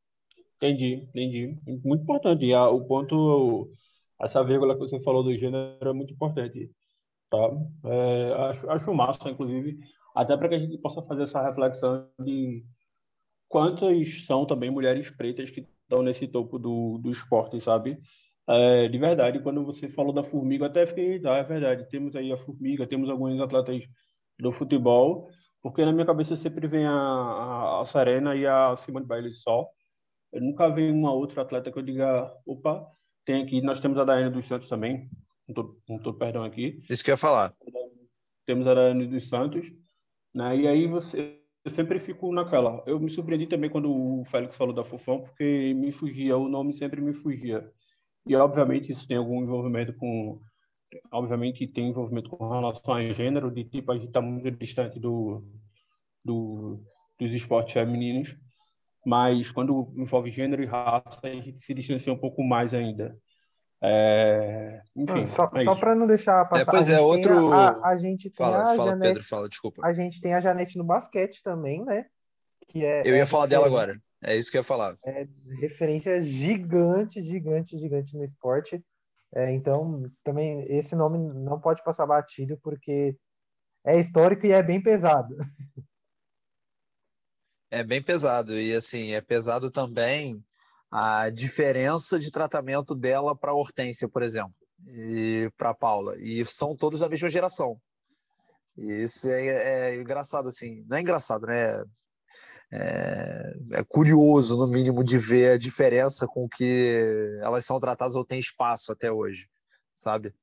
Entendi, 0.55 0.95
entendi. 1.09 1.57
Muito 1.83 2.03
importante. 2.03 2.45
E 2.45 2.53
a, 2.53 2.69
o 2.69 2.85
ponto, 2.85 3.71
essa 4.21 4.43
vírgula 4.43 4.75
que 4.75 4.81
você 4.81 4.99
falou 5.01 5.23
do 5.23 5.35
gênero 5.37 5.77
é 5.81 5.93
muito 5.93 6.13
importante. 6.13 6.69
Tá? 7.29 7.49
É, 7.85 8.33
acho, 8.49 8.69
acho 8.69 8.93
massa, 8.93 9.29
inclusive, 9.29 9.79
até 10.15 10.37
para 10.37 10.49
que 10.49 10.55
a 10.55 10.59
gente 10.59 10.77
possa 10.77 11.01
fazer 11.01 11.23
essa 11.23 11.41
reflexão 11.41 12.07
de 12.19 12.63
quantas 13.49 14.25
são 14.25 14.45
também 14.45 14.69
mulheres 14.69 15.09
pretas 15.09 15.49
que 15.49 15.67
estão 15.83 16.03
nesse 16.03 16.27
topo 16.27 16.57
do, 16.59 16.97
do 16.97 17.09
esporte, 17.09 17.59
sabe? 17.59 17.99
É, 18.47 18.87
de 18.87 18.97
verdade, 18.97 19.39
quando 19.39 19.63
você 19.63 19.87
falou 19.87 20.13
da 20.13 20.23
formiga, 20.23 20.65
até 20.65 20.85
fiquei, 20.85 21.21
ah, 21.25 21.37
é 21.37 21.43
verdade, 21.43 21.87
temos 21.89 22.15
aí 22.15 22.31
a 22.31 22.37
formiga, 22.37 22.85
temos 22.85 23.09
alguns 23.09 23.39
atletas 23.39 23.87
do 24.37 24.51
futebol, 24.51 25.29
porque 25.61 25.85
na 25.85 25.93
minha 25.93 26.05
cabeça 26.05 26.35
sempre 26.35 26.67
vem 26.67 26.85
a, 26.85 26.91
a, 26.91 27.81
a 27.81 27.85
Serena 27.85 28.35
e 28.35 28.45
a 28.45 28.75
Simone 28.75 29.05
Biles 29.05 29.41
só. 29.41 29.69
Eu 30.31 30.41
nunca 30.41 30.69
vi 30.69 30.91
uma 30.91 31.13
outra 31.13 31.43
atleta 31.43 31.71
que 31.71 31.79
eu 31.79 31.83
diga, 31.83 32.31
opa, 32.45 32.85
tem 33.23 33.43
aqui, 33.43 33.61
nós 33.61 33.79
temos 33.79 33.97
a 33.97 34.03
Daiane 34.03 34.33
dos 34.33 34.45
Santos 34.45 34.67
também, 34.67 35.09
não 35.47 35.55
tô, 35.55 35.77
não 35.87 35.99
tô 35.99 36.13
perdão 36.13 36.43
aqui. 36.43 36.83
Isso 36.89 37.03
que 37.03 37.11
eu 37.11 37.13
ia 37.13 37.17
falar. 37.17 37.53
Temos 38.45 38.67
a 38.67 38.73
Daiane 38.73 39.07
dos 39.07 39.27
Santos, 39.27 39.71
Né? 40.33 40.57
E 40.57 40.67
aí 40.67 40.87
você 40.87 41.39
eu 41.65 41.71
sempre 41.71 41.97
fico 41.97 42.33
naquela. 42.33 42.83
Eu 42.85 42.99
me 42.99 43.09
surpreendi 43.09 43.47
também 43.47 43.69
quando 43.69 43.89
o 43.89 44.25
Félix 44.25 44.57
falou 44.57 44.73
da 44.73 44.83
Fofão, 44.83 45.21
porque 45.21 45.73
me 45.73 45.93
fugia, 45.93 46.35
o 46.35 46.49
nome 46.49 46.73
sempre 46.73 46.99
me 46.99 47.13
fugia. 47.13 47.71
E 48.25 48.35
obviamente 48.35 48.91
isso 48.91 49.07
tem 49.07 49.17
algum 49.17 49.41
envolvimento 49.41 49.93
com 49.93 50.39
obviamente 51.11 51.67
tem 51.67 51.89
envolvimento 51.89 52.29
com 52.29 52.47
relação 52.47 52.93
a 52.93 53.13
gênero, 53.13 53.49
de 53.49 53.63
tipo 53.63 53.91
a 53.91 53.95
gente 53.95 54.07
está 54.07 54.21
muito 54.21 54.51
distante 54.51 54.99
do, 54.99 55.43
do 56.23 56.79
dos 57.19 57.33
esportes 57.33 57.73
femininos, 57.73 58.35
mas 59.05 59.51
quando 59.51 59.93
envolve 59.95 60.31
gênero 60.31 60.63
e 60.63 60.65
raça 60.65 61.19
a 61.23 61.29
gente 61.29 61.61
se 61.63 61.73
distancia 61.73 62.13
um 62.13 62.17
pouco 62.17 62.43
mais 62.43 62.73
ainda. 62.73 63.17
É, 63.85 64.81
enfim, 64.95 65.25
só 65.25 65.51
é 65.55 65.63
só 65.65 65.75
para 65.75 65.93
não 65.93 66.07
deixar 66.07 66.45
passar. 66.45 66.61
É, 66.61 66.65
pois 66.65 66.89
a 66.89 66.93
é, 66.93 66.95
gente 66.95 67.05
outro. 67.05 67.51
A, 67.51 67.87
a, 67.89 67.97
gente 67.97 68.29
tem 68.29 68.45
Fala, 68.45 68.63
a 68.63 68.75
fala 68.77 68.89
Janete, 68.91 69.09
Pedro, 69.09 69.23
fala, 69.27 69.49
desculpa. 69.49 69.81
a 69.85 69.91
gente 69.91 70.21
tem 70.21 70.33
a 70.33 70.39
Janete 70.39 70.77
no 70.77 70.85
basquete 70.85 71.43
também, 71.43 71.83
né? 71.83 72.05
Que 72.69 72.85
é, 72.85 73.01
Eu 73.01 73.13
ia 73.13 73.23
é 73.23 73.25
falar 73.25 73.45
dela 73.45 73.65
agora. 73.65 74.01
É 74.23 74.35
isso 74.35 74.49
que 74.49 74.57
eu 74.57 74.61
ia 74.61 74.63
falar. 74.63 74.95
É 75.05 75.27
referência 75.59 76.21
gigante, 76.23 77.21
gigante, 77.21 77.77
gigante 77.77 78.15
no 78.15 78.23
esporte. 78.23 78.83
É, 79.35 79.51
então, 79.51 80.03
também 80.23 80.65
esse 80.69 80.95
nome 80.95 81.17
não 81.33 81.59
pode 81.59 81.83
passar 81.83 82.05
batido, 82.05 82.57
porque 82.61 83.17
é 83.85 83.99
histórico 83.99 84.45
e 84.45 84.51
é 84.51 84.63
bem 84.63 84.81
pesado. 84.81 85.35
É 87.75 87.83
bem 87.83 88.03
pesado. 88.03 88.59
E 88.59 88.71
assim, 88.71 89.13
é 89.13 89.19
pesado 89.19 89.71
também 89.71 90.45
a 90.91 91.31
diferença 91.31 92.19
de 92.19 92.29
tratamento 92.29 92.93
dela 92.93 93.35
para 93.35 93.49
a 93.49 93.55
Hortência, 93.55 94.07
por 94.07 94.21
exemplo, 94.21 94.53
e 94.85 95.49
para 95.57 95.71
a 95.71 95.73
Paula. 95.73 96.15
E 96.19 96.45
são 96.45 96.77
todos 96.77 96.99
da 96.99 97.09
mesma 97.09 97.31
geração. 97.31 97.81
E 98.77 99.03
isso 99.03 99.27
é, 99.27 99.89
é 99.89 99.95
engraçado, 99.95 100.49
assim. 100.49 100.85
Não 100.87 100.97
é 100.97 101.01
engraçado, 101.01 101.47
né? 101.47 101.83
É, 102.75 103.53
é 103.73 103.83
curioso, 103.83 104.57
no 104.57 104.67
mínimo, 104.67 105.03
de 105.03 105.15
ver 105.19 105.51
a 105.51 105.57
diferença 105.57 106.25
com 106.25 106.49
que 106.49 107.37
elas 107.39 107.63
são 107.63 107.79
tratadas 107.79 108.15
ou 108.15 108.25
têm 108.25 108.39
espaço 108.39 108.91
até 108.91 109.11
hoje, 109.11 109.47
sabe? 109.93 110.33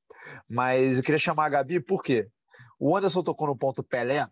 Mas 0.48 0.96
eu 0.96 1.02
queria 1.02 1.18
chamar 1.18 1.46
a 1.46 1.48
Gabi, 1.48 1.80
por 1.80 2.04
quê? 2.04 2.28
O 2.78 2.96
Anderson 2.96 3.24
tocou 3.24 3.48
no 3.48 3.58
ponto 3.58 3.82
Pelé, 3.82 4.28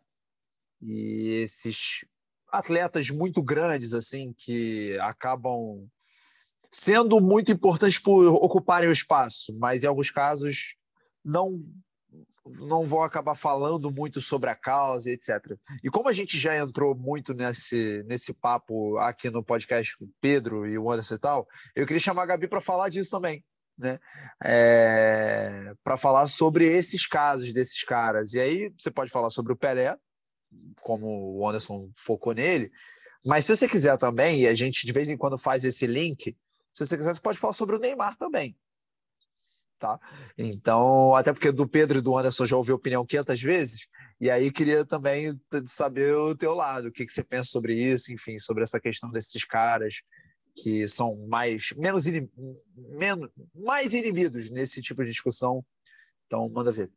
e 0.80 1.42
esses 1.42 2.04
atletas 2.52 3.10
muito 3.10 3.42
grandes, 3.42 3.92
assim, 3.92 4.32
que 4.32 4.96
acabam 5.00 5.84
sendo 6.70 7.20
muito 7.20 7.50
importantes 7.50 7.98
por 7.98 8.26
ocuparem 8.26 8.88
o 8.88 8.92
espaço, 8.92 9.52
mas 9.58 9.82
em 9.82 9.88
alguns 9.88 10.10
casos 10.10 10.76
não 11.24 11.60
não 12.56 12.84
vão 12.84 13.02
acabar 13.02 13.34
falando 13.34 13.90
muito 13.90 14.20
sobre 14.20 14.50
a 14.50 14.54
causa, 14.54 15.10
etc. 15.10 15.56
E 15.82 15.90
como 15.90 16.08
a 16.08 16.12
gente 16.12 16.38
já 16.38 16.56
entrou 16.56 16.94
muito 16.94 17.34
nesse, 17.34 18.02
nesse 18.06 18.32
papo 18.32 18.96
aqui 18.98 19.30
no 19.30 19.42
podcast 19.42 19.96
com 19.96 20.04
o 20.04 20.12
Pedro 20.20 20.66
e 20.66 20.78
o 20.78 20.90
Anderson 20.90 21.14
e 21.14 21.18
tal, 21.18 21.48
eu 21.74 21.86
queria 21.86 22.00
chamar 22.00 22.22
a 22.22 22.26
Gabi 22.26 22.48
para 22.48 22.60
falar 22.60 22.88
disso 22.88 23.10
também, 23.10 23.44
né? 23.76 23.98
É, 24.44 25.72
para 25.82 25.96
falar 25.96 26.28
sobre 26.28 26.66
esses 26.66 27.06
casos 27.06 27.52
desses 27.52 27.82
caras. 27.84 28.34
E 28.34 28.40
aí 28.40 28.72
você 28.78 28.90
pode 28.90 29.10
falar 29.10 29.30
sobre 29.30 29.52
o 29.52 29.56
Pelé, 29.56 29.96
como 30.82 31.38
o 31.38 31.48
Anderson 31.48 31.90
focou 31.94 32.32
nele, 32.32 32.70
mas 33.24 33.44
se 33.44 33.54
você 33.54 33.68
quiser 33.68 33.96
também, 33.98 34.40
e 34.40 34.48
a 34.48 34.54
gente 34.54 34.86
de 34.86 34.92
vez 34.92 35.08
em 35.08 35.16
quando 35.16 35.36
faz 35.36 35.64
esse 35.64 35.86
link, 35.86 36.36
se 36.72 36.86
você 36.86 36.96
quiser, 36.96 37.14
você 37.14 37.20
pode 37.20 37.38
falar 37.38 37.52
sobre 37.52 37.76
o 37.76 37.78
Neymar 37.78 38.16
também. 38.16 38.56
Tá? 39.78 39.98
Então, 40.36 41.14
até 41.14 41.32
porque 41.32 41.52
do 41.52 41.68
Pedro 41.68 41.98
e 41.98 42.02
do 42.02 42.16
Anderson 42.16 42.44
já 42.44 42.56
ouvi 42.56 42.72
opinião 42.72 43.06
500 43.06 43.40
vezes, 43.40 43.86
e 44.20 44.28
aí 44.28 44.50
queria 44.50 44.84
também 44.84 45.40
saber 45.66 46.16
o 46.16 46.34
teu 46.34 46.52
lado, 46.52 46.88
o 46.88 46.92
que, 46.92 47.06
que 47.06 47.12
você 47.12 47.22
pensa 47.22 47.48
sobre 47.48 47.74
isso, 47.78 48.12
enfim, 48.12 48.40
sobre 48.40 48.64
essa 48.64 48.80
questão 48.80 49.08
desses 49.08 49.44
caras 49.44 50.02
que 50.60 50.88
são 50.88 51.14
mais 51.28 51.72
menos, 51.76 52.04
menos 52.76 53.30
mais 53.54 53.92
inibidos 53.92 54.50
nesse 54.50 54.82
tipo 54.82 55.04
de 55.04 55.10
discussão. 55.10 55.64
Então, 56.26 56.48
manda 56.48 56.72
ver. 56.72 56.90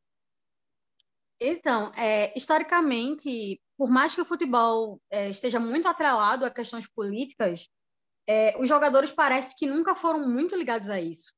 Então, 1.40 1.92
é, 1.96 2.36
historicamente, 2.38 3.62
por 3.78 3.90
mais 3.90 4.14
que 4.14 4.22
o 4.22 4.26
futebol 4.26 5.00
é, 5.10 5.30
esteja 5.30 5.60
muito 5.60 5.88
atrelado 5.88 6.46
a 6.46 6.52
questões 6.52 6.88
políticas, 6.88 7.70
é, 8.28 8.56
os 8.60 8.68
jogadores 8.68 9.12
parece 9.12 9.56
que 9.56 9.66
nunca 9.66 9.96
foram 9.96 10.28
muito 10.28 10.56
ligados 10.56 10.90
a 10.90 11.00
isso. 11.00 11.34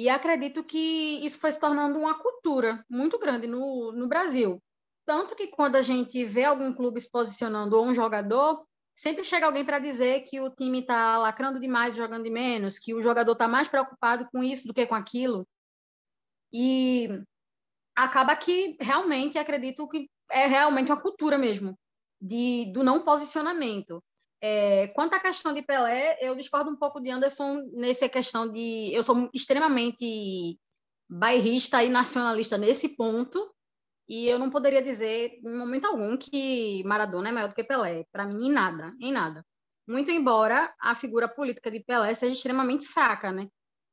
E 0.00 0.08
acredito 0.08 0.62
que 0.62 1.18
isso 1.26 1.40
foi 1.40 1.50
se 1.50 1.58
tornando 1.58 1.98
uma 1.98 2.16
cultura 2.16 2.84
muito 2.88 3.18
grande 3.18 3.48
no, 3.48 3.90
no 3.90 4.06
Brasil. 4.06 4.62
Tanto 5.04 5.34
que 5.34 5.48
quando 5.48 5.74
a 5.74 5.82
gente 5.82 6.24
vê 6.24 6.44
algum 6.44 6.72
clube 6.72 7.00
se 7.00 7.10
posicionando 7.10 7.76
ou 7.76 7.84
um 7.84 7.92
jogador, 7.92 8.64
sempre 8.94 9.24
chega 9.24 9.46
alguém 9.46 9.64
para 9.64 9.80
dizer 9.80 10.20
que 10.20 10.40
o 10.40 10.50
time 10.50 10.82
está 10.82 11.18
lacrando 11.18 11.58
demais, 11.58 11.96
jogando 11.96 12.22
de 12.22 12.30
menos, 12.30 12.78
que 12.78 12.94
o 12.94 13.02
jogador 13.02 13.32
está 13.32 13.48
mais 13.48 13.66
preocupado 13.66 14.28
com 14.30 14.40
isso 14.40 14.68
do 14.68 14.72
que 14.72 14.86
com 14.86 14.94
aquilo. 14.94 15.44
E 16.52 17.08
acaba 17.96 18.36
que 18.36 18.76
realmente 18.80 19.36
acredito 19.36 19.88
que 19.88 20.08
é 20.30 20.46
realmente 20.46 20.92
uma 20.92 21.02
cultura 21.02 21.36
mesmo 21.36 21.76
de 22.22 22.70
do 22.72 22.84
não 22.84 23.02
posicionamento. 23.02 24.00
É, 24.40 24.88
quanto 24.88 25.14
à 25.14 25.20
questão 25.20 25.52
de 25.52 25.62
Pelé, 25.62 26.16
eu 26.20 26.36
discordo 26.36 26.70
um 26.70 26.76
pouco 26.76 27.00
de 27.00 27.10
Anderson 27.10 27.68
nessa 27.72 28.08
questão 28.08 28.50
de 28.50 28.90
eu 28.92 29.02
sou 29.02 29.28
extremamente 29.34 30.58
bairrista 31.08 31.82
e 31.82 31.88
nacionalista 31.88 32.56
nesse 32.56 32.88
ponto 32.90 33.52
e 34.08 34.26
eu 34.28 34.38
não 34.38 34.50
poderia 34.50 34.82
dizer 34.82 35.38
em 35.44 35.56
momento 35.56 35.86
algum 35.86 36.16
que 36.16 36.82
Maradona 36.84 37.28
é 37.28 37.32
maior 37.32 37.48
do 37.48 37.54
que 37.54 37.64
Pelé. 37.64 38.04
Para 38.12 38.26
mim, 38.26 38.46
em 38.46 38.52
nada, 38.52 38.94
em 39.00 39.12
nada. 39.12 39.44
Muito 39.86 40.10
embora 40.10 40.72
a 40.80 40.94
figura 40.94 41.28
política 41.28 41.70
de 41.70 41.80
Pelé 41.80 42.14
seja 42.14 42.32
extremamente 42.32 42.86
fraca, 42.86 43.32
né? 43.32 43.48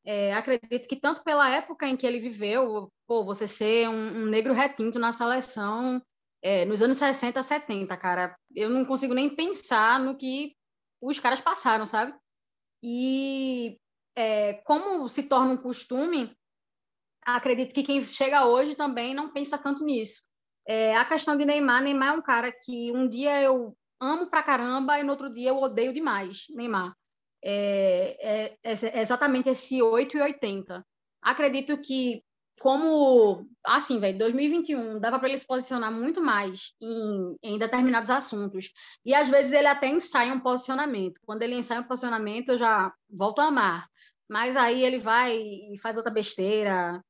É, 0.05 0.33
acredito 0.35 0.87
que 0.87 0.95
tanto 0.95 1.23
pela 1.23 1.49
época 1.49 1.87
em 1.87 1.97
que 1.97 2.05
ele 2.05 2.19
viveu, 2.19 2.91
pô, 3.07 3.25
você 3.25 3.47
ser 3.47 3.89
um, 3.89 4.23
um 4.23 4.25
negro 4.25 4.53
retinto 4.53 4.99
na 4.99 5.11
seleção 5.11 6.01
é, 6.45 6.63
nos 6.63 6.79
anos 6.79 6.97
60, 6.97 7.41
70, 7.41 7.97
cara, 7.97 8.37
eu 8.55 8.69
não 8.69 8.85
consigo 8.85 9.15
nem 9.15 9.35
pensar 9.35 9.99
no 9.99 10.15
que 10.15 10.55
os 11.01 11.19
caras 11.19 11.41
passaram, 11.41 11.87
sabe? 11.87 12.13
E 12.83 13.79
é, 14.15 14.53
como 14.63 15.09
se 15.09 15.23
torna 15.23 15.53
um 15.53 15.57
costume, 15.57 16.37
acredito 17.25 17.73
que 17.73 17.81
quem 17.81 17.99
chega 18.03 18.45
hoje 18.45 18.75
também 18.75 19.15
não 19.15 19.33
pensa 19.33 19.57
tanto 19.57 19.83
nisso. 19.83 20.21
É, 20.67 20.95
a 20.95 21.03
questão 21.05 21.35
de 21.35 21.45
Neymar, 21.45 21.81
Neymar 21.81 22.13
é 22.13 22.17
um 22.19 22.21
cara 22.21 22.51
que 22.51 22.91
um 22.91 23.09
dia 23.09 23.41
eu 23.41 23.75
amo 23.99 24.29
pra 24.29 24.43
caramba 24.43 24.99
e 24.99 25.03
no 25.03 25.13
outro 25.13 25.33
dia 25.33 25.49
eu 25.49 25.57
odeio 25.57 25.91
demais, 25.91 26.45
Neymar. 26.51 26.93
É, 27.43 28.17
é, 28.21 28.57
é 28.63 29.01
exatamente 29.01 29.49
esse 29.49 29.81
8 29.81 30.15
e 30.15 30.21
80. 30.21 30.85
Acredito 31.23 31.75
que 31.81 32.23
como, 32.59 33.47
assim, 33.65 33.99
velho, 33.99 34.17
2021 34.17 34.99
dava 34.99 35.19
para 35.19 35.29
ele 35.29 35.37
se 35.37 35.45
posicionar 35.45 35.91
muito 35.91 36.21
mais 36.21 36.73
em, 36.81 37.35
em 37.43 37.57
determinados 37.57 38.09
assuntos. 38.09 38.71
E 39.05 39.13
às 39.13 39.29
vezes 39.29 39.51
ele 39.51 39.67
até 39.67 39.87
ensaia 39.87 40.33
um 40.33 40.39
posicionamento. 40.39 41.19
Quando 41.25 41.41
ele 41.41 41.55
ensaia 41.55 41.81
um 41.81 41.87
posicionamento, 41.87 42.49
eu 42.49 42.57
já 42.57 42.93
volto 43.09 43.39
a 43.39 43.47
amar. 43.47 43.87
Mas 44.29 44.55
aí 44.57 44.83
ele 44.83 44.99
vai 44.99 45.35
e 45.37 45.77
faz 45.81 45.97
outra 45.97 46.11
besteira, 46.11 47.03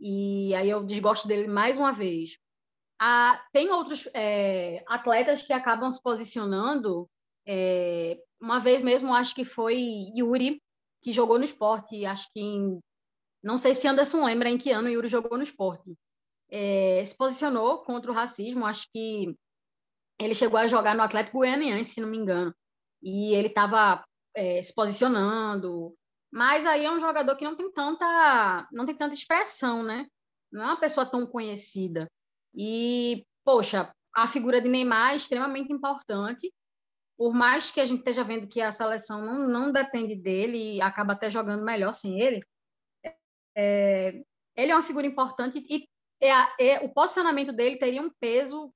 e 0.00 0.54
aí 0.54 0.70
eu 0.70 0.84
desgosto 0.84 1.26
dele 1.26 1.48
mais 1.48 1.76
uma 1.76 1.92
vez. 1.92 2.38
Ah, 2.98 3.42
tem 3.52 3.70
outros 3.70 4.08
é, 4.14 4.84
atletas 4.86 5.42
que 5.42 5.52
acabam 5.52 5.90
se 5.90 6.02
posicionando. 6.02 7.08
É, 7.46 8.18
uma 8.40 8.60
vez 8.60 8.82
mesmo, 8.82 9.14
acho 9.14 9.34
que 9.34 9.44
foi 9.44 9.76
Yuri, 10.14 10.62
que 11.02 11.12
jogou 11.12 11.38
no 11.38 11.44
esporte, 11.44 12.04
acho 12.04 12.28
que 12.32 12.40
em 12.40 12.78
não 13.42 13.56
sei 13.58 13.74
se 13.74 13.88
Anderson 13.88 14.24
lembra 14.24 14.48
em 14.50 14.58
que 14.58 14.70
ano 14.70 14.88
o 14.88 14.90
Yuri 14.90 15.08
jogou 15.08 15.36
no 15.36 15.42
esporte. 15.42 15.96
É, 16.50 17.02
se 17.04 17.16
posicionou 17.16 17.82
contra 17.84 18.10
o 18.10 18.14
racismo, 18.14 18.66
acho 18.66 18.86
que 18.92 19.34
ele 20.18 20.34
chegou 20.34 20.58
a 20.58 20.66
jogar 20.66 20.94
no 20.94 21.02
Atlético 21.02 21.38
Goianiense, 21.38 21.94
se 21.94 22.00
não 22.00 22.08
me 22.08 22.18
engano. 22.18 22.54
E 23.02 23.34
ele 23.34 23.48
estava 23.48 24.04
é, 24.34 24.62
se 24.62 24.74
posicionando. 24.74 25.94
Mas 26.30 26.66
aí 26.66 26.84
é 26.84 26.90
um 26.90 27.00
jogador 27.00 27.36
que 27.36 27.44
não 27.44 27.56
tem 27.56 27.72
tanta, 27.72 28.68
não 28.72 28.84
tem 28.86 28.96
tanta 28.96 29.14
expressão, 29.14 29.82
né? 29.82 30.06
Não 30.52 30.62
é 30.62 30.66
uma 30.66 30.80
pessoa 30.80 31.06
tão 31.06 31.26
conhecida. 31.26 32.10
E, 32.54 33.24
poxa, 33.44 33.92
a 34.14 34.26
figura 34.26 34.60
de 34.60 34.68
Neymar 34.68 35.12
é 35.12 35.16
extremamente 35.16 35.72
importante. 35.72 36.52
Por 37.16 37.32
mais 37.34 37.70
que 37.70 37.80
a 37.80 37.86
gente 37.86 37.98
esteja 37.98 38.24
vendo 38.24 38.48
que 38.48 38.60
a 38.60 38.70
seleção 38.70 39.22
não, 39.24 39.48
não 39.48 39.72
depende 39.72 40.14
dele 40.16 40.76
e 40.76 40.82
acaba 40.82 41.12
até 41.12 41.30
jogando 41.30 41.64
melhor 41.64 41.94
sem 41.94 42.20
ele, 42.20 42.40
é, 43.60 44.22
ele 44.56 44.72
é 44.72 44.74
uma 44.74 44.82
figura 44.82 45.06
importante 45.06 45.62
e 45.68 45.86
é, 46.22 46.30
é, 46.58 46.80
o 46.80 46.88
posicionamento 46.88 47.52
dele 47.52 47.76
teria 47.76 48.00
um 48.00 48.10
peso 48.18 48.72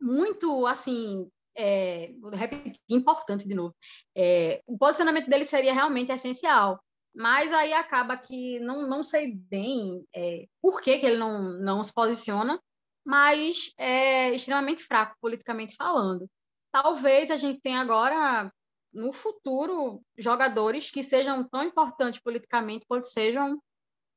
muito, 0.00 0.66
assim, 0.66 1.30
é, 1.54 2.12
vou 2.20 2.30
repetir, 2.30 2.80
importante 2.90 3.46
de 3.46 3.54
novo. 3.54 3.74
É, 4.16 4.62
o 4.66 4.78
posicionamento 4.78 5.28
dele 5.28 5.44
seria 5.44 5.74
realmente 5.74 6.10
essencial, 6.10 6.82
mas 7.14 7.52
aí 7.52 7.72
acaba 7.74 8.16
que 8.16 8.58
não, 8.60 8.88
não 8.88 9.04
sei 9.04 9.32
bem 9.34 10.06
é, 10.14 10.46
por 10.60 10.80
que, 10.80 10.98
que 10.98 11.06
ele 11.06 11.16
não, 11.16 11.58
não 11.60 11.84
se 11.84 11.92
posiciona, 11.92 12.58
mas 13.04 13.72
é 13.76 14.34
extremamente 14.34 14.82
fraco 14.82 15.16
politicamente 15.20 15.76
falando. 15.76 16.26
Talvez 16.72 17.30
a 17.30 17.36
gente 17.36 17.60
tenha 17.60 17.80
agora, 17.80 18.50
no 18.92 19.12
futuro, 19.12 20.02
jogadores 20.16 20.90
que 20.90 21.02
sejam 21.02 21.44
tão 21.44 21.62
importantes 21.62 22.20
politicamente 22.20 22.86
quanto 22.88 23.06
sejam 23.06 23.60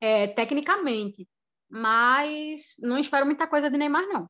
é, 0.01 0.27
tecnicamente. 0.27 1.27
Mas 1.69 2.75
não 2.79 2.97
espero 2.97 3.25
muita 3.25 3.47
coisa 3.47 3.69
de 3.69 3.77
Neymar, 3.77 4.07
não. 4.07 4.29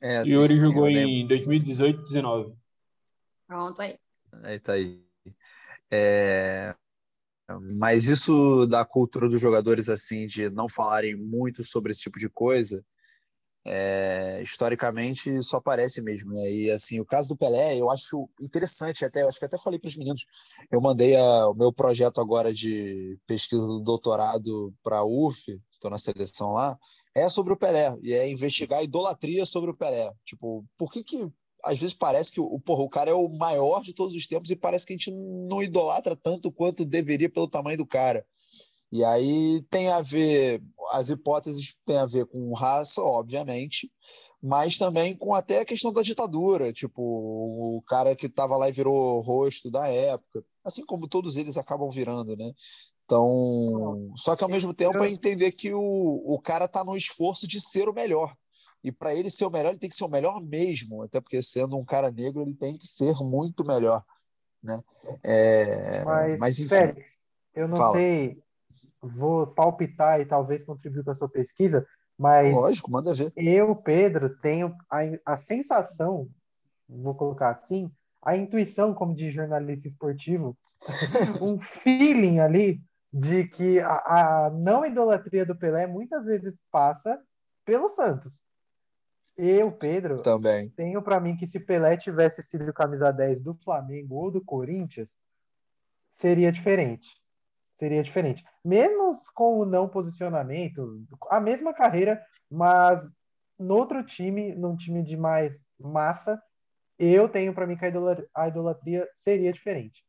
É, 0.00 0.18
assim, 0.18 0.32
Yuri 0.32 0.58
jogou 0.58 0.88
em 0.88 1.26
2018 1.26 2.02
19. 2.02 2.52
Pronto 3.46 3.80
aí. 3.80 3.98
Aí 4.42 4.58
tá 4.58 4.72
aí. 4.72 5.02
É, 5.90 6.74
Mas 7.78 8.08
isso 8.08 8.66
da 8.66 8.84
cultura 8.84 9.28
dos 9.28 9.40
jogadores, 9.40 9.88
assim, 9.88 10.26
de 10.26 10.50
não 10.50 10.68
falarem 10.68 11.14
muito 11.14 11.62
sobre 11.62 11.92
esse 11.92 12.02
tipo 12.02 12.18
de 12.18 12.28
coisa, 12.28 12.84
é, 13.64 14.40
historicamente 14.42 15.42
só 15.42 15.56
aparece 15.56 16.02
mesmo, 16.02 16.32
né? 16.32 16.50
E 16.50 16.70
assim, 16.70 17.00
o 17.00 17.04
caso 17.04 17.30
do 17.30 17.36
Pelé, 17.36 17.76
eu 17.78 17.90
acho 17.90 18.28
interessante, 18.40 19.04
até, 19.04 19.22
acho 19.22 19.38
que 19.38 19.44
até 19.44 19.56
falei 19.58 19.78
para 19.78 19.88
os 19.88 19.96
meninos, 19.96 20.26
eu 20.70 20.80
mandei 20.80 21.16
a- 21.16 21.48
o 21.48 21.54
meu 21.54 21.72
projeto 21.72 22.20
agora 22.20 22.52
de 22.52 23.18
pesquisa 23.26 23.66
do 23.66 23.80
doutorado 23.80 24.74
para 24.82 24.98
a 24.98 25.04
UF, 25.04 25.58
estou 25.72 25.90
na 25.90 25.98
seleção 25.98 26.52
lá, 26.52 26.78
é 27.14 27.28
sobre 27.30 27.52
o 27.52 27.56
Pelé, 27.56 27.96
e 28.02 28.12
é 28.12 28.28
investigar 28.28 28.80
a 28.80 28.82
idolatria 28.84 29.46
sobre 29.46 29.70
o 29.70 29.76
Pelé. 29.76 30.12
Tipo, 30.24 30.64
por 30.76 30.92
que 30.92 31.02
que 31.02 31.30
às 31.64 31.78
vezes 31.78 31.94
parece 31.94 32.30
que 32.30 32.40
o, 32.40 32.60
porra, 32.60 32.82
o 32.82 32.90
cara 32.90 33.10
é 33.10 33.14
o 33.14 33.28
maior 33.28 33.80
de 33.82 33.94
todos 33.94 34.14
os 34.14 34.26
tempos 34.26 34.50
e 34.50 34.56
parece 34.56 34.84
que 34.84 34.92
a 34.92 34.96
gente 34.96 35.10
não 35.10 35.62
idolatra 35.62 36.14
tanto 36.14 36.52
quanto 36.52 36.84
deveria 36.84 37.30
pelo 37.30 37.48
tamanho 37.48 37.78
do 37.78 37.86
cara. 37.86 38.26
E 38.94 39.02
aí 39.02 39.60
tem 39.72 39.88
a 39.88 40.00
ver, 40.00 40.62
as 40.92 41.10
hipóteses 41.10 41.76
têm 41.84 41.96
a 41.96 42.06
ver 42.06 42.26
com 42.26 42.54
raça, 42.54 43.02
obviamente, 43.02 43.90
mas 44.40 44.78
também 44.78 45.16
com 45.16 45.34
até 45.34 45.58
a 45.58 45.64
questão 45.64 45.92
da 45.92 46.00
ditadura, 46.00 46.72
tipo, 46.72 47.02
o 47.02 47.82
cara 47.88 48.14
que 48.14 48.26
estava 48.26 48.56
lá 48.56 48.68
e 48.68 48.72
virou 48.72 49.20
rosto 49.20 49.68
da 49.68 49.88
época, 49.88 50.44
assim 50.62 50.86
como 50.86 51.08
todos 51.08 51.36
eles 51.36 51.56
acabam 51.56 51.90
virando, 51.90 52.36
né? 52.36 52.52
Então, 53.04 54.12
só 54.16 54.36
que 54.36 54.44
ao 54.44 54.48
mesmo 54.48 54.72
tempo 54.72 55.02
é 55.02 55.10
entender 55.10 55.50
que 55.50 55.74
o, 55.74 56.22
o 56.24 56.38
cara 56.40 56.66
está 56.66 56.84
no 56.84 56.96
esforço 56.96 57.48
de 57.48 57.60
ser 57.60 57.88
o 57.88 57.92
melhor. 57.92 58.32
E 58.84 58.92
para 58.92 59.12
ele 59.12 59.28
ser 59.28 59.44
o 59.44 59.50
melhor, 59.50 59.70
ele 59.70 59.80
tem 59.80 59.90
que 59.90 59.96
ser 59.96 60.04
o 60.04 60.08
melhor 60.08 60.40
mesmo, 60.40 61.02
até 61.02 61.20
porque 61.20 61.42
sendo 61.42 61.76
um 61.76 61.84
cara 61.84 62.12
negro, 62.12 62.42
ele 62.42 62.54
tem 62.54 62.76
que 62.78 62.86
ser 62.86 63.16
muito 63.24 63.64
melhor, 63.64 64.04
né? 64.62 64.80
É, 65.24 66.04
Mas, 66.04 66.38
mas 66.38 66.58
enfim, 66.60 66.68
Félix, 66.68 67.16
eu 67.56 67.66
não 67.66 67.74
fala. 67.74 67.98
sei, 67.98 68.43
vou 69.00 69.46
palpitar 69.46 70.20
e 70.20 70.26
talvez 70.26 70.62
contribuir 70.62 71.04
com 71.04 71.10
a 71.10 71.14
sua 71.14 71.28
pesquisa, 71.28 71.86
mas 72.18 72.54
lógico, 72.54 72.90
manda 72.90 73.14
ver. 73.14 73.32
eu, 73.36 73.74
Pedro, 73.74 74.36
tenho 74.38 74.74
a, 74.90 75.00
a 75.24 75.36
sensação, 75.36 76.28
vou 76.88 77.14
colocar 77.14 77.50
assim, 77.50 77.90
a 78.22 78.36
intuição, 78.36 78.94
como 78.94 79.14
de 79.14 79.30
jornalista 79.30 79.86
esportivo, 79.86 80.56
um 81.42 81.58
feeling 81.60 82.38
ali 82.38 82.80
de 83.12 83.46
que 83.46 83.78
a, 83.80 84.46
a 84.46 84.50
não 84.50 84.84
idolatria 84.84 85.44
do 85.44 85.54
Pelé 85.54 85.86
muitas 85.86 86.24
vezes 86.24 86.58
passa 86.70 87.20
pelo 87.64 87.88
Santos. 87.88 88.32
Eu, 89.36 89.70
Pedro, 89.72 90.16
Também. 90.22 90.68
tenho 90.70 91.02
para 91.02 91.20
mim 91.20 91.36
que 91.36 91.46
se 91.46 91.58
Pelé 91.58 91.96
tivesse 91.96 92.42
sido 92.42 92.72
camisa 92.72 93.12
10 93.12 93.40
do 93.40 93.54
Flamengo 93.54 94.14
ou 94.16 94.30
do 94.30 94.44
Corinthians, 94.44 95.10
seria 96.14 96.52
diferente. 96.52 97.20
Seria 97.76 98.02
diferente. 98.02 98.44
Mesmo 98.64 99.14
com 99.34 99.58
o 99.58 99.66
não 99.66 99.88
posicionamento, 99.88 101.02
a 101.30 101.40
mesma 101.40 101.74
carreira, 101.74 102.24
mas 102.50 103.06
no 103.58 103.76
outro 103.76 104.02
time, 104.02 104.54
num 104.54 104.76
time 104.76 105.02
de 105.02 105.16
mais 105.16 105.66
massa, 105.78 106.40
eu 106.98 107.28
tenho 107.28 107.52
para 107.54 107.66
mim 107.66 107.76
que 107.76 107.84
a 107.84 107.88
idola- 107.88 108.24
a 108.34 108.48
idolatria 108.48 109.08
seria 109.12 109.52
diferente. 109.52 110.02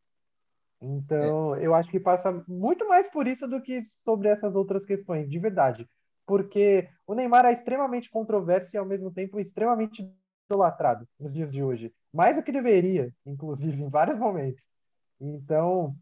Então, 0.82 1.56
eu 1.58 1.74
acho 1.74 1.90
que 1.90 2.00
passa 2.00 2.44
muito 2.48 2.88
mais 2.88 3.08
por 3.08 3.28
isso 3.28 3.48
do 3.48 3.62
que 3.62 3.84
sobre 4.04 4.30
essas 4.30 4.56
outras 4.56 4.86
questões, 4.86 5.30
de 5.30 5.40
verdade. 5.40 5.90
Porque 6.26 6.88
o 7.08 7.14
Neymar 7.14 7.46
é 7.46 7.54
extremamente 7.54 8.10
controverso 8.10 8.76
e, 8.76 8.78
ao 8.78 8.86
mesmo 8.86 9.12
tempo, 9.12 9.40
extremamente 9.40 10.08
idolatrado 10.50 11.08
nos 11.20 11.34
dias 11.34 11.52
de 11.52 11.64
hoje. 11.64 11.94
Mais 12.14 12.36
do 12.36 12.44
que 12.44 12.52
deveria, 12.52 13.12
inclusive, 13.26 13.82
em 13.82 13.90
vários 13.90 14.18
momentos. 14.18 14.66
Então, 15.20 15.96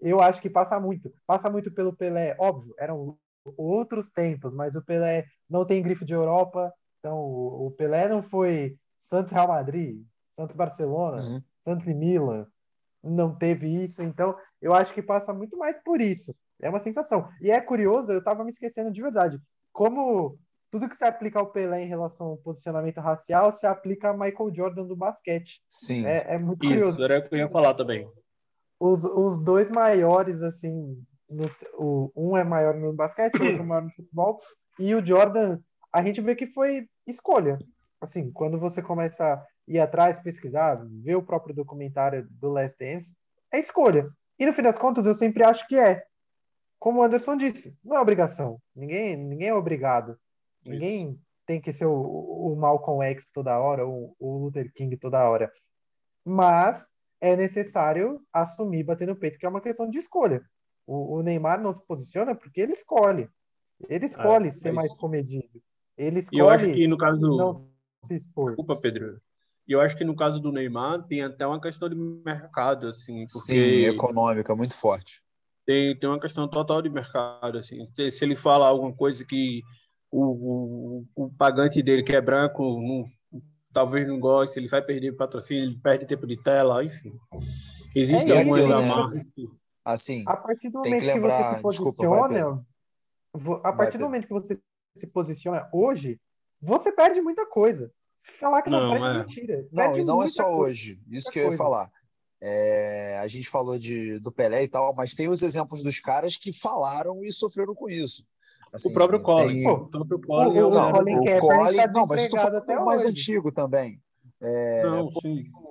eu 0.00 0.20
acho 0.20 0.40
que 0.40 0.50
passa 0.50 0.78
muito. 0.78 1.12
Passa 1.26 1.50
muito 1.50 1.70
pelo 1.70 1.94
Pelé. 1.94 2.36
Óbvio, 2.38 2.74
eram 2.78 3.16
outros 3.56 4.10
tempos, 4.10 4.52
mas 4.52 4.74
o 4.74 4.82
Pelé 4.82 5.24
não 5.48 5.64
tem 5.64 5.82
grife 5.82 6.04
de 6.04 6.14
Europa. 6.14 6.72
Então, 6.98 7.18
o 7.18 7.72
Pelé 7.76 8.08
não 8.08 8.22
foi 8.22 8.76
Santos 8.98 9.32
Real 9.32 9.48
Madrid, 9.48 10.02
Santos 10.34 10.56
Barcelona, 10.56 11.22
Uhum. 11.22 11.42
Santos 11.62 11.88
e 11.88 11.94
Milan. 11.94 12.46
Não 13.02 13.34
teve 13.34 13.68
isso. 13.84 14.02
Então, 14.02 14.36
eu 14.60 14.74
acho 14.74 14.92
que 14.92 15.02
passa 15.02 15.32
muito 15.32 15.56
mais 15.56 15.78
por 15.82 16.00
isso. 16.00 16.34
É 16.60 16.68
uma 16.68 16.80
sensação. 16.80 17.28
E 17.40 17.50
é 17.50 17.60
curioso, 17.60 18.10
eu 18.10 18.18
estava 18.18 18.42
me 18.42 18.50
esquecendo 18.50 18.90
de 18.90 19.00
verdade. 19.02 19.38
Como 19.72 20.38
tudo 20.70 20.88
que 20.88 20.96
se 20.96 21.04
aplica 21.04 21.38
ao 21.38 21.52
Pelé 21.52 21.82
em 21.82 21.88
relação 21.88 22.28
ao 22.28 22.36
posicionamento 22.38 22.98
racial 22.98 23.52
se 23.52 23.66
aplica 23.66 24.10
a 24.10 24.12
Michael 24.12 24.54
Jordan 24.54 24.86
do 24.86 24.96
basquete. 24.96 25.62
Sim. 25.68 26.06
É, 26.06 26.34
é 26.34 26.38
muito 26.38 26.58
curioso 26.58 26.96
Isso, 26.96 27.04
era 27.04 27.18
o 27.18 27.28
que 27.28 27.34
eu 27.34 27.38
ia 27.38 27.48
falar 27.48 27.74
também. 27.74 28.08
Os, 28.78 29.04
os 29.04 29.38
dois 29.38 29.70
maiores, 29.70 30.42
assim, 30.42 31.02
no- 31.28 31.46
o, 31.74 32.12
um 32.16 32.36
é 32.36 32.44
maior 32.44 32.74
no 32.74 32.92
basquete, 32.92 33.36
o 33.40 33.44
outro 33.44 33.62
é 33.62 33.64
maior 33.66 33.82
no 33.82 33.90
futebol, 33.90 34.40
e 34.78 34.94
o 34.94 35.04
Jordan, 35.04 35.58
a 35.92 36.02
gente 36.02 36.20
vê 36.20 36.34
que 36.34 36.46
foi 36.46 36.88
escolha. 37.06 37.58
Assim, 38.00 38.30
quando 38.30 38.58
você 38.58 38.82
começa 38.82 39.24
a 39.34 39.46
ir 39.66 39.80
atrás, 39.80 40.20
pesquisar, 40.20 40.78
ver 41.02 41.16
o 41.16 41.22
próprio 41.22 41.54
documentário 41.54 42.26
do 42.30 42.50
Last 42.50 42.76
Dance, 42.78 43.16
é 43.50 43.58
escolha. 43.58 44.08
E 44.38 44.44
no 44.44 44.52
fim 44.52 44.62
das 44.62 44.76
contas, 44.78 45.06
eu 45.06 45.14
sempre 45.14 45.42
acho 45.42 45.66
que 45.66 45.78
é. 45.78 46.04
Como 46.78 47.00
o 47.00 47.02
Anderson 47.02 47.36
disse, 47.36 47.74
não 47.82 47.96
é 47.96 48.00
obrigação. 48.00 48.60
Ninguém, 48.74 49.16
ninguém 49.16 49.48
é 49.48 49.54
obrigado. 49.54 50.18
Ninguém 50.64 51.18
tem 51.46 51.60
que 51.60 51.72
ser 51.72 51.86
o, 51.86 51.94
o 51.94 52.54
Malcolm 52.56 53.02
X 53.06 53.30
toda 53.32 53.58
hora, 53.58 53.86
ou 53.86 54.14
o 54.18 54.38
Luther 54.38 54.70
King 54.74 54.94
toda 54.98 55.26
hora. 55.26 55.50
Mas 56.22 56.86
é 57.20 57.36
necessário 57.36 58.20
assumir, 58.32 58.84
bater 58.84 59.06
no 59.06 59.16
peito, 59.16 59.38
que 59.38 59.46
é 59.46 59.48
uma 59.48 59.60
questão 59.60 59.88
de 59.88 59.98
escolha. 59.98 60.42
O, 60.86 61.16
o 61.16 61.22
Neymar 61.22 61.60
não 61.60 61.72
se 61.74 61.84
posiciona 61.86 62.34
porque 62.34 62.60
ele 62.60 62.72
escolhe. 62.72 63.28
Ele 63.88 64.06
escolhe 64.06 64.48
É, 64.48 64.52
ser 64.52 64.68
é 64.68 64.72
mais 64.72 64.92
comedido. 64.96 65.62
Ele 65.96 66.20
E 66.32 66.38
eu 66.38 66.48
acho 66.48 66.64
escolhe 66.64 66.80
que 66.82 66.86
no 66.88 66.96
caso. 66.98 67.26
não 67.36 67.54
se 68.06 68.14
expor. 68.16 68.50
Desculpa, 68.50 68.80
Pedro. 68.80 69.20
E 69.68 69.72
eu 69.72 69.80
acho 69.80 69.96
que 69.96 70.04
no 70.04 70.14
caso 70.14 70.40
do 70.40 70.52
Neymar 70.52 71.02
tem 71.06 71.22
até 71.22 71.44
uma 71.46 71.60
questão 71.60 71.88
de 71.88 71.96
mercado, 71.96 72.86
assim, 72.86 73.26
Sim, 73.28 73.38
porque 73.40 73.86
econômica, 73.88 74.54
muito 74.54 74.74
forte. 74.74 75.20
tem, 75.66 75.98
tem 75.98 76.08
uma 76.08 76.20
questão 76.20 76.48
total 76.48 76.80
de 76.80 76.88
mercado, 76.88 77.58
assim. 77.58 77.88
Se 77.96 78.10
se 78.12 78.24
ele 78.24 78.36
fala 78.36 78.68
alguma 78.68 78.94
coisa 78.94 79.24
que 79.24 79.62
o, 80.10 81.00
o, 81.16 81.24
o 81.26 81.30
pagante 81.36 81.82
dele, 81.82 82.02
que 82.04 82.14
é 82.14 82.20
branco, 82.20 82.62
não, 82.80 83.04
talvez 83.76 84.08
não 84.08 84.18
goste, 84.18 84.58
ele 84.58 84.68
vai 84.68 84.80
perder 84.80 85.12
patrocínio, 85.12 85.64
ele 85.64 85.78
perde 85.78 86.06
tempo 86.06 86.26
de 86.26 86.42
tela, 86.42 86.82
enfim. 86.82 87.12
Existe 87.94 88.32
É, 88.32 88.38
aquilo, 88.40 88.56
né? 88.68 88.74
amarras. 88.74 89.22
Assim, 89.84 90.24
A 90.26 90.34
partir 90.34 90.70
do 90.70 90.80
Tem 90.80 90.92
momento 90.92 91.04
que 91.04 91.12
que, 91.12 91.14
lembrar- 91.14 91.60
você 91.60 91.76
se 91.76 91.84
desculpa, 91.84 91.96
posiciona, 92.08 92.66
vo- 93.34 93.60
a 93.62 93.72
partir 93.74 93.98
do 93.98 94.04
momento 94.04 94.26
que 94.26 94.32
você 94.32 94.58
se 94.96 95.06
posiciona 95.06 95.68
hoje, 95.70 96.18
você 96.60 96.90
perde 96.90 97.20
muita 97.20 97.44
coisa. 97.44 97.92
Falar 98.40 98.62
que 98.62 98.70
não, 98.70 98.80
Não, 98.80 98.90
perde 98.92 99.06
é. 99.06 99.18
mentira. 99.20 99.68
Não, 99.70 99.84
Perde 99.84 100.00
e 100.00 100.04
não 100.04 100.22
é 100.22 100.28
só 100.28 100.44
coisa. 100.44 100.56
hoje. 100.62 101.00
Isso 101.10 101.30
que 101.30 101.38
eu 101.38 101.42
ia 101.42 101.48
coisa. 101.50 101.62
falar. 101.62 101.90
É, 102.48 103.18
a 103.20 103.26
gente 103.26 103.48
falou 103.48 103.76
de, 103.76 104.20
do 104.20 104.30
Pelé 104.30 104.62
e 104.62 104.68
tal, 104.68 104.94
mas 104.94 105.14
tem 105.14 105.28
os 105.28 105.42
exemplos 105.42 105.82
dos 105.82 105.98
caras 105.98 106.36
que 106.36 106.52
falaram 106.52 107.24
e 107.24 107.32
sofreram 107.32 107.74
com 107.74 107.90
isso. 107.90 108.24
Assim, 108.72 108.90
O 108.90 108.92
próprio 108.92 109.20
Collin. 109.20 109.54
tem- 109.54 109.68
O 109.68 109.86
próprio 109.88 110.20
Collin 110.20 110.50
o- 110.52 110.58
é 110.58 110.64
o 110.64 110.70
Não, 110.70 110.92
Colin 110.92 111.16
o 111.16 111.40
Collin, 111.40 111.76
tá 111.76 111.90
não, 111.92 112.06
mas 112.06 112.26
falando 112.28 112.56
até 112.56 112.76
mais 112.78 113.00
hoje. 113.00 113.10
antigo 113.10 113.50
também. 113.50 114.00
É, 114.40 114.82
Não, 114.84 115.08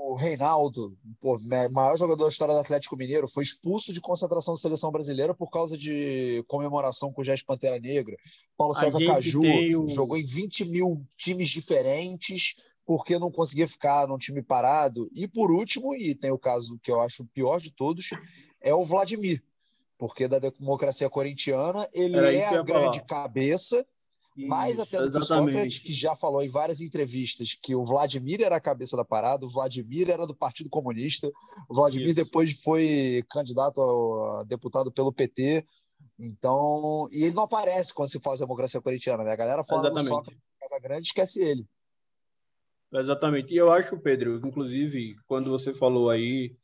o 0.08 0.16
Reinaldo, 0.16 0.98
pô, 1.22 1.40
maior 1.72 1.98
jogador 1.98 2.24
da 2.24 2.30
história 2.30 2.54
do 2.54 2.60
Atlético 2.60 2.98
Mineiro, 2.98 3.28
foi 3.28 3.44
expulso 3.44 3.94
de 3.94 4.02
concentração 4.02 4.56
da 4.56 4.60
seleção 4.60 4.92
brasileira 4.92 5.34
por 5.34 5.50
causa 5.52 5.78
de 5.78 6.44
comemoração 6.48 7.14
com 7.14 7.22
o 7.22 7.24
gesto 7.24 7.46
Pantera 7.46 7.80
Negra. 7.80 8.18
Paulo 8.58 8.74
César 8.74 9.00
Caju 9.06 9.42
o- 9.84 9.88
jogou 9.90 10.18
em 10.18 10.24
20 10.26 10.66
mil 10.66 11.06
times 11.18 11.48
diferentes 11.50 12.56
porque 12.86 13.18
não 13.18 13.32
conseguia 13.32 13.68
ficar 13.68 14.08
num 14.08 14.18
time 14.18 14.42
parado. 14.42 15.10
E 15.16 15.28
por 15.28 15.52
último, 15.52 15.96
e 15.96 16.14
tem 16.14 16.32
o 16.32 16.38
caso 16.38 16.80
que 16.82 16.92
eu 16.92 17.02
acho 17.02 17.24
o 17.24 17.28
pior 17.28 17.60
de 17.60 17.72
todos, 17.72 18.10
é 18.62 18.74
o 18.74 18.86
Vladimir, 18.86 19.44
porque 19.98 20.28
da 20.28 20.40
democracia 20.40 21.10
corintiana 21.10 21.88
ele 21.94 22.18
Era 22.18 22.34
é 22.34 22.46
a 22.46 22.62
grande 22.62 22.98
falar. 22.98 23.08
cabeça 23.08 23.86
mais 24.36 24.74
Isso, 24.74 24.82
até 24.84 25.02
do 25.02 25.10
que 25.10 25.18
o. 25.18 25.24
Sócrates, 25.24 25.80
que 25.80 25.94
já 25.94 26.14
falou 26.16 26.44
em 26.44 26.50
várias 26.50 26.82
entrevistas 26.82 27.58
que 27.62 27.74
o 27.74 27.86
Vladimir 27.86 28.42
era 28.42 28.58
a 28.58 28.62
cabeça 28.62 28.98
da 28.98 29.06
parada, 29.06 29.46
o 29.46 29.50
Vladimir 29.50 30.10
era 30.10 30.28
do 30.28 30.36
Partido 30.36 30.70
Comunista, 30.70 31.32
o 31.70 31.74
Vladimir 31.74 32.08
Isso. 32.08 32.16
depois 32.16 32.52
foi 32.62 33.24
candidato 33.30 33.80
a 33.82 34.44
deputado 34.44 34.92
pelo 34.92 35.14
PT. 35.14 35.66
Então, 36.20 37.08
e 37.12 37.24
ele 37.24 37.36
não 37.36 37.44
aparece 37.44 37.94
quando 37.94 38.10
se 38.10 38.20
faz 38.20 38.42
a 38.42 38.46
democracia 38.46 38.82
corintiana, 38.82 39.24
né? 39.24 39.32
A 39.32 39.36
galera 39.38 39.64
fala 39.64 39.84
do 39.84 39.88
Exatamente. 39.88 40.10
Sócrates 40.10 40.46
Casa 40.60 40.80
Grande 40.80 41.08
esquece 41.08 41.42
ele. 41.42 41.66
Exatamente. 42.94 43.54
E 43.54 43.58
eu 43.58 43.72
acho, 43.72 44.00
Pedro, 44.00 44.38
inclusive, 44.46 45.16
quando 45.28 45.50
você 45.50 45.74
falou 45.74 46.10
aí, 46.10 46.56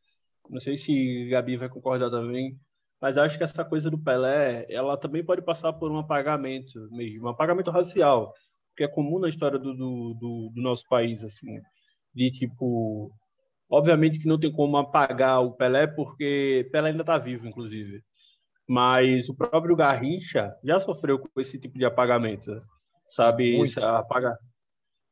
não 0.49 0.59
sei 0.59 0.77
se 0.77 1.27
Gabi 1.29 1.57
vai 1.57 1.69
concordar 1.69 2.09
também, 2.09 2.57
mas 3.01 3.17
acho 3.17 3.37
que 3.37 3.43
essa 3.43 3.65
coisa 3.65 3.89
do 3.89 3.97
Pelé, 3.97 4.65
ela 4.69 4.95
também 4.95 5.23
pode 5.25 5.41
passar 5.41 5.73
por 5.73 5.91
um 5.91 5.97
apagamento 5.97 6.87
mesmo, 6.91 7.25
um 7.25 7.29
apagamento 7.29 7.71
racial, 7.71 8.33
que 8.77 8.83
é 8.83 8.87
comum 8.87 9.19
na 9.19 9.27
história 9.27 9.57
do, 9.57 9.73
do, 9.73 10.13
do, 10.13 10.51
do 10.53 10.61
nosso 10.61 10.87
país, 10.87 11.23
assim, 11.23 11.59
de 12.13 12.29
tipo, 12.31 13.11
obviamente 13.69 14.19
que 14.19 14.27
não 14.27 14.39
tem 14.39 14.51
como 14.51 14.77
apagar 14.77 15.41
o 15.41 15.53
Pelé, 15.53 15.87
porque 15.87 16.69
Pelé 16.71 16.91
ainda 16.91 17.01
está 17.01 17.17
vivo, 17.17 17.47
inclusive, 17.47 18.03
mas 18.67 19.27
o 19.29 19.35
próprio 19.35 19.75
Garrincha 19.75 20.55
já 20.63 20.79
sofreu 20.79 21.17
com 21.17 21.41
esse 21.41 21.59
tipo 21.59 21.77
de 21.77 21.85
apagamento, 21.85 22.61
sabe? 23.09 23.57
Muito. 23.57 23.71
Esse, 23.71 23.83
apaga, 23.83 24.37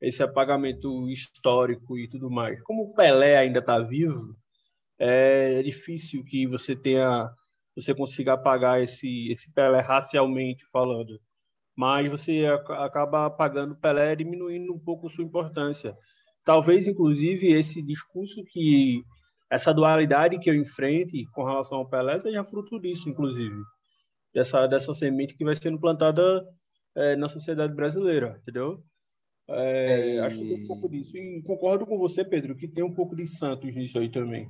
esse 0.02 0.24
apagamento 0.24 1.10
histórico 1.10 1.98
e 1.98 2.08
tudo 2.10 2.30
mais. 2.30 2.62
Como 2.64 2.84
o 2.84 2.94
Pelé 2.94 3.38
ainda 3.38 3.60
está 3.60 3.80
vivo, 3.80 4.36
é 5.00 5.62
difícil 5.64 6.24
que 6.26 6.48
você 6.48 6.76
tenha 6.76 7.30
você 7.76 7.94
consiga 7.96 8.34
apagar 8.34 8.82
esse 8.82 9.30
esse 9.32 9.52
Pelé 9.54 9.80
racialmente 9.82 10.66
falando. 10.72 11.20
Mas 11.76 12.10
você 12.12 12.46
ac- 12.48 12.72
acaba 12.74 13.26
apagando 13.28 13.74
o 13.74 13.80
Pelé 13.80 14.16
diminuindo 14.16 14.74
um 14.74 14.80
pouco 14.80 15.10
sua 15.10 15.24
importância. 15.24 15.96
Talvez 16.46 16.88
inclusive 16.88 17.52
esse 17.54 17.82
discurso 17.82 18.44
que 18.46 19.04
essa 19.52 19.74
dualidade 19.74 20.40
que 20.40 20.50
eu 20.50 20.56
enfrente 20.56 21.26
com 21.34 21.44
relação 21.46 21.80
ao 21.80 21.90
Pelé 21.90 22.20
seja 22.20 22.44
fruto 22.46 22.80
disso 22.80 23.10
inclusive. 23.10 23.56
Dessa 24.34 24.68
dessa 24.68 24.94
semente 24.94 25.36
que 25.38 25.46
vai 25.46 25.56
sendo 25.56 25.80
plantada 25.80 26.44
eh, 26.96 27.16
na 27.16 27.28
sociedade 27.30 27.74
brasileira 27.76 28.38
entendeu 28.42 28.84
É, 29.52 30.18
É, 30.18 30.20
acho 30.20 30.38
que 30.40 30.46
tem 30.46 30.64
um 30.64 30.68
pouco 30.68 30.90
disso 30.90 31.18
e 31.18 31.42
concordo 31.44 31.86
com 31.86 31.98
você 31.98 32.24
Pedro 32.24 32.56
que 32.56 32.68
tem 32.68 32.84
um 32.84 32.94
pouco 32.94 33.16
de 33.16 33.26
Santos 33.26 33.76
nisso 33.76 33.98
aí 33.98 34.10
também 34.12 34.48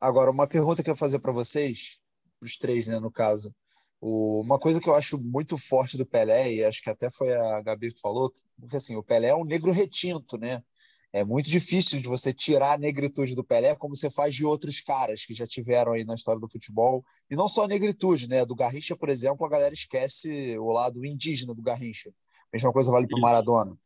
Agora, 0.00 0.30
uma 0.30 0.46
pergunta 0.46 0.82
que 0.82 0.90
eu 0.90 0.94
ia 0.94 0.98
fazer 0.98 1.18
para 1.18 1.32
vocês, 1.32 1.98
para 2.38 2.46
os 2.46 2.56
três, 2.56 2.86
né, 2.86 2.98
no 3.00 3.10
caso. 3.10 3.54
O- 4.00 4.42
uma 4.42 4.58
coisa 4.58 4.80
que 4.80 4.88
eu 4.88 4.94
acho 4.94 5.18
muito 5.18 5.56
forte 5.56 5.96
do 5.96 6.04
Pelé, 6.04 6.52
e 6.52 6.64
acho 6.64 6.82
que 6.82 6.90
até 6.90 7.08
foi 7.10 7.32
a 7.32 7.62
Gabi 7.62 7.90
que 7.92 8.00
falou, 8.00 8.30
porque 8.60 8.76
assim, 8.76 8.96
o 8.96 9.02
Pelé 9.02 9.28
é 9.28 9.34
um 9.34 9.44
negro 9.44 9.72
retinto, 9.72 10.36
né? 10.36 10.62
É 11.12 11.24
muito 11.24 11.48
difícil 11.48 12.00
de 12.02 12.08
você 12.08 12.34
tirar 12.34 12.72
a 12.72 12.78
negritude 12.78 13.34
do 13.34 13.44
Pelé, 13.44 13.74
como 13.76 13.94
você 13.94 14.10
faz 14.10 14.34
de 14.34 14.44
outros 14.44 14.80
caras 14.80 15.24
que 15.24 15.32
já 15.32 15.46
tiveram 15.46 15.92
aí 15.92 16.04
na 16.04 16.14
história 16.14 16.40
do 16.40 16.50
futebol. 16.50 17.04
E 17.30 17.36
não 17.36 17.48
só 17.48 17.64
a 17.64 17.68
negritude, 17.68 18.28
né? 18.28 18.44
Do 18.44 18.54
Garrincha, 18.56 18.96
por 18.96 19.08
exemplo, 19.08 19.46
a 19.46 19.48
galera 19.48 19.72
esquece 19.72 20.58
o 20.58 20.70
lado 20.72 21.04
indígena 21.06 21.54
do 21.54 21.62
Garrincha. 21.62 22.12
Mesma 22.52 22.72
coisa 22.72 22.90
vale 22.90 23.06
para 23.06 23.16
o 23.16 23.20
Maradona. 23.20 23.78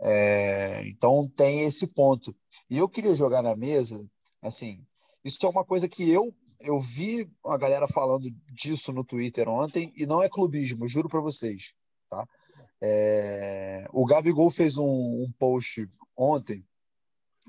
É, 0.00 0.82
então 0.86 1.30
tem 1.36 1.60
esse 1.62 1.86
ponto. 1.88 2.34
E 2.68 2.76
eu 2.76 2.88
queria 2.88 3.14
jogar 3.14 3.42
na 3.42 3.56
mesa, 3.56 4.08
assim, 4.42 4.84
isso 5.24 5.44
é 5.46 5.48
uma 5.48 5.64
coisa 5.64 5.88
que 5.88 6.10
eu 6.10 6.34
eu 6.60 6.80
vi 6.80 7.30
a 7.44 7.56
galera 7.56 7.86
falando 7.86 8.30
disso 8.52 8.92
no 8.92 9.04
Twitter 9.04 9.48
ontem 9.48 9.92
e 9.96 10.06
não 10.06 10.22
é 10.22 10.28
clubismo, 10.28 10.88
juro 10.88 11.08
para 11.08 11.20
vocês, 11.20 11.74
tá? 12.08 12.26
É, 12.80 13.86
o 13.92 14.04
Gabigol 14.04 14.50
fez 14.50 14.76
um, 14.76 14.86
um 14.86 15.32
post 15.38 15.88
ontem, 16.16 16.64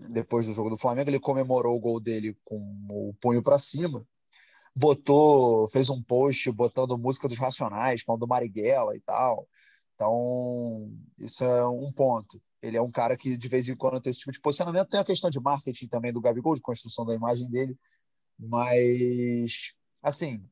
depois 0.10 0.46
do 0.46 0.54
jogo 0.54 0.70
do 0.70 0.78
Flamengo, 0.78 1.10
ele 1.10 1.20
comemorou 1.20 1.76
o 1.76 1.80
gol 1.80 2.00
dele 2.00 2.38
com 2.44 2.58
o 2.90 3.14
punho 3.20 3.42
para 3.42 3.60
cima, 3.60 4.06
botou, 4.76 5.68
fez 5.70 5.90
um 5.90 6.02
post 6.02 6.52
botando 6.52 6.98
música 6.98 7.28
dos 7.28 7.38
Racionais, 7.38 8.04
falando 8.04 8.22
do 8.22 8.28
Marighella 8.28 8.96
e 8.96 9.02
tal. 9.02 9.48
Então, 9.98 10.92
isso 11.18 11.44
é 11.44 11.68
um 11.68 11.92
ponto. 11.92 12.40
Ele 12.62 12.78
é 12.78 12.82
um 12.82 12.92
cara 12.92 13.18
que 13.18 13.36
de 13.36 13.48
vez 13.48 13.68
em 13.68 13.76
quando 13.76 14.00
tem 14.00 14.12
esse 14.12 14.20
tipo 14.20 14.32
de 14.32 14.40
posicionamento. 14.40 14.90
Tem 14.90 15.00
a 15.00 15.04
questão 15.04 15.28
de 15.28 15.40
marketing 15.40 15.88
também 15.88 16.14
do 16.14 16.22
Gabigol, 16.22 16.54
de 16.54 16.62
construção 16.62 17.04
da 17.04 17.16
imagem 17.16 17.50
dele. 17.50 17.76
Mas, 18.38 19.74
assim, 20.04 20.44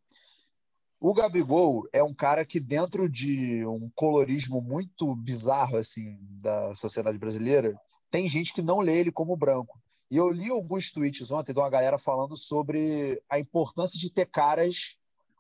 o 1.00 1.14
Gabigol 1.14 1.88
é 1.94 2.04
um 2.04 2.14
cara 2.14 2.44
que, 2.44 2.60
dentro 2.60 3.08
de 3.08 3.64
um 3.68 3.88
colorismo 3.94 4.62
muito 4.62 5.16
bizarro 5.16 5.78
assim 5.78 6.18
da 6.42 6.74
sociedade 6.74 7.20
brasileira, 7.20 7.80
tem 8.10 8.28
gente 8.28 8.52
que 8.52 8.64
não 8.64 8.80
lê 8.80 9.00
ele 9.00 9.12
como 9.12 9.38
branco. 9.38 9.80
E 10.10 10.18
eu 10.18 10.32
li 10.32 10.50
alguns 10.50 10.90
tweets 10.90 11.30
ontem 11.30 11.54
de 11.54 11.60
uma 11.60 11.70
galera 11.70 12.00
falando 12.00 12.36
sobre 12.36 13.22
a 13.30 13.40
importância 13.40 14.00
de 14.00 14.10
ter 14.10 14.26
caras 14.26 14.98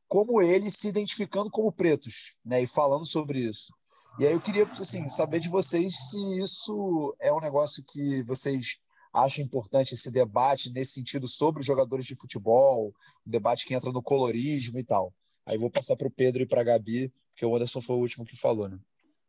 como 0.07 0.41
ele 0.41 0.69
se 0.69 0.87
identificando 0.87 1.49
como 1.49 1.71
pretos, 1.71 2.37
né? 2.45 2.61
E 2.61 2.67
falando 2.67 3.05
sobre 3.05 3.39
isso. 3.39 3.73
E 4.19 4.25
aí 4.25 4.33
eu 4.33 4.41
queria 4.41 4.65
assim, 4.71 5.07
saber 5.09 5.39
de 5.39 5.49
vocês 5.49 5.93
se 6.09 6.41
isso 6.41 7.15
é 7.19 7.31
um 7.33 7.39
negócio 7.39 7.83
que 7.87 8.23
vocês 8.23 8.79
acham 9.13 9.43
importante 9.43 9.93
esse 9.93 10.11
debate 10.11 10.71
nesse 10.71 10.93
sentido 10.93 11.27
sobre 11.27 11.61
os 11.61 11.65
jogadores 11.65 12.05
de 12.05 12.15
futebol, 12.15 12.93
um 13.25 13.29
debate 13.31 13.65
que 13.65 13.73
entra 13.73 13.91
no 13.91 14.01
colorismo 14.01 14.79
e 14.79 14.83
tal. 14.83 15.13
Aí 15.45 15.57
vou 15.57 15.69
passar 15.69 15.95
para 15.95 16.07
o 16.07 16.11
Pedro 16.11 16.43
e 16.43 16.45
para 16.45 16.61
a 16.61 16.63
Gabi, 16.63 17.13
porque 17.29 17.45
o 17.45 17.55
Anderson 17.55 17.81
foi 17.81 17.95
o 17.95 17.99
último 17.99 18.25
que 18.25 18.37
falou, 18.37 18.67
né? 18.67 18.79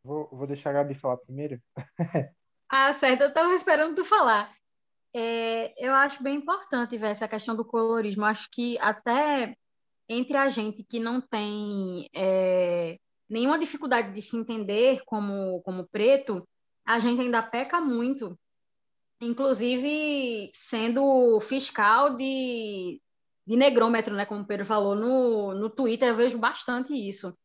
Vou, 0.03 0.29
vou 0.31 0.47
deixar 0.47 0.69
a 0.71 0.73
Gabi 0.73 0.95
falar 0.95 1.17
primeiro. 1.17 1.61
Ah, 2.69 2.91
certo, 2.91 3.21
eu 3.21 3.29
estava 3.29 3.53
esperando 3.53 3.95
tu 3.95 4.03
falar. 4.03 4.53
É, 5.15 5.73
eu 5.77 5.93
acho 5.93 6.21
bem 6.21 6.35
importante 6.35 6.97
ver 6.97 7.11
essa 7.11 7.25
questão 7.25 7.55
do 7.55 7.63
colorismo. 7.63 8.25
Acho 8.25 8.49
que 8.51 8.77
até 8.79 9.55
entre 10.09 10.35
a 10.35 10.49
gente 10.49 10.83
que 10.83 10.99
não 10.99 11.21
tem 11.21 12.09
é, 12.13 12.99
nenhuma 13.29 13.59
dificuldade 13.59 14.13
de 14.13 14.21
se 14.21 14.37
entender 14.37 15.01
como, 15.05 15.61
como 15.61 15.87
preto, 15.87 16.47
a 16.85 16.99
gente 16.99 17.21
ainda 17.21 17.43
peca 17.43 17.81
muito, 17.81 18.37
inclusive 19.21 20.49
sendo 20.53 21.39
fiscal 21.41 22.15
de, 22.15 23.01
de 23.45 23.55
negrômetro, 23.55 24.13
né? 24.13 24.25
Como 24.25 24.41
o 24.41 24.47
Pedro 24.47 24.65
falou 24.65 24.95
no, 24.95 25.53
no 25.53 25.69
Twitter, 25.69 26.09
eu 26.09 26.15
vejo 26.15 26.37
bastante 26.37 26.93
isso. 26.93 27.37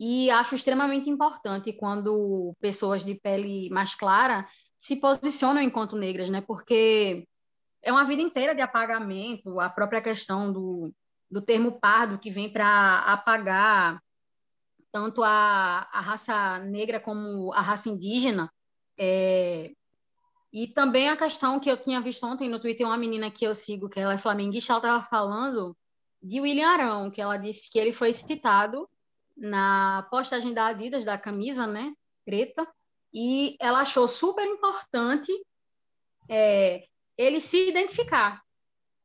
E 0.00 0.30
acho 0.30 0.54
extremamente 0.54 1.10
importante 1.10 1.72
quando 1.72 2.54
pessoas 2.60 3.04
de 3.04 3.14
pele 3.14 3.68
mais 3.70 3.94
clara 3.94 4.46
se 4.78 4.96
posicionam 4.96 5.60
enquanto 5.60 5.96
negras, 5.96 6.28
né? 6.28 6.40
Porque 6.40 7.26
é 7.82 7.92
uma 7.92 8.04
vida 8.04 8.22
inteira 8.22 8.54
de 8.54 8.60
apagamento, 8.60 9.58
a 9.60 9.68
própria 9.68 10.00
questão 10.00 10.52
do, 10.52 10.92
do 11.30 11.42
termo 11.42 11.78
pardo 11.80 12.18
que 12.18 12.30
vem 12.30 12.52
para 12.52 12.98
apagar 13.00 14.00
tanto 14.90 15.22
a, 15.22 15.88
a 15.92 16.00
raça 16.00 16.58
negra 16.60 17.00
como 17.00 17.52
a 17.52 17.60
raça 17.60 17.88
indígena. 17.88 18.50
É, 18.98 19.72
e 20.52 20.66
também 20.66 21.08
a 21.08 21.16
questão 21.16 21.60
que 21.60 21.70
eu 21.70 21.76
tinha 21.76 22.00
visto 22.00 22.24
ontem 22.26 22.48
no 22.48 22.58
Twitter, 22.58 22.86
uma 22.86 22.96
menina 22.96 23.30
que 23.30 23.44
eu 23.44 23.54
sigo, 23.54 23.88
que 23.88 24.00
ela 24.00 24.14
é 24.14 24.18
flamenguista, 24.18 24.72
ela 24.72 24.78
estava 24.78 25.04
falando 25.04 25.76
de 26.22 26.40
William 26.40 26.68
Arão, 26.68 27.10
que 27.10 27.20
ela 27.20 27.36
disse 27.36 27.70
que 27.70 27.78
ele 27.78 27.92
foi 27.92 28.12
citado 28.12 28.88
na 29.36 30.06
postagem 30.10 30.52
da 30.52 30.66
Adidas, 30.66 31.04
da 31.04 31.16
camisa, 31.16 31.66
né, 31.66 31.92
preta, 32.24 32.66
e 33.12 33.56
ela 33.60 33.80
achou 33.80 34.08
super 34.08 34.44
importante 34.44 35.32
é, 36.28 36.84
ele 37.16 37.40
se 37.40 37.68
identificar. 37.68 38.42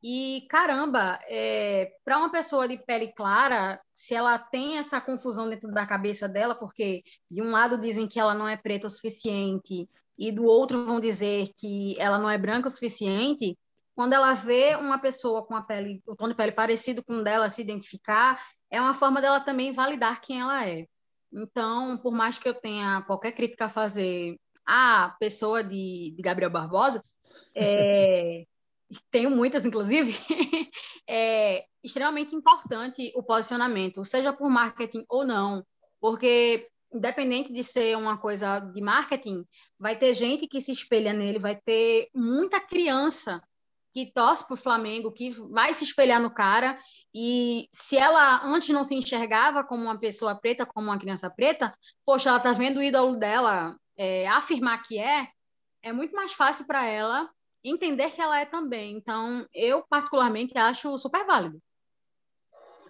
E, 0.06 0.46
caramba, 0.50 1.18
é, 1.26 1.90
para 2.04 2.18
uma 2.18 2.30
pessoa 2.30 2.68
de 2.68 2.76
pele 2.76 3.10
clara, 3.14 3.80
se 3.96 4.14
ela 4.14 4.38
tem 4.38 4.76
essa 4.76 5.00
confusão 5.00 5.48
dentro 5.48 5.72
da 5.72 5.86
cabeça 5.86 6.28
dela, 6.28 6.54
porque 6.54 7.02
de 7.30 7.40
um 7.40 7.50
lado 7.50 7.78
dizem 7.80 8.06
que 8.06 8.20
ela 8.20 8.34
não 8.34 8.46
é 8.46 8.54
preta 8.54 8.86
o 8.86 8.90
suficiente, 8.90 9.88
e 10.18 10.30
do 10.30 10.44
outro 10.44 10.84
vão 10.84 11.00
dizer 11.00 11.48
que 11.56 11.98
ela 11.98 12.18
não 12.18 12.28
é 12.28 12.36
branca 12.36 12.68
o 12.68 12.70
suficiente, 12.70 13.56
quando 13.94 14.12
ela 14.12 14.34
vê 14.34 14.76
uma 14.76 14.98
pessoa 14.98 15.42
com 15.42 15.56
a 15.56 15.62
pele, 15.62 16.02
o 16.06 16.14
tom 16.14 16.28
de 16.28 16.34
pele 16.34 16.52
parecido 16.52 17.02
com 17.02 17.14
o 17.14 17.24
dela 17.24 17.48
se 17.48 17.62
identificar, 17.62 18.38
é 18.70 18.78
uma 18.82 18.92
forma 18.92 19.22
dela 19.22 19.40
também 19.40 19.72
validar 19.72 20.20
quem 20.20 20.38
ela 20.38 20.68
é. 20.68 20.86
Então, 21.32 21.96
por 21.96 22.12
mais 22.12 22.38
que 22.38 22.46
eu 22.46 22.52
tenha 22.52 23.00
qualquer 23.06 23.32
crítica 23.32 23.64
a 23.64 23.70
fazer 23.70 24.36
à 24.66 25.16
pessoa 25.18 25.64
de, 25.64 26.12
de 26.14 26.22
Gabriel 26.22 26.50
Barbosa, 26.50 27.00
é, 27.56 28.44
tenho 29.10 29.30
muitas, 29.30 29.64
inclusive, 29.64 30.16
é 31.08 31.64
extremamente 31.82 32.34
importante 32.34 33.12
o 33.14 33.22
posicionamento, 33.22 34.04
seja 34.04 34.32
por 34.32 34.48
marketing 34.48 35.04
ou 35.08 35.26
não, 35.26 35.64
porque 36.00 36.68
independente 36.94 37.52
de 37.52 37.64
ser 37.64 37.96
uma 37.96 38.16
coisa 38.16 38.60
de 38.60 38.80
marketing, 38.80 39.44
vai 39.78 39.98
ter 39.98 40.14
gente 40.14 40.46
que 40.46 40.60
se 40.60 40.70
espelha 40.70 41.12
nele, 41.12 41.38
vai 41.38 41.56
ter 41.56 42.08
muita 42.14 42.60
criança 42.60 43.42
que 43.92 44.12
torce 44.12 44.44
para 44.46 44.54
o 44.54 44.58
Flamengo, 44.58 45.12
que 45.12 45.30
vai 45.30 45.74
se 45.74 45.84
espelhar 45.84 46.20
no 46.20 46.32
cara, 46.32 46.78
e 47.12 47.68
se 47.72 47.96
ela 47.96 48.44
antes 48.44 48.68
não 48.70 48.84
se 48.84 48.94
enxergava 48.94 49.62
como 49.62 49.84
uma 49.84 49.98
pessoa 49.98 50.34
preta, 50.34 50.66
como 50.66 50.88
uma 50.88 50.98
criança 50.98 51.30
preta, 51.30 51.72
poxa, 52.04 52.28
ela 52.28 52.38
está 52.38 52.52
vendo 52.52 52.78
o 52.78 52.82
ídolo 52.82 53.16
dela 53.16 53.76
é, 53.96 54.26
afirmar 54.28 54.82
que 54.82 54.98
é, 54.98 55.28
é 55.82 55.92
muito 55.92 56.14
mais 56.14 56.32
fácil 56.32 56.66
para 56.66 56.84
ela 56.86 57.30
entender 57.64 58.10
que 58.10 58.20
ela 58.20 58.38
é 58.38 58.44
também. 58.44 58.96
Então, 58.96 59.46
eu 59.54 59.82
particularmente 59.88 60.56
acho 60.58 60.96
super 60.98 61.26
válido. 61.26 61.60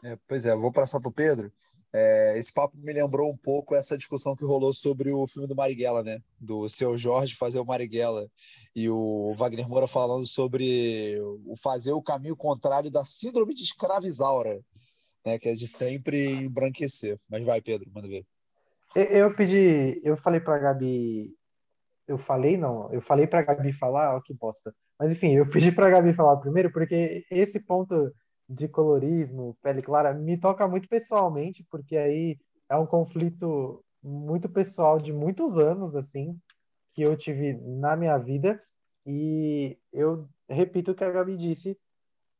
É, 0.04 0.18
pois 0.28 0.44
é, 0.44 0.54
vou 0.54 0.70
passar 0.70 1.00
para 1.00 1.08
o 1.08 1.12
Pedro. 1.12 1.50
É, 1.90 2.38
esse 2.38 2.52
papo 2.52 2.76
me 2.76 2.92
lembrou 2.92 3.30
um 3.30 3.36
pouco 3.36 3.74
essa 3.74 3.96
discussão 3.96 4.36
que 4.36 4.44
rolou 4.44 4.74
sobre 4.74 5.10
o 5.10 5.26
filme 5.26 5.48
do 5.48 5.56
Marighella, 5.56 6.02
né? 6.02 6.20
Do 6.38 6.68
seu 6.68 6.98
Jorge 6.98 7.34
fazer 7.34 7.58
o 7.58 7.64
Marighella 7.64 8.28
e 8.76 8.90
o 8.90 9.32
Wagner 9.34 9.66
Moura 9.66 9.86
falando 9.86 10.26
sobre 10.26 11.18
o 11.46 11.56
fazer 11.56 11.92
o 11.92 12.02
caminho 12.02 12.36
contrário 12.36 12.90
da 12.90 13.04
síndrome 13.06 13.54
de 13.54 13.62
escravizaura, 13.62 14.60
né? 15.24 15.38
Que 15.38 15.50
é 15.50 15.54
de 15.54 15.66
sempre 15.66 16.32
embranquecer. 16.32 17.18
Mas 17.26 17.42
vai, 17.42 17.62
Pedro, 17.62 17.90
manda 17.94 18.06
ver. 18.06 18.26
Eu, 18.94 19.04
eu 19.04 19.34
pedi, 19.34 20.02
eu 20.04 20.18
falei 20.18 20.40
pra 20.40 20.58
Gabi, 20.58 21.34
eu 22.06 22.18
falei 22.18 22.56
não, 22.56 22.92
eu 22.92 23.00
falei 23.00 23.26
pra 23.26 23.42
Gabi 23.42 23.72
falar, 23.72 24.16
ó 24.16 24.20
que 24.20 24.34
bosta. 24.34 24.74
Mas 24.98 25.12
enfim, 25.12 25.32
eu 25.32 25.48
pedi 25.48 25.72
pra 25.72 25.90
Gabi 25.90 26.12
falar 26.14 26.36
primeiro, 26.36 26.72
porque 26.72 27.24
esse 27.30 27.60
ponto 27.60 28.12
de 28.48 28.68
colorismo, 28.68 29.56
pele 29.62 29.82
clara, 29.82 30.12
me 30.12 30.38
toca 30.38 30.68
muito 30.68 30.88
pessoalmente, 30.88 31.64
porque 31.70 31.96
aí 31.96 32.38
é 32.68 32.76
um 32.76 32.86
conflito 32.86 33.82
muito 34.02 34.48
pessoal 34.48 34.98
de 34.98 35.12
muitos 35.12 35.58
anos, 35.58 35.96
assim, 35.96 36.38
que 36.92 37.02
eu 37.02 37.16
tive 37.16 37.54
na 37.54 37.96
minha 37.96 38.18
vida. 38.18 38.60
E 39.06 39.78
eu 39.92 40.28
repito 40.48 40.92
o 40.92 40.94
que 40.94 41.04
a 41.04 41.10
Gabi 41.10 41.36
disse, 41.36 41.78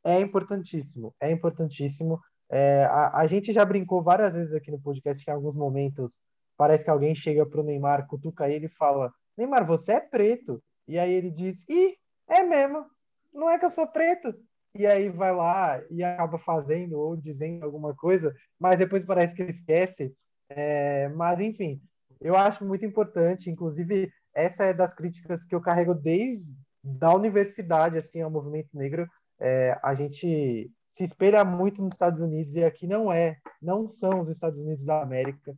é 0.05 0.21
importantíssimo, 0.21 1.15
é 1.21 1.31
importantíssimo. 1.31 2.21
É, 2.51 2.85
a, 2.85 3.19
a 3.21 3.27
gente 3.27 3.53
já 3.53 3.65
brincou 3.65 4.03
várias 4.03 4.35
vezes 4.35 4.55
aqui 4.55 4.71
no 4.71 4.81
podcast 4.81 5.25
que 5.25 5.31
em 5.31 5.35
alguns 5.35 5.55
momentos 5.55 6.21
parece 6.57 6.85
que 6.85 6.91
alguém 6.91 7.15
chega 7.15 7.45
pro 7.47 7.63
Neymar, 7.63 8.07
cutuca 8.07 8.49
ele 8.49 8.67
e 8.67 8.77
fala: 8.77 9.13
Neymar, 9.37 9.67
você 9.67 9.93
é 9.93 10.01
preto. 10.01 10.63
E 10.87 10.99
aí 10.99 11.13
ele 11.13 11.31
diz: 11.31 11.57
Ih, 11.69 11.97
é 12.29 12.43
mesmo, 12.43 12.87
não 13.33 13.51
é 13.51 13.59
que 13.59 13.65
eu 13.65 13.71
sou 13.71 13.87
preto 13.87 14.35
e 14.75 14.87
aí 14.87 15.09
vai 15.09 15.33
lá 15.33 15.81
e 15.89 16.03
acaba 16.03 16.37
fazendo 16.39 16.99
ou 16.99 17.17
dizendo 17.17 17.65
alguma 17.65 17.95
coisa, 17.95 18.35
mas 18.59 18.79
depois 18.79 19.05
parece 19.05 19.35
que 19.35 19.43
ele 19.43 19.53
esquece. 19.53 20.13
É, 20.49 21.09
mas, 21.11 21.39
enfim, 21.41 21.81
eu 22.21 22.35
acho 22.35 22.65
muito 22.65 22.85
importante, 22.85 23.49
inclusive, 23.49 24.13
essa 24.35 24.65
é 24.65 24.75
das 24.75 24.93
críticas 24.93 25.45
que 25.45 25.55
eu 25.55 25.61
carrego 25.61 25.95
desde 25.95 26.53
da 26.83 27.15
universidade 27.15 27.97
assim 27.97 28.21
ao 28.21 28.31
movimento 28.31 28.69
negro. 28.75 29.09
É, 29.39 29.79
a 29.83 29.95
gente 29.95 30.71
se 30.93 31.05
espelha 31.05 31.45
muito 31.45 31.81
nos 31.81 31.95
Estados 31.95 32.21
Unidos 32.21 32.55
e 32.55 32.65
aqui 32.65 32.87
não 32.87 33.13
é, 33.13 33.37
não 33.63 33.89
são 33.89 34.21
os 34.21 34.29
Estados 34.29 34.61
Unidos 34.61 34.85
da 34.85 35.01
América, 35.03 35.57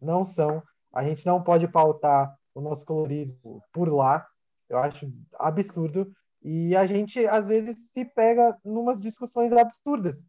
não 0.00 0.24
são. 0.24 0.62
A 0.92 1.02
gente 1.02 1.26
não 1.26 1.42
pode 1.42 1.66
pautar 1.66 2.32
o 2.54 2.60
nosso 2.60 2.84
colorismo 2.84 3.62
por 3.72 3.88
lá. 3.88 4.26
Eu 4.68 4.78
acho 4.78 5.12
absurdo. 5.38 6.12
E 6.42 6.74
a 6.74 6.86
gente, 6.86 7.24
às 7.26 7.46
vezes, 7.46 7.90
se 7.90 8.04
pega 8.04 8.56
numas 8.64 9.00
discussões 9.00 9.52
absurdas, 9.52 10.22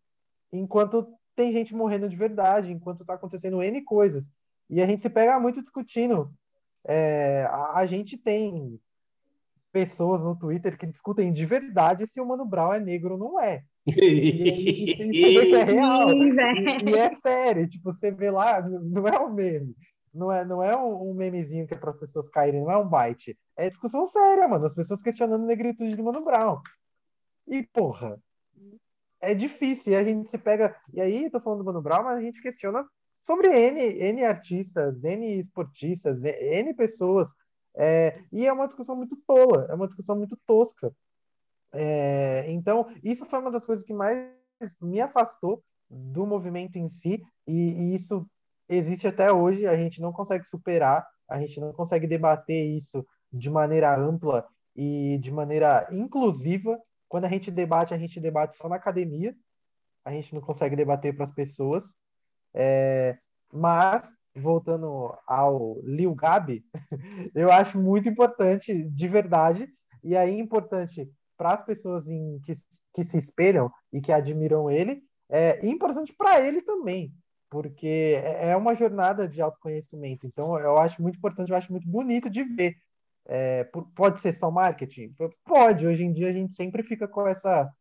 enquanto 0.52 1.08
tem 1.36 1.52
gente 1.52 1.74
morrendo 1.74 2.08
de 2.08 2.16
verdade, 2.16 2.72
enquanto 2.72 3.02
está 3.02 3.16
acontecendo 3.16 3.64
N 3.64 3.82
coisas. 3.84 4.32
E 4.70 4.82
a 4.82 4.86
gente 4.86 5.02
se 5.02 5.10
pega 5.10 5.40
muito 5.40 5.62
discutindo. 5.62 6.32
É, 6.86 7.44
a, 7.50 7.80
a, 7.80 7.86
gente 7.86 8.18
tem 8.18 8.80
pessoas 9.72 10.24
no 10.24 10.36
Twitter 10.36 10.78
que 10.78 10.86
discutem 10.86 11.32
de 11.32 11.46
verdade 11.46 12.06
se 12.06 12.20
o 12.20 12.26
Mano 12.26 12.46
Brown 12.46 12.74
é 12.74 12.80
negro 12.80 13.14
ou 13.14 13.20
não 13.20 13.42
é. 13.42 13.64
E, 13.86 15.12
e, 15.12 15.56
é 15.56 15.64
real. 15.64 16.10
E, 16.12 16.90
e, 16.90 16.96
é 16.96 17.12
sério, 17.12 17.68
tipo, 17.68 17.92
você 17.92 18.12
vê 18.12 18.30
lá, 18.30 18.62
não 18.62 19.08
é 19.08 19.20
um 19.20 19.34
meme 19.34 19.76
não 20.14 20.32
é, 20.32 20.46
não 20.46 20.62
é 20.62 20.76
um, 20.78 21.14
memezinho 21.14 21.68
que 21.68 21.74
é 21.74 21.78
para 21.78 21.92
as 21.92 21.98
pessoas 21.98 22.30
caírem, 22.30 22.62
não 22.62 22.72
é 22.72 22.78
um 22.78 22.88
byte. 22.88 23.38
É 23.56 23.70
discussão 23.70 24.06
séria, 24.06 24.48
mano. 24.48 24.66
As 24.66 24.74
pessoas 24.74 25.02
questionando 25.02 25.44
a 25.44 25.48
negritude 25.48 25.96
de 25.96 26.02
Mano 26.02 26.24
Brown. 26.24 26.62
E, 27.48 27.64
porra, 27.64 28.22
é 29.20 29.34
difícil. 29.34 29.94
E 29.94 29.96
a 29.96 30.04
gente 30.04 30.30
se 30.30 30.38
pega. 30.38 30.76
E 30.94 31.02
aí, 31.02 31.30
tô 31.30 31.40
falando 31.40 31.60
do 31.60 31.66
Mano 31.66 31.82
Brown, 31.82 32.04
mas 32.04 32.18
a 32.18 32.22
gente 32.22 32.42
questiona 32.42 32.86
sobre 33.24 33.48
N, 33.48 33.82
N 33.82 34.24
artistas, 34.24 35.04
N 35.04 35.40
esportistas, 35.40 36.24
N 36.24 36.74
pessoas. 36.76 37.30
É, 37.76 38.22
e 38.32 38.46
é 38.46 38.54
uma 38.54 38.68
discussão 38.68 38.96
muito 38.96 39.18
tola, 39.26 39.66
é 39.70 39.74
uma 39.74 39.88
discussão 39.88 40.16
muito 40.16 40.38
tosca. 40.46 40.94
É, 41.72 42.46
então, 42.50 42.88
isso 43.04 43.26
foi 43.26 43.40
uma 43.40 43.50
das 43.50 43.66
coisas 43.66 43.84
que 43.84 43.94
mais 43.94 44.30
me 44.80 45.02
afastou 45.02 45.64
do 45.90 46.26
movimento 46.26 46.78
em 46.78 46.88
si, 46.88 47.24
e, 47.48 47.54
e 47.54 47.96
isso 47.96 48.28
existe 48.68 49.08
até 49.08 49.32
hoje, 49.32 49.66
a 49.66 49.76
gente 49.76 50.02
não 50.02 50.12
consegue 50.12 50.46
superar, 50.46 51.06
a 51.28 51.40
gente 51.40 51.60
não 51.60 51.74
consegue 51.74 52.08
debater 52.08 52.66
isso 52.66 53.06
de 53.32 53.50
maneira 53.50 53.96
ampla 53.98 54.48
e 54.76 55.18
de 55.20 55.32
maneira 55.32 55.88
inclusiva. 55.92 56.80
Quando 57.08 57.26
a 57.26 57.30
gente 57.30 57.52
debate, 57.52 57.94
a 57.94 57.98
gente 57.98 58.20
debate 58.20 58.58
só 58.58 58.68
na 58.68 58.76
academia, 58.76 59.36
a 60.04 60.12
gente 60.12 60.34
não 60.34 60.42
consegue 60.42 60.76
debater 60.76 61.16
para 61.16 61.26
as 61.26 61.34
pessoas. 61.34 61.96
É, 62.54 63.18
mas, 63.52 64.14
voltando 64.36 65.16
ao 65.26 65.80
Lil 65.84 66.14
Gabi, 66.14 66.64
eu 67.34 67.52
acho 67.52 67.80
muito 67.80 68.10
importante, 68.10 68.84
de 68.90 69.08
verdade, 69.08 69.68
e 70.04 70.16
aí 70.16 70.38
importante 70.38 71.10
para 71.38 71.54
as 71.54 71.66
pessoas 71.66 72.08
em, 72.08 72.40
que, 72.46 72.54
que 72.94 73.04
se 73.04 73.18
espelham 73.18 73.72
e 73.92 74.02
que 74.02 74.12
admiram 74.12 74.70
ele, 74.70 75.04
é 75.30 75.66
importante 75.66 76.14
para 76.14 76.42
ele 76.42 76.62
também, 76.62 77.12
porque 77.54 78.20
é, 78.24 78.50
é 78.50 78.58
uma 78.58 78.74
jornada 78.74 79.28
de 79.28 79.40
autoconhecimento. 79.40 80.26
Então, 80.26 80.60
eu 80.60 80.76
acho 80.80 81.02
muito 81.02 81.18
importante, 81.18 81.52
eu 81.52 81.56
acho 81.56 81.72
muito 81.72 81.88
bonito 81.88 82.32
de 82.32 82.44
ver. 82.44 82.76
É, 83.26 83.64
pode 83.96 84.20
ser 84.20 84.34
só 84.34 84.50
marketing? 84.50 85.16
Pode. 85.46 85.86
Hoje 85.86 86.04
em 86.04 86.12
dia 86.12 86.30
a 86.30 86.34
gente 86.34 86.54
sempre 86.54 86.82
fica 86.82 87.08
com 87.08 87.28
essa 87.28 87.72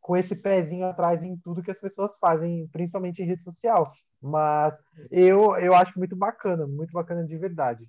com 0.00 0.16
esse 0.16 0.36
pezinho 0.36 0.86
atrás 0.86 1.22
em 1.22 1.36
tudo 1.36 1.62
que 1.62 1.70
as 1.70 1.78
pessoas 1.78 2.16
fazem, 2.18 2.66
principalmente 2.68 3.20
em 3.20 3.26
rede 3.26 3.44
social. 3.44 3.92
Mas 4.20 4.74
eu, 5.10 5.54
eu 5.58 5.74
acho 5.74 5.98
muito 5.98 6.16
bacana, 6.16 6.66
muito 6.66 6.92
bacana 6.92 7.26
de 7.26 7.36
verdade. 7.36 7.86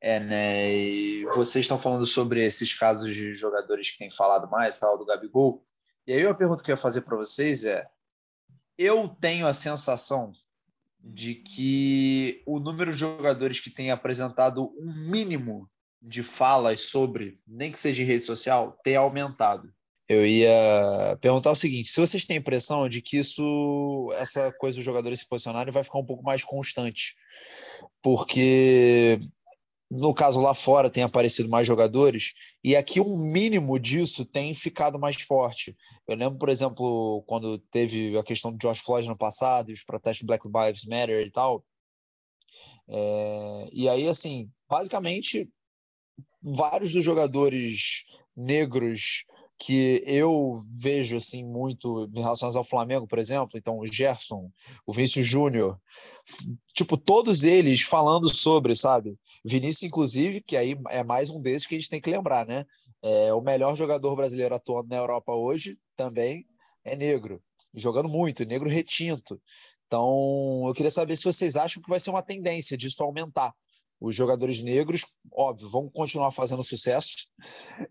É, 0.00 0.18
né? 0.18 0.72
E 0.72 1.26
vocês 1.26 1.64
estão 1.64 1.78
falando 1.78 2.06
sobre 2.06 2.42
esses 2.42 2.74
casos 2.74 3.14
de 3.14 3.34
jogadores 3.34 3.90
que 3.90 3.98
têm 3.98 4.10
falado 4.10 4.50
mais, 4.50 4.80
tal, 4.80 4.96
do 4.96 5.04
Gabigol. 5.04 5.62
E 6.06 6.14
aí 6.14 6.26
a 6.26 6.34
pergunta 6.34 6.62
que 6.62 6.70
eu 6.70 6.74
ia 6.74 6.80
fazer 6.80 7.02
para 7.02 7.18
vocês 7.18 7.64
é: 7.64 7.86
eu 8.78 9.08
tenho 9.08 9.46
a 9.46 9.52
sensação 9.52 10.32
de 11.02 11.34
que 11.34 12.42
o 12.46 12.60
número 12.60 12.92
de 12.92 12.98
jogadores 12.98 13.60
que 13.60 13.70
tem 13.70 13.90
apresentado 13.90 14.72
um 14.78 15.10
mínimo 15.10 15.68
de 16.00 16.22
falas 16.22 16.90
sobre, 16.90 17.38
nem 17.46 17.70
que 17.70 17.78
seja 17.78 18.02
em 18.02 18.06
rede 18.06 18.24
social, 18.24 18.78
tem 18.82 18.96
aumentado. 18.96 19.72
Eu 20.08 20.26
ia 20.26 21.16
perguntar 21.20 21.50
o 21.50 21.56
seguinte: 21.56 21.90
se 21.90 22.00
vocês 22.00 22.24
têm 22.24 22.36
a 22.36 22.40
impressão 22.40 22.88
de 22.88 23.00
que 23.00 23.18
isso, 23.18 24.12
essa 24.16 24.52
coisa 24.52 24.76
dos 24.76 24.84
jogadores 24.84 25.20
se 25.20 25.28
posicionarem 25.28 25.72
vai 25.72 25.84
ficar 25.84 25.98
um 25.98 26.04
pouco 26.04 26.22
mais 26.22 26.44
constante, 26.44 27.14
porque 28.02 29.18
no 29.94 30.14
caso 30.14 30.40
lá 30.40 30.54
fora 30.54 30.88
tem 30.88 31.02
aparecido 31.02 31.50
mais 31.50 31.66
jogadores 31.66 32.32
e 32.64 32.74
aqui 32.74 32.98
um 32.98 33.14
mínimo 33.30 33.78
disso 33.78 34.24
tem 34.24 34.54
ficado 34.54 34.98
mais 34.98 35.20
forte. 35.20 35.76
Eu 36.08 36.16
lembro, 36.16 36.38
por 36.38 36.48
exemplo, 36.48 37.22
quando 37.26 37.58
teve 37.58 38.16
a 38.16 38.22
questão 38.22 38.50
do 38.50 38.56
Josh 38.56 38.80
Floyd 38.80 39.06
no 39.06 39.18
passado 39.18 39.70
e 39.70 39.74
os 39.74 39.84
protestos 39.84 40.26
Black 40.26 40.46
Lives 40.48 40.86
Matter 40.86 41.26
e 41.26 41.30
tal. 41.30 41.62
É, 42.88 43.68
e 43.70 43.86
aí, 43.86 44.08
assim, 44.08 44.50
basicamente, 44.66 45.50
vários 46.42 46.94
dos 46.94 47.04
jogadores 47.04 48.06
negros 48.34 49.26
que 49.64 50.02
eu 50.04 50.60
vejo 50.74 51.18
assim 51.18 51.44
muito 51.44 52.10
em 52.12 52.20
relação 52.20 52.50
ao 52.52 52.64
Flamengo, 52.64 53.06
por 53.06 53.20
exemplo, 53.20 53.56
então 53.56 53.78
o 53.78 53.86
Gerson, 53.86 54.50
o 54.84 54.92
Vinícius 54.92 55.24
Júnior, 55.24 55.78
tipo 56.74 56.96
todos 56.96 57.44
eles 57.44 57.82
falando 57.82 58.34
sobre, 58.34 58.74
sabe? 58.74 59.16
Vinícius 59.44 59.84
inclusive, 59.84 60.40
que 60.40 60.56
aí 60.56 60.76
é 60.88 61.04
mais 61.04 61.30
um 61.30 61.40
desses 61.40 61.64
que 61.64 61.76
a 61.76 61.78
gente 61.78 61.88
tem 61.88 62.00
que 62.00 62.10
lembrar, 62.10 62.44
né? 62.44 62.66
É 63.00 63.32
o 63.32 63.40
melhor 63.40 63.76
jogador 63.76 64.16
brasileiro 64.16 64.52
atuando 64.52 64.88
na 64.88 64.96
Europa 64.96 65.32
hoje 65.32 65.78
também 65.94 66.44
é 66.84 66.96
negro, 66.96 67.40
jogando 67.72 68.08
muito, 68.08 68.44
negro 68.44 68.68
retinto. 68.68 69.40
Então, 69.86 70.64
eu 70.66 70.74
queria 70.74 70.90
saber 70.90 71.16
se 71.16 71.24
vocês 71.24 71.54
acham 71.54 71.80
que 71.80 71.88
vai 71.88 72.00
ser 72.00 72.10
uma 72.10 72.22
tendência 72.22 72.76
disso 72.76 73.00
aumentar 73.04 73.54
os 74.02 74.16
jogadores 74.16 74.60
negros, 74.60 75.06
óbvio, 75.32 75.68
vão 75.68 75.88
continuar 75.88 76.32
fazendo 76.32 76.64
sucesso, 76.64 77.28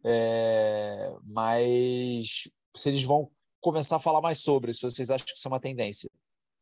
é, 0.03 1.13
mas 1.23 2.49
se 2.75 2.89
eles 2.89 3.03
vão 3.03 3.31
começar 3.61 3.95
a 3.95 3.99
falar 3.99 4.21
mais 4.21 4.39
sobre, 4.39 4.73
se 4.73 4.81
vocês 4.81 5.09
acham 5.09 5.25
que 5.25 5.33
isso 5.37 5.47
é 5.47 5.51
uma 5.51 5.59
tendência. 5.59 6.09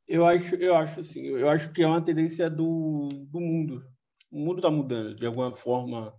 Eu 0.07 0.25
acho, 0.25 0.55
eu 0.55 0.75
acho 0.75 0.99
assim, 0.99 1.21
eu 1.21 1.49
acho 1.49 1.71
que 1.71 1.81
é 1.81 1.87
uma 1.87 2.03
tendência 2.03 2.49
do, 2.49 3.09
do 3.09 3.39
mundo. 3.39 3.83
O 4.31 4.39
mundo 4.39 4.57
está 4.57 4.69
mudando 4.69 5.15
de 5.15 5.25
alguma 5.25 5.53
forma. 5.55 6.13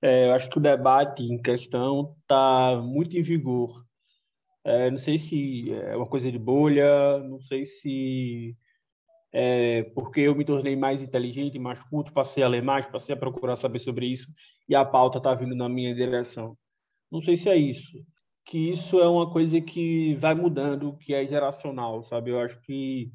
É, 0.00 0.26
eu 0.26 0.32
acho 0.32 0.48
que 0.48 0.58
o 0.58 0.62
debate 0.62 1.22
em 1.22 1.40
questão 1.40 2.16
está 2.20 2.80
muito 2.80 3.16
em 3.16 3.22
vigor. 3.22 3.84
É, 4.64 4.90
não 4.90 4.98
sei 4.98 5.18
se 5.18 5.72
é 5.72 5.96
uma 5.96 6.06
coisa 6.06 6.30
de 6.30 6.38
bolha, 6.38 7.18
não 7.20 7.40
sei 7.40 7.64
se 7.64 8.56
é, 9.32 9.84
porque 9.94 10.20
eu 10.20 10.34
me 10.34 10.44
tornei 10.44 10.76
mais 10.76 11.02
inteligente, 11.02 11.58
mais 11.58 11.82
culto, 11.82 12.12
passei 12.12 12.42
a 12.42 12.48
ler 12.48 12.62
mais, 12.62 12.86
passei 12.86 13.14
a 13.14 13.18
procurar 13.18 13.56
saber 13.56 13.78
sobre 13.78 14.06
isso 14.06 14.28
e 14.68 14.74
a 14.74 14.84
pauta 14.84 15.18
está 15.18 15.34
vindo 15.34 15.54
na 15.54 15.68
minha 15.68 15.94
direção. 15.94 16.56
Não 17.10 17.20
sei 17.20 17.36
se 17.36 17.48
é 17.48 17.56
isso 17.56 17.98
que 18.44 18.70
isso 18.70 18.98
é 19.00 19.08
uma 19.08 19.30
coisa 19.30 19.60
que 19.60 20.14
vai 20.16 20.34
mudando, 20.34 20.96
que 20.98 21.14
é 21.14 21.26
geracional, 21.26 22.02
sabe? 22.02 22.30
Eu 22.30 22.40
acho 22.40 22.60
que 22.62 23.10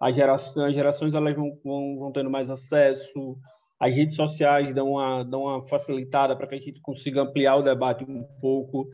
a 0.00 0.10
geração, 0.10 0.64
as 0.64 0.74
gerações 0.74 1.14
elas 1.14 1.34
vão, 1.34 1.58
vão, 1.64 1.98
vão 1.98 2.12
tendo 2.12 2.30
mais 2.30 2.50
acesso, 2.50 3.38
as 3.78 3.94
redes 3.94 4.16
sociais 4.16 4.74
dão 4.74 4.92
uma, 4.92 5.24
dão 5.24 5.42
uma 5.42 5.60
facilitada 5.60 6.36
para 6.36 6.46
que 6.46 6.54
a 6.54 6.58
gente 6.58 6.80
consiga 6.80 7.22
ampliar 7.22 7.56
o 7.56 7.62
debate 7.62 8.04
um 8.04 8.24
pouco, 8.40 8.88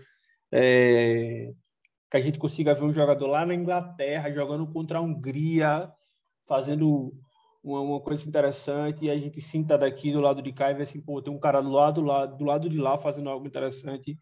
é, 0.53 1.51
que 2.11 2.17
a 2.17 2.21
gente 2.21 2.39
consiga 2.39 2.75
ver 2.75 2.85
um 2.85 2.93
jogador 2.93 3.27
lá 3.27 3.47
na 3.47 3.55
Inglaterra 3.55 4.33
jogando 4.33 4.67
contra 4.67 4.99
a 4.99 5.03
Hungria, 5.03 5.91
fazendo 6.49 7.13
uma, 7.63 7.81
uma, 7.81 8.01
coisa 8.01 8.27
interessante, 8.29 9.05
e 9.05 9.11
a 9.11 9.17
gente 9.17 9.41
sinta 9.41 9.77
daqui 9.77 10.13
do 10.13 10.21
lado 10.21 10.43
de 10.43 10.53
cá 10.53 10.71
e 10.71 10.75
ver 10.75 10.85
assim, 10.85 11.01
pô, 11.01 11.21
tem 11.21 11.33
um 11.33 11.39
cara 11.39 11.61
do 11.61 11.71
lado, 11.71 12.01
do 12.01 12.07
lado, 12.07 12.37
do 12.37 12.45
lado 12.45 12.69
de 12.69 12.79
lá 12.79 12.97
fazendo 12.97 13.29
algo 13.29 13.47
interessante, 13.47 14.17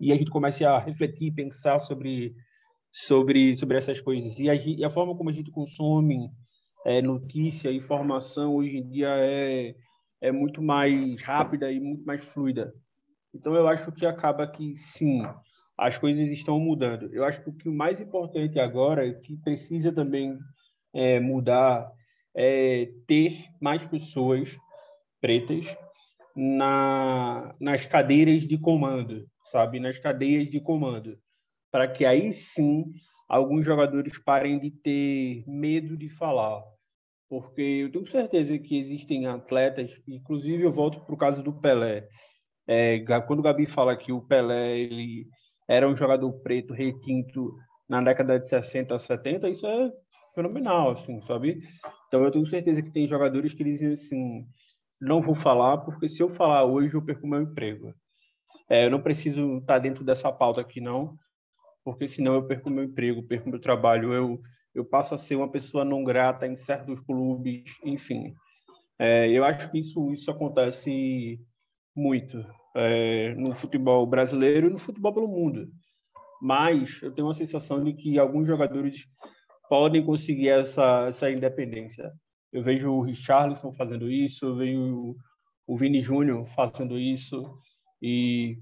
e 0.00 0.12
a 0.12 0.16
gente 0.16 0.30
comece 0.30 0.64
a 0.64 0.78
refletir, 0.78 1.32
pensar 1.32 1.78
sobre 1.78 2.34
sobre 2.92 3.56
sobre 3.56 3.76
essas 3.76 4.00
coisas. 4.00 4.34
E 4.38 4.50
a, 4.50 4.54
e 4.54 4.84
a 4.84 4.90
forma 4.90 5.16
como 5.16 5.30
a 5.30 5.32
gente 5.32 5.50
consome 5.50 6.30
é, 6.84 7.00
notícia, 7.00 7.72
informação 7.72 8.56
hoje 8.56 8.78
em 8.78 8.88
dia 8.88 9.08
é 9.16 9.74
é 10.20 10.32
muito 10.32 10.62
mais 10.62 11.22
rápida 11.22 11.70
e 11.70 11.78
muito 11.78 12.04
mais 12.04 12.24
fluida. 12.24 12.72
Então 13.34 13.54
eu 13.54 13.68
acho 13.68 13.92
que 13.92 14.06
acaba 14.06 14.46
que 14.46 14.74
sim, 14.74 15.22
as 15.76 15.98
coisas 15.98 16.30
estão 16.30 16.58
mudando. 16.58 17.12
Eu 17.12 17.24
acho 17.24 17.42
que 17.42 17.68
o 17.68 17.74
mais 17.74 18.00
importante 18.00 18.58
agora, 18.58 19.12
que 19.12 19.36
precisa 19.36 19.92
também 19.92 20.38
é, 20.94 21.18
mudar, 21.18 21.90
é 22.34 22.88
ter 23.06 23.46
mais 23.60 23.84
pessoas 23.84 24.56
pretas 25.20 25.76
na, 26.34 27.54
nas 27.60 27.84
cadeiras 27.84 28.46
de 28.46 28.58
comando, 28.58 29.26
sabe? 29.44 29.80
Nas 29.80 29.98
cadeias 29.98 30.48
de 30.48 30.60
comando. 30.60 31.18
Para 31.70 31.88
que 31.88 32.04
aí 32.04 32.32
sim 32.32 32.84
alguns 33.28 33.64
jogadores 33.64 34.18
parem 34.18 34.58
de 34.58 34.70
ter 34.70 35.44
medo 35.46 35.96
de 35.96 36.08
falar. 36.08 36.62
Porque 37.28 37.62
eu 37.62 37.90
tenho 37.90 38.06
certeza 38.06 38.58
que 38.58 38.78
existem 38.78 39.26
atletas, 39.26 40.00
inclusive 40.06 40.62
eu 40.62 40.72
volto 40.72 41.00
para 41.00 41.14
o 41.14 41.18
caso 41.18 41.42
do 41.42 41.52
Pelé. 41.52 42.08
É, 42.66 43.00
quando 43.26 43.40
o 43.40 43.42
Gabi 43.42 43.66
fala 43.66 43.96
que 43.96 44.12
o 44.12 44.22
Pelé 44.22 44.78
ele 44.78 45.26
era 45.68 45.88
um 45.88 45.96
jogador 45.96 46.32
preto 46.40 46.72
retinto 46.72 47.56
na 47.88 48.00
década 48.00 48.38
de 48.38 48.48
60, 48.48 48.98
70, 48.98 49.48
isso 49.48 49.66
é 49.66 49.92
fenomenal, 50.34 50.92
assim, 50.92 51.20
sabe? 51.22 51.62
Então 52.08 52.24
eu 52.24 52.30
tenho 52.30 52.46
certeza 52.46 52.82
que 52.82 52.90
tem 52.90 53.06
jogadores 53.06 53.52
que 53.52 53.64
dizem 53.64 53.92
assim, 53.92 54.46
não 55.00 55.20
vou 55.20 55.34
falar 55.34 55.78
porque 55.78 56.08
se 56.08 56.22
eu 56.22 56.28
falar 56.28 56.64
hoje 56.64 56.94
eu 56.94 57.02
perco 57.02 57.26
meu 57.26 57.42
emprego. 57.42 57.94
É, 58.68 58.86
eu 58.86 58.90
não 58.90 59.00
preciso 59.00 59.58
estar 59.58 59.78
dentro 59.78 60.02
dessa 60.02 60.32
pauta 60.32 60.60
aqui 60.60 60.80
não, 60.80 61.18
porque 61.84 62.06
senão 62.06 62.34
eu 62.34 62.46
perco 62.46 62.70
meu 62.70 62.84
emprego, 62.84 63.22
perco 63.22 63.48
meu 63.48 63.60
trabalho, 63.60 64.12
eu 64.12 64.40
eu 64.74 64.84
passo 64.84 65.14
a 65.14 65.18
ser 65.18 65.36
uma 65.36 65.48
pessoa 65.48 65.84
não 65.84 66.02
grata 66.02 66.48
em 66.48 66.56
certos 66.56 67.00
clubes, 67.00 67.78
enfim. 67.84 68.34
É, 68.98 69.28
eu 69.28 69.44
acho 69.44 69.70
que 69.70 69.78
isso 69.78 70.10
isso 70.12 70.30
acontece 70.30 71.40
muito 71.94 72.44
é, 72.74 73.34
no 73.36 73.54
futebol 73.54 74.04
brasileiro 74.04 74.66
e 74.66 74.70
no 74.70 74.78
futebol 74.78 75.12
pelo 75.12 75.28
mundo. 75.28 75.70
Mas 76.40 77.00
eu 77.02 77.12
tenho 77.12 77.26
uma 77.26 77.34
sensação 77.34 77.82
de 77.82 77.92
que 77.92 78.18
alguns 78.18 78.46
jogadores 78.46 79.06
podem 79.68 80.04
conseguir 80.04 80.48
essa, 80.48 81.06
essa 81.08 81.30
independência. 81.30 82.12
Eu 82.52 82.62
vejo 82.62 82.90
o 82.90 83.00
Richarlison 83.00 83.72
fazendo 83.72 84.10
isso, 84.10 84.46
eu 84.46 84.56
vejo 84.56 85.16
o 85.66 85.76
Vini 85.76 86.02
Júnior 86.02 86.46
fazendo 86.46 86.98
isso, 86.98 87.58
e 88.00 88.58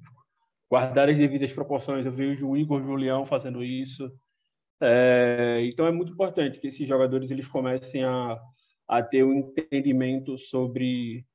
guardar 0.70 1.08
as 1.10 1.18
devidas 1.18 1.52
proporções, 1.52 2.06
eu 2.06 2.12
vejo 2.12 2.48
o 2.48 2.56
Igor 2.56 2.82
Julião 2.82 3.26
fazendo 3.26 3.62
isso. 3.62 4.10
É, 4.80 5.60
então 5.64 5.86
é 5.86 5.92
muito 5.92 6.12
importante 6.12 6.58
que 6.58 6.68
esses 6.68 6.88
jogadores 6.88 7.30
eles 7.30 7.46
comecem 7.46 8.04
a, 8.04 8.40
a 8.88 9.02
ter 9.02 9.24
um 9.24 9.34
entendimento 9.34 10.38
sobre 10.38 11.26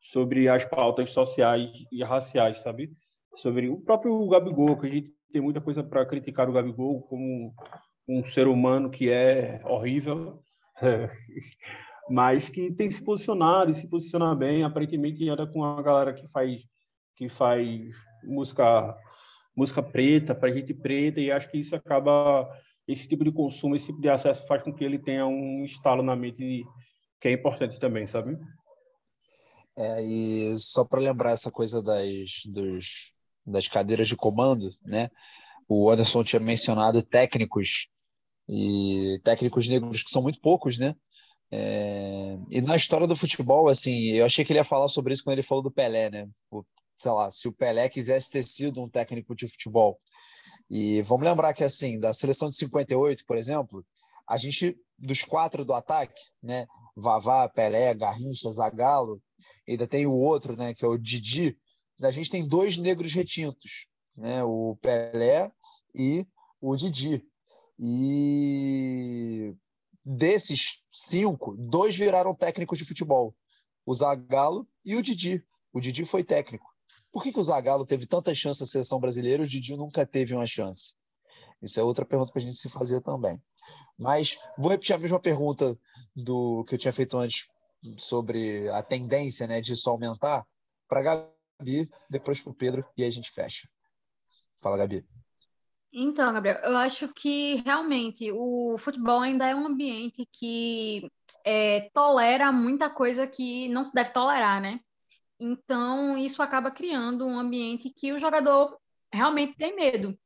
sobre 0.00 0.48
as 0.48 0.64
pautas 0.64 1.10
sociais 1.10 1.70
e 1.90 2.02
raciais, 2.02 2.60
sabe? 2.60 2.92
Sobre 3.34 3.68
o 3.68 3.80
próprio 3.80 4.26
Gabigol, 4.28 4.78
que 4.78 4.86
a 4.86 4.90
gente 4.90 5.12
tem 5.32 5.42
muita 5.42 5.60
coisa 5.60 5.82
para 5.82 6.06
criticar 6.06 6.48
o 6.48 6.52
Gabigol 6.52 7.02
como 7.02 7.54
um 8.08 8.24
ser 8.24 8.48
humano 8.48 8.90
que 8.90 9.10
é 9.10 9.60
horrível, 9.64 10.42
mas 12.08 12.48
que 12.48 12.72
tem 12.72 12.90
se 12.90 13.04
posicionado 13.04 13.70
e 13.70 13.74
se 13.74 13.88
posiciona 13.88 14.34
bem. 14.34 14.64
Aparentemente 14.64 15.28
anda 15.28 15.46
com 15.46 15.64
a 15.64 15.82
galera 15.82 16.14
que 16.14 16.26
faz 16.28 16.62
que 17.16 17.28
faz 17.28 17.90
música 18.22 18.96
música 19.56 19.82
preta 19.82 20.34
para 20.34 20.52
gente 20.52 20.72
preta 20.72 21.20
e 21.20 21.32
acho 21.32 21.50
que 21.50 21.58
isso 21.58 21.74
acaba 21.74 22.48
esse 22.86 23.08
tipo 23.08 23.24
de 23.24 23.32
consumo, 23.32 23.74
esse 23.74 23.86
tipo 23.86 24.00
de 24.00 24.08
acesso 24.08 24.46
faz 24.46 24.62
com 24.62 24.72
que 24.72 24.84
ele 24.84 24.98
tenha 24.98 25.26
um 25.26 25.64
estalo 25.64 26.02
na 26.02 26.14
mente 26.14 26.64
que 27.20 27.28
é 27.28 27.32
importante 27.32 27.78
também, 27.78 28.06
sabe? 28.06 28.38
É, 29.76 30.02
e 30.02 30.58
só 30.58 30.84
para 30.84 31.00
lembrar 31.00 31.32
essa 31.32 31.50
coisa 31.50 31.82
das, 31.82 32.42
dos, 32.46 33.12
das 33.50 33.68
cadeiras 33.68 34.08
de 34.08 34.16
comando, 34.16 34.70
né? 34.84 35.08
O 35.68 35.90
Anderson 35.90 36.24
tinha 36.24 36.40
mencionado 36.40 37.02
técnicos 37.02 37.88
e 38.48 39.20
técnicos 39.24 39.68
negros 39.68 40.02
que 40.02 40.10
são 40.10 40.22
muito 40.22 40.40
poucos, 40.40 40.78
né? 40.78 40.94
É, 41.50 42.38
e 42.50 42.60
na 42.60 42.76
história 42.76 43.06
do 43.06 43.16
futebol, 43.16 43.68
assim, 43.68 44.12
eu 44.12 44.26
achei 44.26 44.44
que 44.44 44.52
ele 44.52 44.60
ia 44.60 44.64
falar 44.64 44.88
sobre 44.88 45.14
isso 45.14 45.24
quando 45.24 45.34
ele 45.34 45.42
falou 45.42 45.62
do 45.62 45.70
Pelé, 45.70 46.10
né? 46.10 46.28
O, 46.50 46.62
sei 47.00 47.10
lá, 47.10 47.30
se 47.30 47.48
o 47.48 47.52
Pelé 47.52 47.88
quisesse 47.88 48.30
ter 48.30 48.42
sido 48.42 48.82
um 48.82 48.88
técnico 48.88 49.34
de 49.34 49.48
futebol. 49.48 49.98
E 50.70 51.02
vamos 51.02 51.24
lembrar 51.24 51.54
que, 51.54 51.64
assim, 51.64 51.98
da 51.98 52.12
seleção 52.12 52.50
de 52.50 52.56
58, 52.56 53.24
por 53.26 53.36
exemplo, 53.36 53.84
a 54.28 54.36
gente, 54.36 54.76
dos 54.98 55.22
quatro 55.22 55.64
do 55.64 55.72
ataque, 55.72 56.20
né? 56.42 56.66
Vavá, 56.94 57.48
Pelé, 57.48 57.94
Garrincha, 57.94 58.50
Zagallo, 58.52 59.22
ainda 59.68 59.86
tem 59.86 60.06
o 60.06 60.12
outro, 60.12 60.56
né, 60.56 60.74
que 60.74 60.84
é 60.84 60.88
o 60.88 60.98
Didi. 60.98 61.56
A 62.02 62.10
gente 62.10 62.30
tem 62.30 62.46
dois 62.46 62.76
negros 62.76 63.12
retintos, 63.12 63.88
né, 64.16 64.42
o 64.44 64.76
Pelé 64.80 65.50
e 65.94 66.26
o 66.60 66.76
Didi. 66.76 67.24
E 67.78 69.54
desses 70.04 70.82
cinco, 70.92 71.56
dois 71.56 71.96
viraram 71.96 72.34
técnicos 72.34 72.78
de 72.78 72.84
futebol, 72.84 73.34
o 73.84 73.94
Zagallo 73.94 74.66
e 74.84 74.96
o 74.96 75.02
Didi. 75.02 75.44
O 75.72 75.80
Didi 75.80 76.04
foi 76.04 76.24
técnico. 76.24 76.66
Por 77.12 77.22
que, 77.22 77.32
que 77.32 77.40
o 77.40 77.44
Zagallo 77.44 77.84
teve 77.84 78.06
tanta 78.06 78.34
chance 78.34 78.60
na 78.60 78.66
seleção 78.66 79.00
brasileira 79.00 79.42
e 79.42 79.46
o 79.46 79.48
Didi 79.48 79.76
nunca 79.76 80.06
teve 80.06 80.34
uma 80.34 80.46
chance? 80.46 80.94
Isso 81.60 81.78
é 81.78 81.82
outra 81.82 82.04
pergunta 82.04 82.32
para 82.32 82.40
a 82.40 82.44
gente 82.44 82.56
se 82.56 82.68
fazer 82.68 83.00
também. 83.00 83.40
Mas 83.98 84.38
vou 84.56 84.70
repetir 84.70 84.94
a 84.94 84.98
mesma 84.98 85.20
pergunta 85.20 85.78
do 86.14 86.64
que 86.64 86.74
eu 86.74 86.78
tinha 86.78 86.92
feito 86.92 87.16
antes 87.16 87.48
sobre 87.96 88.68
a 88.70 88.82
tendência 88.82 89.46
né, 89.46 89.60
disso 89.60 89.88
aumentar 89.90 90.46
para 90.88 91.30
Gabi, 91.58 91.90
depois 92.08 92.40
para 92.40 92.50
o 92.50 92.54
Pedro 92.54 92.86
e 92.96 93.02
aí 93.02 93.08
a 93.08 93.12
gente 93.12 93.30
fecha. 93.30 93.68
Fala, 94.60 94.78
Gabi. 94.78 95.04
Então, 95.92 96.32
Gabriel, 96.32 96.58
eu 96.58 96.76
acho 96.76 97.08
que 97.08 97.56
realmente 97.64 98.30
o 98.30 98.76
futebol 98.78 99.20
ainda 99.20 99.46
é 99.46 99.54
um 99.54 99.66
ambiente 99.66 100.28
que 100.30 101.10
é, 101.44 101.88
tolera 101.94 102.52
muita 102.52 102.90
coisa 102.90 103.26
que 103.26 103.68
não 103.68 103.84
se 103.84 103.94
deve 103.94 104.10
tolerar, 104.10 104.60
né? 104.60 104.80
Então, 105.40 106.16
isso 106.18 106.42
acaba 106.42 106.70
criando 106.70 107.24
um 107.26 107.38
ambiente 107.38 107.90
que 107.90 108.12
o 108.12 108.18
jogador 108.18 108.78
realmente 109.12 109.56
tem 109.56 109.74
medo. 109.74 110.18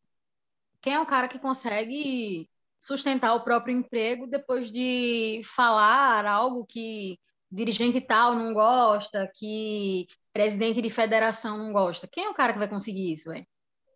Quem 0.81 0.95
é 0.95 1.01
o 1.01 1.07
cara 1.07 1.29
que 1.29 1.39
consegue 1.39 2.49
sustentar 2.81 3.35
o 3.35 3.45
próprio 3.45 3.77
emprego 3.77 4.27
depois 4.27 4.71
de 4.71 5.43
falar 5.45 6.27
algo 6.27 6.67
que 6.67 7.19
dirigente 7.51 8.01
tal 8.01 8.35
não 8.35 8.53
gosta, 8.53 9.31
que 9.35 10.09
presidente 10.33 10.81
de 10.81 10.91
federação 10.91 11.59
não 11.59 11.73
gosta. 11.73 12.09
Quem 12.09 12.25
é 12.25 12.29
o 12.29 12.35
cara 12.35 12.53
que 12.53 12.59
vai 12.59 12.69
conseguir 12.69 13.13
isso, 13.13 13.31
velho? 13.31 13.47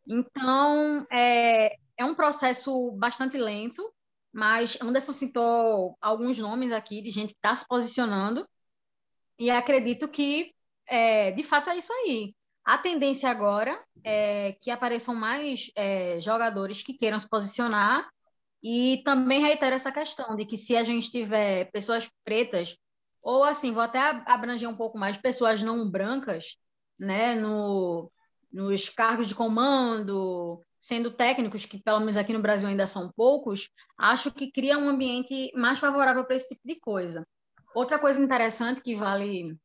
Então, 0.08 1.06
é, 1.10 1.76
é 1.96 2.04
um 2.04 2.14
processo 2.14 2.92
bastante 2.92 3.36
lento, 3.36 3.82
mas 4.32 4.78
Anderson 4.80 5.12
citou 5.12 5.96
alguns 6.00 6.38
nomes 6.38 6.70
aqui 6.70 7.02
de 7.02 7.10
gente 7.10 7.32
que 7.32 7.38
está 7.38 7.56
se 7.56 7.66
posicionando, 7.66 8.46
e 9.38 9.50
acredito 9.50 10.08
que, 10.08 10.52
é, 10.86 11.30
de 11.32 11.42
fato, 11.42 11.70
é 11.70 11.76
isso 11.76 11.92
aí. 11.92 12.34
A 12.64 12.78
tendência 12.78 13.28
agora 13.28 13.80
é 14.02 14.56
que 14.60 14.70
apareçam 14.70 15.14
mais 15.14 15.70
é, 15.76 16.20
jogadores 16.20 16.82
que 16.82 16.94
queiram 16.94 17.18
se 17.18 17.28
posicionar 17.28 18.08
e 18.62 19.02
também 19.04 19.40
reitero 19.40 19.76
essa 19.76 19.92
questão 19.92 20.34
de 20.34 20.44
que 20.44 20.56
se 20.56 20.76
a 20.76 20.82
gente 20.82 21.10
tiver 21.10 21.70
pessoas 21.70 22.08
pretas, 22.24 22.76
ou 23.26 23.42
assim, 23.42 23.72
vou 23.72 23.82
até 23.82 23.98
abranger 24.24 24.68
um 24.68 24.76
pouco 24.76 24.96
mais, 24.96 25.16
pessoas 25.16 25.60
não 25.60 25.90
brancas, 25.90 26.58
né, 26.96 27.34
no, 27.34 28.08
nos 28.52 28.88
cargos 28.88 29.26
de 29.26 29.34
comando, 29.34 30.62
sendo 30.78 31.10
técnicos, 31.10 31.66
que 31.66 31.82
pelo 31.82 31.98
menos 31.98 32.16
aqui 32.16 32.32
no 32.32 32.40
Brasil 32.40 32.68
ainda 32.68 32.86
são 32.86 33.10
poucos, 33.16 33.68
acho 33.98 34.30
que 34.30 34.52
cria 34.52 34.78
um 34.78 34.88
ambiente 34.88 35.50
mais 35.56 35.80
favorável 35.80 36.24
para 36.24 36.36
esse 36.36 36.50
tipo 36.50 36.60
de 36.64 36.78
coisa. 36.78 37.26
Outra 37.74 37.98
coisa 37.98 38.22
interessante 38.22 38.80
que 38.80 38.94
vale 38.94 39.58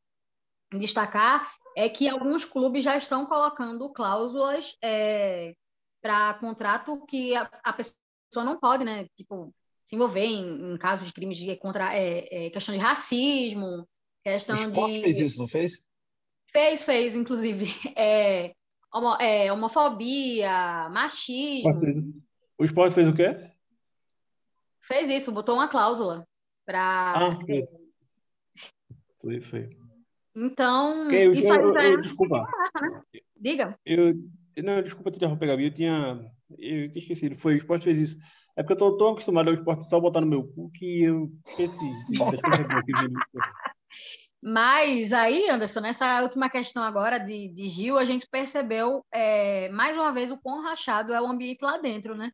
destacar 0.72 1.48
é 1.76 1.88
que 1.88 2.08
alguns 2.08 2.44
clubes 2.44 2.82
já 2.82 2.96
estão 2.96 3.24
colocando 3.26 3.92
cláusulas 3.92 4.76
é, 4.82 5.54
para 6.02 6.34
contrato 6.34 7.06
que 7.06 7.36
a, 7.36 7.48
a, 7.62 7.72
pessoa 7.72 8.44
não 8.44 8.58
pode, 8.58 8.82
né? 8.82 9.06
Tipo, 9.16 9.54
se 9.84 9.94
envolver 9.96 10.24
em, 10.24 10.72
em 10.72 10.76
casos 10.76 11.06
de 11.06 11.12
crimes 11.12 11.38
de 11.38 11.56
contra 11.56 11.94
é, 11.96 12.46
é, 12.46 12.50
questão 12.50 12.74
de 12.74 12.80
racismo, 12.80 13.88
questão 14.24 14.56
o 14.56 14.58
esporte 14.58 14.94
de 14.94 15.00
fez 15.00 15.20
isso, 15.20 15.38
não 15.40 15.48
fez? 15.48 15.86
fez, 16.52 16.84
fez, 16.84 17.14
inclusive, 17.14 17.64
é, 17.96 18.54
homo, 18.92 19.14
é, 19.20 19.52
homofobia, 19.52 20.88
machismo. 20.90 22.22
O 22.58 22.64
esporte 22.64 22.94
fez 22.94 23.08
o 23.08 23.14
quê? 23.14 23.50
Fez 24.80 25.08
isso, 25.08 25.32
botou 25.32 25.54
uma 25.54 25.68
cláusula 25.68 26.26
para. 26.66 27.14
Ah, 27.14 27.36
foi. 27.36 27.66
Foi, 29.20 29.40
foi. 29.40 29.76
Então, 30.34 31.10
eu- 31.10 31.32
isso 31.32 31.52
aí 31.52 31.60
eu- 31.60 31.72
já 31.74 31.84
eu- 31.84 31.98
é 31.98 32.00
desculpa. 32.02 32.40
massa, 32.40 32.80
né? 32.80 33.02
Diga. 33.36 33.78
Eu, 33.84 34.14
não, 34.62 34.82
desculpa 34.82 35.10
te 35.10 35.16
interromper, 35.16 35.46
Gabi. 35.46 35.64
Eu 35.66 35.74
tinha, 35.74 36.32
eu 36.50 36.88
tinha 36.90 36.98
esquecido. 36.98 37.36
Foi, 37.36 37.54
o 37.54 37.58
esporte 37.58 37.84
fez 37.84 37.98
isso. 37.98 38.18
É 38.56 38.62
porque 38.62 38.74
eu 38.74 38.78
tô 38.78 38.96
tão 38.96 39.10
acostumado 39.10 39.48
ao 39.48 39.54
esporte 39.54 39.88
só 39.88 39.98
botar 39.98 40.20
no 40.20 40.26
meu 40.26 40.44
cu 40.44 40.70
que 40.74 41.04
eu 41.04 41.30
esqueci. 41.46 41.90
Mas 44.44 45.12
aí, 45.12 45.48
Anderson, 45.48 45.80
nessa 45.80 46.20
última 46.22 46.50
questão 46.50 46.82
agora 46.82 47.18
de, 47.18 47.48
de 47.48 47.68
Gil, 47.68 47.96
a 47.96 48.04
gente 48.04 48.26
percebeu 48.28 49.04
é, 49.12 49.68
mais 49.68 49.96
uma 49.96 50.12
vez 50.12 50.32
o 50.32 50.36
quão 50.36 50.60
rachado 50.62 51.12
é 51.14 51.22
o 51.22 51.26
ambiente 51.26 51.62
lá 51.62 51.78
dentro, 51.78 52.16
né? 52.16 52.32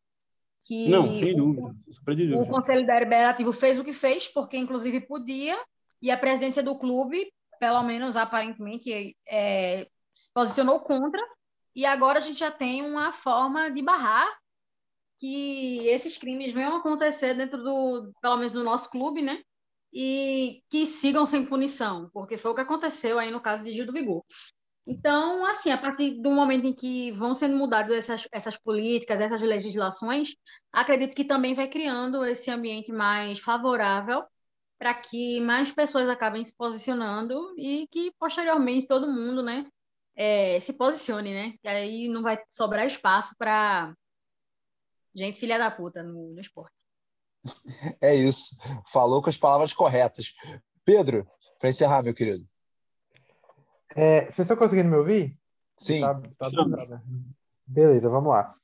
Que 0.65 0.89
Não, 0.89 1.13
sem 1.13 1.37
dúvida. 1.37 1.75
Super 1.91 2.17
de 2.17 2.35
o. 2.35 2.47
Conselho 2.47 2.87
Deliberativo 2.87 3.53
fez 3.53 3.79
o 3.79 3.85
que 3.85 3.93
fez, 3.93 4.27
porque 4.27 4.57
inclusive 4.57 5.01
podia, 5.01 5.57
e 6.01 6.11
a 6.11 6.17
presidência 6.17 6.63
do 6.63 6.79
clube, 6.79 7.31
pelo 7.61 7.83
menos 7.83 8.17
aparentemente, 8.17 9.15
é, 9.29 9.87
se 10.15 10.33
posicionou 10.33 10.81
contra, 10.81 11.23
e 11.77 11.85
agora 11.85 12.19
a 12.19 12.23
gente 12.23 12.39
já 12.39 12.51
tem 12.51 12.83
uma 12.83 13.13
forma 13.13 13.71
de 13.71 13.83
barrar 13.83 14.29
que 15.19 15.87
esses 15.89 16.17
crimes 16.19 16.53
venham 16.53 16.77
acontecer 16.77 17.35
dentro 17.35 17.63
do, 17.63 18.13
pelo 18.21 18.37
menos 18.37 18.53
do 18.53 18.65
nosso 18.65 18.91
clube, 18.91 19.23
né? 19.23 19.41
E 19.93 20.63
que 20.71 20.87
sigam 20.87 21.27
sem 21.27 21.45
punição, 21.47 22.11
porque 22.13 22.37
foi 22.37 22.51
o 22.51 22.55
que 22.55 22.61
aconteceu 22.61 23.19
aí 23.19 23.31
no 23.31 23.41
caso 23.41 23.65
de 23.65 23.73
Gil 23.73 23.87
do 23.87 23.93
Vigor. 23.93 24.23
Então, 24.87 25.45
assim, 25.45 25.71
a 25.71 25.77
partir 25.77 26.21
do 26.23 26.31
momento 26.31 26.67
em 26.67 26.75
que 26.75 27.13
vão 27.13 27.35
sendo 27.35 27.57
mudadas 27.57 27.95
essas, 27.99 28.27
essas 28.33 28.57
políticas, 28.57 29.21
essas 29.21 29.41
legislações, 29.43 30.35
acredito 30.73 31.15
que 31.15 31.25
também 31.25 31.55
vai 31.55 31.69
criando 31.69 32.25
esse 32.25 32.51
ambiente 32.51 32.91
mais 32.91 33.39
favorável 33.39 34.25
para 34.79 34.95
que 34.95 35.41
mais 35.41 35.71
pessoas 35.73 36.09
acabem 36.09 36.43
se 36.43 36.57
posicionando 36.57 37.55
e 37.59 37.87
que 37.91 38.13
posteriormente 38.19 38.87
todo 38.87 39.13
mundo, 39.13 39.43
né, 39.43 39.67
eh, 40.17 40.59
se 40.61 40.73
posicione, 40.73 41.35
né? 41.35 41.55
Que 41.61 41.69
aí 41.69 42.09
não 42.09 42.23
vai 42.23 42.39
sobrar 42.51 42.87
espaço 42.87 43.35
para 43.39 43.93
gente 45.19 45.39
filha 45.39 45.59
da 45.59 45.71
puta 45.71 46.03
no, 46.03 46.33
no 46.33 46.41
esporte. 46.41 46.75
É 48.01 48.15
isso. 48.15 48.57
Falou 48.87 49.23
com 49.23 49.31
as 49.31 49.39
palavras 49.39 49.73
corretas. 49.73 50.35
Pedro, 50.85 51.27
para 51.59 51.69
encerrar, 51.69 52.03
meu 52.03 52.15
querido. 52.15 52.47
É, 53.95 54.23
vocês 54.27 54.41
estão 54.41 54.57
conseguindo 54.57 54.89
me 54.89 54.97
ouvir? 54.97 55.39
Sim. 55.77 56.01
Tá, 56.01 56.15
tá 56.39 56.51
bugado. 56.51 57.01
Beleza, 57.67 58.09
vamos 58.09 58.31
lá. 58.31 58.55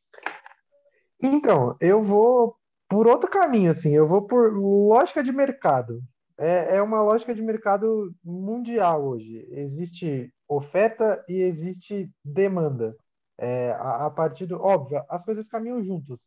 Então, 1.22 1.76
eu 1.80 2.02
vou 2.02 2.56
por 2.88 3.06
outro 3.06 3.30
caminho, 3.30 3.70
assim, 3.70 3.94
eu 3.94 4.06
vou 4.06 4.26
por 4.26 4.52
lógica 4.52 5.22
de 5.22 5.32
mercado. 5.32 6.02
É, 6.38 6.76
é 6.76 6.82
uma 6.82 7.02
lógica 7.02 7.34
de 7.34 7.42
mercado 7.42 8.14
mundial 8.22 9.04
hoje. 9.04 9.46
Existe 9.50 10.32
oferta 10.48 11.24
e 11.28 11.42
existe 11.42 12.10
demanda. 12.24 12.96
É, 13.38 13.72
a, 13.72 14.06
a 14.06 14.10
partir 14.10 14.46
do. 14.46 14.60
Óbvio, 14.60 15.02
as 15.08 15.24
coisas 15.24 15.48
caminham 15.48 15.82
juntos. 15.82 16.24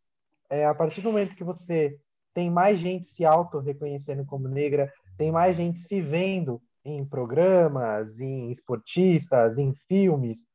É, 0.50 0.66
a 0.66 0.74
partir 0.74 1.00
do 1.00 1.10
momento 1.10 1.36
que 1.36 1.44
você 1.44 1.98
tem 2.34 2.50
mais 2.50 2.78
gente 2.78 3.06
se 3.06 3.24
auto-reconhecendo 3.24 4.24
como 4.24 4.48
negra, 4.48 4.92
tem 5.16 5.30
mais 5.32 5.56
gente 5.56 5.80
se 5.80 6.00
vendo 6.00 6.62
em 6.84 7.04
programas, 7.04 8.20
em 8.20 8.50
esportistas, 8.50 9.58
em 9.58 9.74
filmes, 9.88 10.46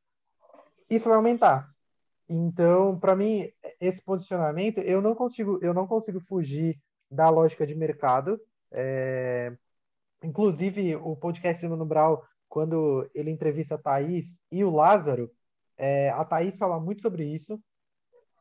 isso 0.90 1.08
vai 1.10 1.18
aumentar. 1.18 1.70
Então, 2.28 2.98
para 3.00 3.16
mim, 3.16 3.50
esse 3.80 4.02
posicionamento, 4.02 4.80
eu 4.80 5.02
não 5.02 5.14
consigo, 5.14 5.60
eu 5.62 5.74
não 5.74 5.86
consigo 5.86 6.20
fugir 6.22 6.80
da 7.12 7.30
lógica 7.30 7.68
de 7.68 7.76
mercado. 7.76 8.40
É, 8.72 9.56
Inclusive, 10.24 10.96
o 10.96 11.18
podcast 11.18 11.62
do 11.62 11.70
Mano 11.70 11.86
Brown, 11.86 12.18
quando 12.48 13.10
ele 13.14 13.30
entrevista 13.30 13.76
a 13.76 13.78
Thaís 13.78 14.40
e 14.50 14.64
o 14.64 14.70
Lázaro, 14.70 15.30
é, 15.78 16.10
a 16.12 16.24
Thaís 16.24 16.58
fala 16.58 16.80
muito 16.80 17.02
sobre 17.02 17.26
isso, 17.26 17.62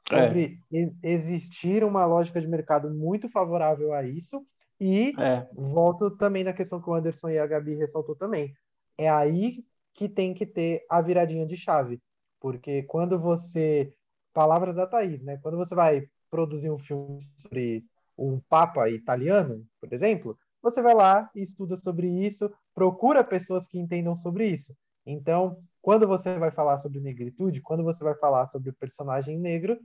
sobre 0.09 0.59
e- 0.71 0.93
existir 1.03 1.85
uma 1.85 2.05
lógica 2.05 2.41
de 2.41 2.47
mercado 2.49 2.91
muito 2.91 3.29
favorável 3.29 3.93
a 3.93 4.03
isso, 4.05 4.45
e 4.81 5.15
É, 5.19 5.47
volto 5.53 6.11
também 6.11 6.45
na 6.45 6.53
questão 6.53 6.81
que 6.81 6.89
o 6.91 6.95
Anderson 6.95 7.31
e 7.31 7.39
a 7.39 7.47
Gabi 7.47 7.75
ressaltou 7.75 8.17
também. 8.17 8.53
É 8.99 9.09
aí 9.09 9.65
que 9.95 10.09
tem 10.09 10.35
que 10.35 10.47
ter 10.47 10.85
a 10.89 11.01
viradinha 11.01 11.47
de 11.47 11.57
chave. 11.57 12.01
Porque 12.41 12.83
quando 12.85 13.19
você. 13.19 13.93
Palavras 14.33 14.77
da 14.77 14.87
Thaís, 14.87 15.23
né? 15.23 15.39
Quando 15.43 15.59
você 15.59 15.75
vai 15.75 16.09
produzir 16.31 16.71
um 16.71 16.79
filme 16.79 17.19
sobre 17.39 17.85
um 18.17 18.41
Papa 18.49 18.89
italiano, 18.89 19.67
por 19.79 19.93
exemplo, 19.93 20.39
você 20.63 20.81
vai 20.81 20.95
lá 20.95 21.31
e 21.35 21.43
estuda 21.43 21.77
sobre 21.77 22.09
isso, 22.09 22.51
procura 22.75 23.23
pessoas 23.23 23.67
que 23.69 23.79
entendam 23.79 24.17
sobre 24.17 24.47
isso. 24.49 24.75
Então, 25.05 25.63
quando 25.83 26.07
você 26.07 26.39
vai 26.39 26.53
falar 26.53 26.79
sobre 26.79 27.01
negritude, 27.01 27.61
quando 27.61 27.83
você 27.83 28.03
vai 28.03 28.15
falar 28.15 28.47
sobre 28.47 28.71
o 28.71 28.75
personagem 28.75 29.39
negro, 29.39 29.79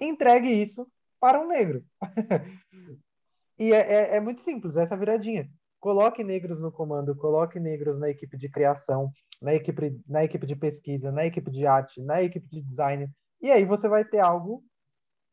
entregue 0.00 0.48
isso 0.48 0.90
para 1.20 1.40
um 1.40 1.46
negro. 1.46 1.84
E 3.58 3.72
é, 3.72 3.76
é, 3.76 4.16
é 4.16 4.20
muito 4.20 4.40
simples, 4.40 4.76
essa 4.76 4.96
viradinha. 4.96 5.48
Coloque 5.78 6.24
negros 6.24 6.58
no 6.58 6.72
comando, 6.72 7.14
coloque 7.14 7.60
negros 7.60 7.96
na 7.96 8.08
equipe 8.08 8.36
de 8.36 8.48
criação, 8.48 9.12
na 9.40 9.54
equipe, 9.54 10.00
na 10.08 10.24
equipe 10.24 10.46
de 10.46 10.56
pesquisa, 10.56 11.12
na 11.12 11.26
equipe 11.26 11.48
de 11.48 11.64
arte, 11.64 12.02
na 12.02 12.22
equipe 12.22 12.48
de 12.48 12.60
design. 12.60 13.08
E 13.40 13.52
aí 13.52 13.64
você 13.64 13.88
vai 13.88 14.04
ter 14.04 14.18
algo 14.18 14.64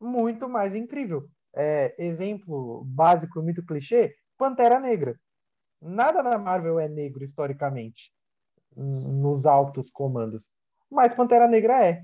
muito 0.00 0.48
mais 0.48 0.76
incrível. 0.76 1.28
É, 1.56 1.94
exemplo 1.98 2.84
básico, 2.84 3.42
muito 3.42 3.64
clichê, 3.64 4.14
Pantera 4.38 4.78
Negra. 4.78 5.18
Nada 5.80 6.22
na 6.22 6.38
Marvel 6.38 6.78
é 6.78 6.88
negro 6.88 7.24
historicamente, 7.24 8.12
nos 8.76 9.46
altos 9.46 9.90
comandos. 9.90 10.50
Mas 10.90 11.12
Pantera 11.12 11.46
Negra 11.46 11.84
é. 11.84 12.02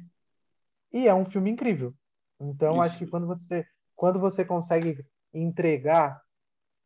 E 0.93 1.09
é 1.09 1.15
um 1.15 1.25
filme 1.25 1.51
incrível. 1.51 1.95
Então, 2.41 2.75
Isso. 2.75 2.83
acho 2.83 2.99
que 2.99 3.07
quando 3.07 3.27
você, 3.27 3.65
quando 3.95 4.21
você 4.21 4.45
consegue 4.45 5.05
entregar 5.33 6.21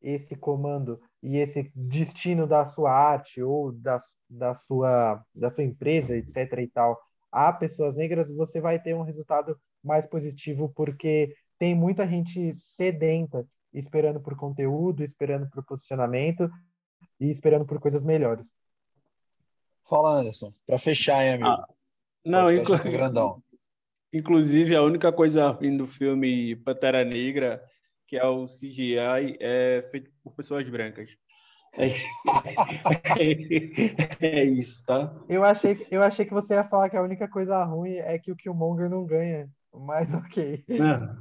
esse 0.01 0.35
comando 0.35 1.01
e 1.23 1.37
esse 1.37 1.71
destino 1.75 2.47
da 2.47 2.65
sua 2.65 2.93
arte 2.93 3.43
ou 3.43 3.73
da, 3.73 3.99
da, 4.29 4.55
sua, 4.55 5.23
da 5.35 5.51
sua 5.51 5.65
empresa, 5.65 6.17
etc. 6.17 6.59
e 6.61 6.69
tal, 6.69 6.99
a 7.31 7.53
pessoas 7.53 7.97
negras, 7.97 8.31
você 8.31 8.61
vai 8.61 8.79
ter 8.81 8.95
um 8.95 9.03
resultado 9.03 9.59
mais 9.83 10.07
positivo, 10.07 10.73
porque 10.75 11.35
tem 11.59 11.75
muita 11.75 12.07
gente 12.07 12.55
sedenta, 12.55 13.47
esperando 13.73 14.21
por 14.21 14.37
conteúdo, 14.37 15.05
esperando 15.05 15.49
por 15.51 15.65
posicionamento 15.65 16.51
e 17.19 17.31
esperando 17.31 17.67
por 17.67 17.79
coisas 17.79 18.03
melhores. 18.03 18.53
Fala, 19.91 20.21
Anderson. 20.21 20.55
Para 20.65 20.79
fechar, 20.79 21.25
hein, 21.25 21.35
amigo? 21.35 21.49
Ah, 21.49 21.67
não, 22.25 22.49
inclu- 22.49 22.79
grandão. 22.79 23.43
inclusive 24.13 24.77
a 24.77 24.83
única 24.83 25.11
coisa 25.13 25.49
ruim 25.51 25.77
do 25.77 25.85
filme 25.85 26.55
Pantera 26.55 27.05
Negra, 27.05 27.61
que 28.07 28.17
é 28.17 28.25
o 28.25 28.47
CGI, 28.47 29.37
é 29.41 29.89
feito 29.91 30.09
por 30.23 30.33
pessoas 30.33 30.69
brancas. 30.69 31.11
É, 31.77 31.89
é 34.21 34.45
isso, 34.45 34.85
tá? 34.85 35.13
Eu 35.29 35.45
achei, 35.45 35.77
eu 35.91 36.03
achei 36.03 36.25
que 36.25 36.33
você 36.33 36.55
ia 36.55 36.65
falar 36.65 36.89
que 36.89 36.97
a 36.97 37.03
única 37.03 37.29
coisa 37.29 37.63
ruim 37.65 37.95
é 37.95 38.17
que 38.19 38.31
o 38.31 38.37
Killmonger 38.37 38.89
não 38.89 39.05
ganha, 39.05 39.49
mas 39.75 40.15
ok. 40.15 40.65
Não. 40.69 41.17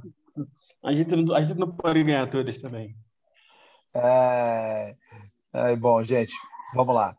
A 0.82 0.92
gente, 0.92 1.16
não, 1.16 1.34
a 1.34 1.42
gente 1.42 1.58
não 1.58 1.70
pode 1.72 2.02
ganhar 2.04 2.28
todas 2.28 2.58
também. 2.58 2.96
É... 3.94 4.96
é, 5.54 5.76
bom, 5.76 6.02
gente, 6.02 6.32
vamos 6.74 6.94
lá. 6.94 7.14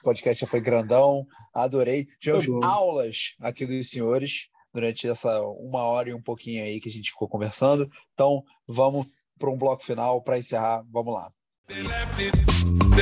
O 0.00 0.04
podcast 0.04 0.40
já 0.40 0.46
foi 0.46 0.60
grandão, 0.60 1.26
adorei. 1.54 2.06
Tivemos 2.20 2.46
Tá 2.60 2.68
aulas 2.68 3.34
aqui 3.40 3.66
dos 3.66 3.88
senhores 3.90 4.48
durante 4.72 5.08
essa 5.08 5.40
uma 5.40 5.80
hora 5.80 6.10
e 6.10 6.14
um 6.14 6.22
pouquinho 6.22 6.64
aí 6.64 6.80
que 6.80 6.88
a 6.88 6.92
gente 6.92 7.10
ficou 7.10 7.28
conversando. 7.28 7.90
Então, 8.14 8.42
vamos 8.66 9.06
para 9.38 9.50
um 9.50 9.58
bloco 9.58 9.84
final 9.84 10.22
para 10.22 10.38
encerrar. 10.38 10.82
Vamos 10.90 11.14
lá. 11.14 11.30
The 11.68 11.82
left 11.82 12.20
it, 12.20 12.36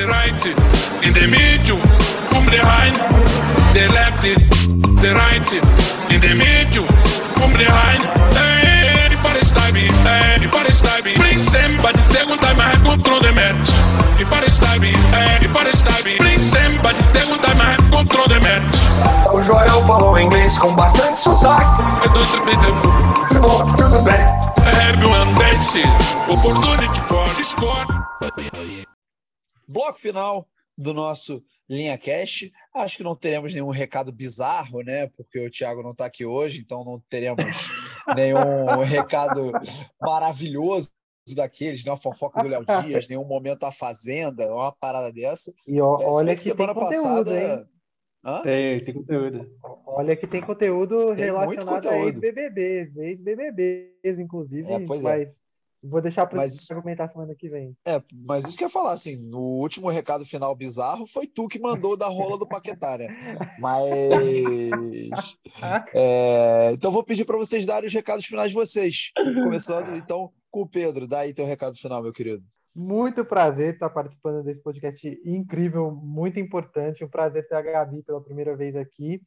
right 0.06 0.48
it, 0.48 1.06
in 1.06 1.12
the 1.14 1.26
middle, 1.26 1.80
from 2.28 2.44
behind. 2.46 2.96
Left 3.74 4.24
it, 4.24 4.38
right 5.14 5.52
it, 5.52 6.14
in 6.14 6.20
the 6.20 6.34
middle, 6.34 6.86
from 7.34 7.52
behind. 7.52 8.02
Hey, 8.34 8.60
stabby. 10.80 11.14
Please 11.14 11.42
send, 11.50 11.76
but 11.82 11.94
the 11.94 12.04
second 12.12 12.38
time 12.38 12.58
I 12.58 12.74
go 12.84 12.96
through 13.02 13.20
the 13.20 13.32
match. 13.32 14.09
I 14.20 15.72
stabby. 15.72 16.16
Please 16.18 16.52
send, 16.52 16.82
but 16.82 16.94
the 16.94 17.02
second 17.04 17.40
time 17.40 17.56
I 17.58 17.76
go 17.90 18.04
through 18.04 18.28
the 18.28 18.40
match. 18.40 18.76
O 19.32 19.42
Joel 19.42 19.86
falou 19.86 20.18
inglês 20.18 20.58
com 20.58 20.74
bastante 20.74 21.18
sotaque. 21.18 21.80
I 21.80 22.08
don't 22.12 22.26
speak 22.26 22.60
the 22.60 22.72
Everyone 24.88 25.34
dances. 25.38 25.86
Opportunity 26.28 27.00
for 27.08 27.26
score. 27.42 27.86
Bloco 29.66 29.98
final 29.98 30.46
do 30.76 30.92
nosso 30.92 31.42
Linha 31.66 31.96
Cash. 31.96 32.50
Acho 32.74 32.98
que 32.98 33.02
não 33.02 33.16
teremos 33.16 33.54
nenhum 33.54 33.70
recado 33.70 34.12
bizarro, 34.12 34.82
né? 34.82 35.06
Porque 35.16 35.40
o 35.40 35.50
Thiago 35.50 35.82
não 35.82 35.92
está 35.92 36.04
aqui 36.04 36.26
hoje, 36.26 36.60
então 36.60 36.84
não 36.84 37.02
teremos 37.08 37.70
nenhum 38.14 38.66
recado 38.84 39.52
maravilhoso 39.98 40.90
daqueles, 41.34 41.84
nenhuma 41.84 42.00
fofoca 42.00 42.42
do 42.42 42.48
Léo 42.48 42.64
Dias, 42.84 43.08
nenhum 43.08 43.24
momento 43.24 43.64
à 43.64 43.72
fazenda, 43.72 44.52
uma 44.54 44.72
parada 44.72 45.12
dessa. 45.12 45.52
E 45.66 45.80
ó, 45.80 46.00
É, 46.00 46.06
olha 46.06 46.34
que, 46.34 46.42
semana 46.42 46.74
conteúdo, 46.74 47.24
passada. 47.24 47.40
hein? 47.60 47.66
Hã? 48.24 48.42
Tem, 48.42 48.80
tem 48.82 48.94
conteúdo. 48.94 49.50
Olha 49.86 50.14
que 50.16 50.26
tem 50.26 50.42
conteúdo 50.42 51.14
Tem 51.16 51.24
relacionado 51.26 51.86
a 51.88 51.90
conteúdo. 51.90 52.22
ex-BBBs, 52.24 52.96
ex-BBBs, 52.96 54.18
inclusive, 54.18 54.70
É, 54.70 54.80
pois 54.80 55.02
é. 55.04 55.18
mas 55.18 55.40
vou 55.82 56.02
deixar 56.02 56.26
para 56.26 56.36
Mas- 56.36 56.70
argumentar 56.70 57.08
semana 57.08 57.34
que 57.34 57.48
vem. 57.48 57.74
É, 57.88 58.02
mas 58.26 58.44
isso 58.44 58.58
que 58.58 58.62
eu 58.64 58.66
ia 58.68 58.70
falar, 58.72 58.92
assim, 58.92 59.16
no 59.26 59.40
último 59.40 59.88
recado 59.88 60.26
final 60.26 60.54
bizarro 60.54 61.06
foi 61.06 61.26
tu 61.26 61.48
que 61.48 61.58
mandou 61.58 61.96
da 61.96 62.08
rola 62.08 62.36
do 62.38 62.46
Paquetá, 62.46 62.98
né? 62.98 63.06
Mas. 63.58 63.88
é, 65.94 66.70
então 66.74 66.92
vou 66.92 67.02
pedir 67.02 67.24
para 67.24 67.38
vocês 67.38 67.64
darem 67.64 67.86
os 67.86 67.94
recados 67.94 68.26
finais 68.26 68.48
de 68.50 68.54
vocês. 68.54 69.12
Começando 69.16 69.96
então 69.96 70.30
com 70.50 70.62
o 70.62 70.68
Pedro. 70.68 71.06
Dá 71.06 71.20
aí 71.20 71.32
teu 71.34 71.46
recado 71.46 71.76
final, 71.76 72.02
meu 72.02 72.12
querido. 72.12 72.42
Muito 72.74 73.24
prazer 73.24 73.74
estar 73.74 73.90
participando 73.90 74.44
desse 74.44 74.62
podcast 74.62 75.20
incrível, 75.24 75.90
muito 75.90 76.38
importante. 76.38 77.04
Um 77.04 77.08
prazer 77.08 77.46
ter 77.48 77.56
a 77.56 77.62
Gabi 77.62 78.02
pela 78.02 78.22
primeira 78.22 78.56
vez 78.56 78.76
aqui. 78.76 79.20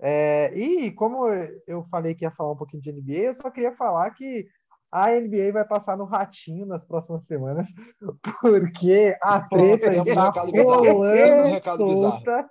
É, 0.00 0.52
e 0.56 0.90
como 0.92 1.26
eu 1.66 1.84
falei 1.90 2.14
que 2.14 2.24
ia 2.24 2.30
falar 2.30 2.52
um 2.52 2.56
pouquinho 2.56 2.82
de 2.82 2.92
NBA, 2.92 3.18
eu 3.18 3.34
só 3.34 3.50
queria 3.50 3.72
falar 3.76 4.10
que 4.12 4.46
a 4.90 5.10
NBA 5.10 5.52
vai 5.52 5.64
passar 5.66 5.96
no 5.96 6.04
ratinho 6.04 6.64
nas 6.66 6.82
próximas 6.84 7.24
semanas, 7.26 7.68
porque 8.40 9.16
a 9.22 9.40
treta 9.40 9.90
está 10.08 10.30
rolando 10.30 11.60
solta. 11.92 12.48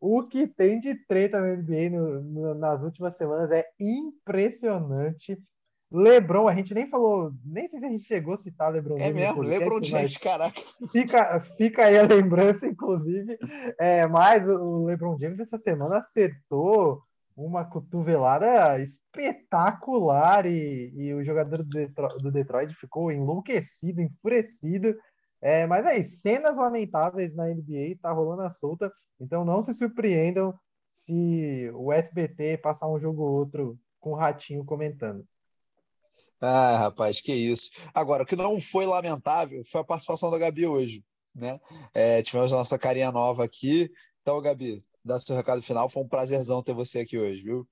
O 0.00 0.22
que 0.26 0.46
tem 0.46 0.78
de 0.78 0.94
treta 1.06 1.40
na 1.40 1.56
NBA 1.56 1.90
no- 1.90 2.22
no- 2.22 2.54
nas 2.54 2.82
últimas 2.82 3.16
semanas 3.16 3.50
é 3.50 3.64
impressionante. 3.80 5.38
LeBron, 5.90 6.48
a 6.48 6.54
gente 6.54 6.74
nem 6.74 6.88
falou, 6.88 7.32
nem 7.44 7.68
sei 7.68 7.78
se 7.78 7.86
a 7.86 7.88
gente 7.88 8.04
chegou 8.04 8.34
a 8.34 8.36
citar 8.36 8.72
LeBron 8.72 8.96
É 8.98 9.12
mesmo, 9.12 9.36
podcast, 9.36 9.58
LeBron 9.58 9.84
James, 9.84 10.16
caraca. 10.16 10.60
Fica, 10.90 11.40
fica 11.40 11.84
aí 11.84 11.98
a 11.98 12.02
lembrança, 12.02 12.66
inclusive. 12.66 13.38
É, 13.78 14.06
mas 14.06 14.48
o 14.48 14.84
LeBron 14.84 15.16
James 15.18 15.38
essa 15.38 15.58
semana 15.58 15.98
acertou 15.98 17.02
uma 17.36 17.64
cotovelada 17.64 18.80
espetacular 18.80 20.46
e, 20.46 20.92
e 20.94 21.14
o 21.14 21.22
jogador 21.22 21.58
do 21.58 21.68
Detroit, 21.68 22.18
do 22.18 22.32
Detroit 22.32 22.74
ficou 22.74 23.12
enlouquecido, 23.12 24.00
enfurecido. 24.00 24.96
É, 25.40 25.66
mas 25.66 25.84
aí, 25.86 26.02
cenas 26.02 26.56
lamentáveis 26.56 27.36
na 27.36 27.46
NBA, 27.46 27.98
tá 28.00 28.10
rolando 28.10 28.42
a 28.42 28.50
solta. 28.50 28.90
Então 29.20 29.44
não 29.44 29.62
se 29.62 29.72
surpreendam 29.74 30.54
se 30.92 31.70
o 31.74 31.92
SBT 31.92 32.56
passar 32.58 32.88
um 32.88 32.98
jogo 32.98 33.22
ou 33.22 33.34
outro 33.34 33.78
com 34.00 34.12
o 34.12 34.14
Ratinho 34.14 34.64
comentando. 34.64 35.24
Ah, 36.40 36.76
rapaz, 36.78 37.20
que 37.20 37.32
isso. 37.32 37.70
Agora, 37.94 38.22
o 38.22 38.26
que 38.26 38.36
não 38.36 38.60
foi 38.60 38.84
lamentável 38.86 39.62
foi 39.64 39.80
a 39.80 39.84
participação 39.84 40.30
da 40.30 40.38
Gabi 40.38 40.66
hoje, 40.66 41.02
né? 41.34 41.58
É, 41.94 42.22
tivemos 42.22 42.52
a 42.52 42.56
nossa 42.56 42.78
carinha 42.78 43.10
nova 43.10 43.44
aqui. 43.44 43.90
Então, 44.22 44.40
Gabi, 44.40 44.82
dá 45.04 45.18
seu 45.18 45.34
recado 45.36 45.62
final. 45.62 45.88
Foi 45.88 46.02
um 46.02 46.08
prazerzão 46.08 46.62
ter 46.62 46.74
você 46.74 47.00
aqui 47.00 47.18
hoje, 47.18 47.42
viu? 47.42 47.66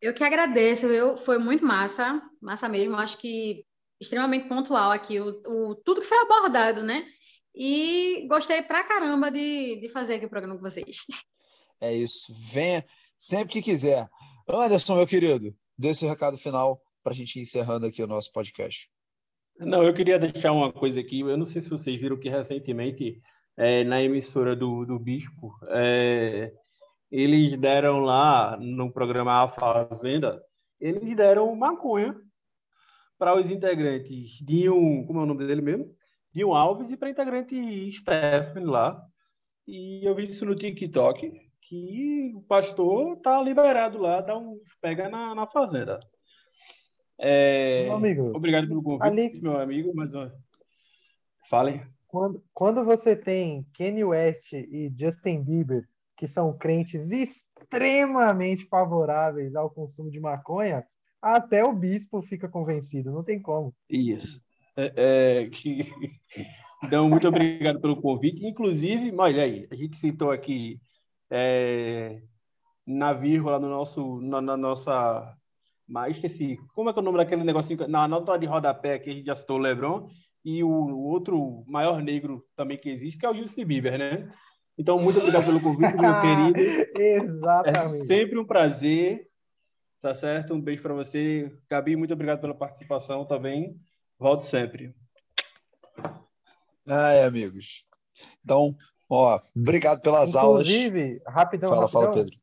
Eu 0.00 0.12
que 0.12 0.22
agradeço, 0.22 0.86
eu, 0.86 1.16
foi 1.24 1.38
muito 1.38 1.64
massa, 1.64 2.20
massa 2.40 2.68
mesmo, 2.68 2.96
acho 2.96 3.16
que 3.16 3.64
extremamente 3.98 4.46
pontual 4.46 4.90
aqui, 4.92 5.18
o, 5.18 5.40
o- 5.46 5.74
tudo 5.74 6.02
que 6.02 6.06
foi 6.06 6.18
abordado, 6.18 6.82
né? 6.82 7.06
E 7.54 8.26
gostei 8.28 8.60
pra 8.60 8.84
caramba 8.84 9.30
de, 9.30 9.80
de 9.80 9.88
fazer 9.88 10.16
aqui 10.16 10.26
o 10.26 10.30
programa 10.30 10.54
com 10.54 10.60
vocês. 10.60 10.98
É 11.80 11.94
isso. 11.94 12.34
Venha 12.52 12.84
sempre 13.16 13.54
que 13.54 13.62
quiser. 13.62 14.06
Anderson, 14.46 14.96
meu 14.96 15.06
querido, 15.06 15.56
dê 15.78 15.94
seu 15.94 16.08
recado 16.08 16.36
final 16.36 16.80
para 17.06 17.12
a 17.12 17.16
gente 17.16 17.36
ir 17.36 17.42
encerrando 17.42 17.86
aqui 17.86 18.02
o 18.02 18.06
nosso 18.08 18.32
podcast. 18.32 18.90
Não, 19.60 19.84
eu 19.84 19.94
queria 19.94 20.18
deixar 20.18 20.50
uma 20.50 20.72
coisa 20.72 20.98
aqui. 20.98 21.20
Eu 21.20 21.36
não 21.36 21.44
sei 21.44 21.60
se 21.60 21.70
vocês 21.70 22.00
viram 22.00 22.18
que 22.18 22.28
recentemente, 22.28 23.22
é, 23.56 23.84
na 23.84 24.02
emissora 24.02 24.56
do, 24.56 24.84
do 24.84 24.98
Bispo, 24.98 25.52
é, 25.68 26.52
eles 27.08 27.56
deram 27.58 28.00
lá 28.00 28.56
no 28.56 28.92
programa 28.92 29.40
A 29.40 29.46
Fazenda, 29.46 30.42
eles 30.80 31.14
deram 31.14 31.54
maconha 31.54 32.20
para 33.16 33.36
os 33.36 33.52
integrantes 33.52 34.44
de 34.44 34.68
um, 34.68 35.06
como 35.06 35.20
é 35.20 35.22
o 35.22 35.26
nome 35.26 35.46
dele 35.46 35.62
mesmo? 35.62 35.94
De 36.34 36.44
um 36.44 36.52
Alves 36.54 36.90
e 36.90 36.96
para 36.96 37.08
integrante 37.08 37.88
Stephanie 37.92 38.66
lá. 38.66 39.00
E 39.64 40.04
eu 40.04 40.12
vi 40.12 40.24
isso 40.24 40.44
no 40.44 40.56
TikTok, 40.56 41.30
que 41.60 42.32
o 42.34 42.42
pastor 42.42 43.16
tá 43.18 43.40
liberado 43.40 43.96
lá, 43.96 44.20
dá 44.20 44.36
uns 44.36 44.74
pega 44.80 45.08
na, 45.08 45.36
na 45.36 45.46
fazenda. 45.46 46.00
É, 47.18 47.84
Meu 47.84 47.96
amigo, 47.96 48.36
Obrigado 48.36 48.68
pelo 48.68 48.82
convite, 48.82 49.06
ali- 49.06 49.40
meu 49.40 49.58
amigo, 49.58 49.92
mas 49.94 50.14
ó, 50.14 50.30
falem. 51.48 51.82
Quando, 52.06 52.42
quando 52.52 52.84
você 52.84 53.16
tem 53.16 53.66
Kanye 53.76 54.04
West 54.04 54.52
e 54.52 54.92
Justin 54.98 55.42
Bieber, 55.42 55.88
que 56.16 56.26
são 56.26 56.56
crentes 56.56 57.10
extremamente 57.10 58.66
favoráveis 58.66 59.54
ao 59.54 59.70
consumo 59.70 60.10
de 60.10 60.20
maconha, 60.20 60.84
até 61.20 61.64
o 61.64 61.72
bispo 61.72 62.22
fica 62.22 62.48
convencido, 62.48 63.10
não 63.10 63.22
tem 63.22 63.40
como. 63.40 63.74
Isso. 63.88 64.42
É, 64.76 64.92
é, 65.42 65.50
que... 65.50 65.90
Então, 66.84 67.08
muito 67.08 67.26
obrigado 67.26 67.80
pelo 67.80 68.00
convite. 68.00 68.46
Inclusive, 68.46 69.12
olha 69.16 69.42
aí, 69.42 69.66
a 69.70 69.74
gente 69.74 69.96
citou 69.96 70.30
aqui 70.30 70.78
é, 71.30 72.20
na 72.86 73.12
vírgula 73.12 73.58
no 73.58 73.68
nosso, 73.68 74.20
na, 74.20 74.40
na 74.40 74.56
nossa. 74.56 75.34
Mas 75.88 76.16
esqueci. 76.16 76.58
Como 76.74 76.90
é 76.90 76.92
que 76.92 76.98
é 76.98 77.02
o 77.02 77.04
nome 77.04 77.18
daquele 77.18 77.44
negocinho? 77.44 77.86
Na 77.86 78.08
nota 78.08 78.36
de 78.36 78.46
rodapé 78.46 78.98
que 78.98 79.10
a 79.10 79.12
gente 79.12 79.26
já 79.26 79.36
citou 79.36 79.56
o 79.56 79.60
Lebron 79.60 80.08
e 80.44 80.62
o, 80.62 80.68
o 80.68 81.04
outro 81.08 81.64
maior 81.66 82.02
negro 82.02 82.44
também 82.56 82.76
que 82.76 82.88
existe, 82.88 83.18
que 83.18 83.26
é 83.26 83.30
o 83.30 83.34
Justin 83.34 83.64
Bieber, 83.64 83.98
né? 83.98 84.32
Então, 84.78 84.98
muito 84.98 85.18
obrigado 85.18 85.44
pelo 85.44 85.60
convite, 85.60 85.94
meu 86.00 86.20
querido. 86.20 87.00
É 87.00 87.16
Exatamente. 87.16 88.06
sempre 88.06 88.38
um 88.38 88.44
prazer, 88.44 89.28
tá 90.02 90.14
certo? 90.14 90.54
Um 90.54 90.60
beijo 90.60 90.82
para 90.82 90.94
você. 90.94 91.50
Gabi, 91.70 91.96
muito 91.96 92.12
obrigado 92.12 92.40
pela 92.40 92.54
participação 92.54 93.24
também. 93.24 93.80
Volto 94.18 94.44
sempre. 94.44 94.94
Ai, 96.88 97.22
amigos. 97.22 97.86
Então, 98.44 98.76
ó, 99.08 99.40
obrigado 99.54 100.00
pelas 100.00 100.36
aulas. 100.36 100.68
Inclusive, 100.68 101.22
rapidão, 101.26 101.70
Fala, 101.70 101.82
rapidão. 101.82 102.02
fala, 102.02 102.14
Pedro. 102.14 102.36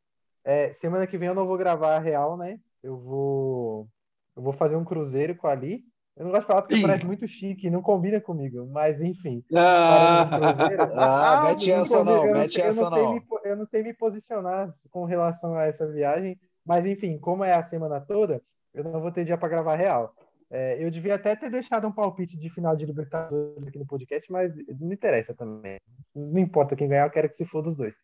É, 0.43 0.73
semana 0.73 1.07
que 1.07 1.17
vem 1.17 1.29
eu 1.29 1.35
não 1.35 1.47
vou 1.47 1.57
gravar 1.57 1.95
a 1.95 1.99
real, 1.99 2.35
né? 2.35 2.59
Eu 2.83 2.97
vou, 2.97 3.87
eu 4.35 4.43
vou 4.43 4.53
fazer 4.53 4.75
um 4.75 4.83
cruzeiro 4.83 5.35
com 5.35 5.47
a 5.47 5.51
Ali. 5.51 5.83
Eu 6.15 6.25
não 6.25 6.31
gosto 6.31 6.41
de 6.43 6.47
falar 6.47 6.61
porque 6.61 6.75
Ih. 6.75 6.81
parece 6.81 7.05
muito 7.05 7.27
chique, 7.27 7.69
não 7.71 7.81
combina 7.81 8.21
comigo, 8.21 8.67
mas 8.71 9.01
enfim. 9.01 9.43
Ah, 9.55 10.29
cruzeiro, 10.29 10.83
Ah, 10.93 11.43
mete 11.45 11.69
eu 11.69 11.77
essa 11.77 12.03
não, 12.03 12.25
eu 12.27 12.33
mete 12.33 12.59
eu 12.59 12.65
essa 12.65 12.89
não. 12.89 13.13
me 13.15 13.21
eu 13.43 13.55
não 13.57 13.65
sei 13.65 13.81
me 13.81 13.93
posicionar 13.93 14.71
com 14.91 15.05
relação 15.05 15.55
a 15.55 15.65
essa 15.65 15.87
viagem, 15.87 16.39
mas 16.63 16.85
enfim, 16.85 17.17
como 17.17 17.43
é 17.43 17.53
a 17.53 17.63
semana 17.63 17.99
toda, 17.99 18.41
eu 18.73 18.83
não 18.83 19.01
vou 19.01 19.11
ter 19.11 19.25
dia 19.25 19.37
para 19.37 19.49
gravar 19.49 19.75
real. 19.75 20.13
É, 20.51 20.83
eu 20.83 20.91
devia 20.91 21.15
até 21.15 21.35
ter 21.35 21.49
deixado 21.49 21.87
um 21.87 21.91
palpite 21.91 22.37
de 22.37 22.47
final 22.47 22.75
de 22.75 22.85
Libertadores 22.85 23.67
aqui 23.67 23.79
no 23.79 23.87
podcast, 23.87 24.31
mas 24.31 24.53
não 24.79 24.93
interessa 24.93 25.33
também. 25.33 25.79
Não 26.13 26.37
importa 26.37 26.75
quem 26.75 26.87
ganhar, 26.87 27.07
eu 27.07 27.11
quero 27.11 27.27
que 27.27 27.35
se 27.35 27.45
for 27.45 27.63
dos 27.63 27.75
dois. 27.75 27.95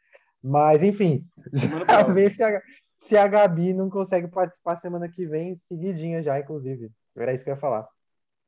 Mas 0.41 0.81
enfim, 0.81 1.23
já 1.53 1.69
se 2.33 2.43
a, 2.43 2.59
se 2.99 3.17
a 3.17 3.27
Gabi 3.27 3.73
não 3.73 3.89
consegue 3.89 4.27
participar 4.27 4.75
semana 4.75 5.09
que 5.09 5.25
vem, 5.25 5.55
seguidinha 5.55 6.21
já, 6.21 6.37
inclusive. 6.37 6.91
Era 7.15 7.33
isso 7.33 7.43
que 7.43 7.49
eu 7.49 7.55
ia 7.55 7.59
falar. 7.59 7.87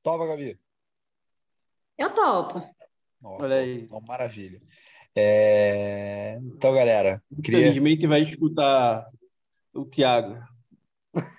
Toma, 0.03 0.27
Gabi. 0.27 0.59
Eu 1.97 2.13
topo. 2.13 2.59
Ó, 3.23 3.41
Olha 3.41 3.55
aí. 3.55 3.87
Maravilha. 4.05 4.59
É, 5.15 6.37
Então, 6.41 6.73
galera, 6.73 7.23
queria, 7.43 7.59
Infelizmente 7.67 8.07
vai 8.07 8.21
escutar 8.23 9.07
o 9.73 9.85
Thiago. 9.85 10.37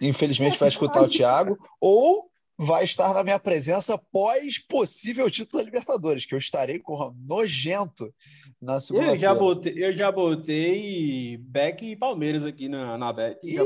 infelizmente, 0.00 0.58
vai 0.58 0.68
escutar 0.68 1.02
o 1.02 1.08
Thiago 1.08 1.56
ou 1.80 2.31
vai 2.58 2.84
estar 2.84 3.12
na 3.14 3.24
minha 3.24 3.38
presença 3.38 3.98
pós 4.12 4.58
possível 4.58 5.30
título 5.30 5.62
da 5.62 5.66
Libertadores, 5.66 6.26
que 6.26 6.34
eu 6.34 6.38
estarei 6.38 6.78
com 6.78 7.12
nojento 7.26 8.12
na 8.60 8.74
Eu 8.74 8.78
já 8.78 8.80
segunda-feira. 8.80 9.34
botei, 9.34 9.84
eu 9.84 9.96
já 9.96 10.12
botei 10.12 11.36
Beck 11.38 11.82
e 11.84 11.96
Palmeiras 11.96 12.44
aqui 12.44 12.68
na, 12.68 12.96
na 12.98 13.12
Bet. 13.12 13.40
e 13.44 13.54
Já! 13.54 13.62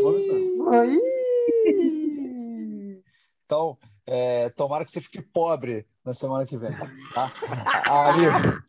Então, 3.44 3.78
é, 4.06 4.48
tomara 4.50 4.84
que 4.84 4.90
você 4.90 5.00
fique 5.00 5.22
pobre 5.22 5.86
na 6.04 6.14
semana 6.14 6.44
que 6.46 6.56
vem, 6.58 6.70
tá? 7.14 7.32
Ah, 7.86 8.10
amigo. 8.14 8.62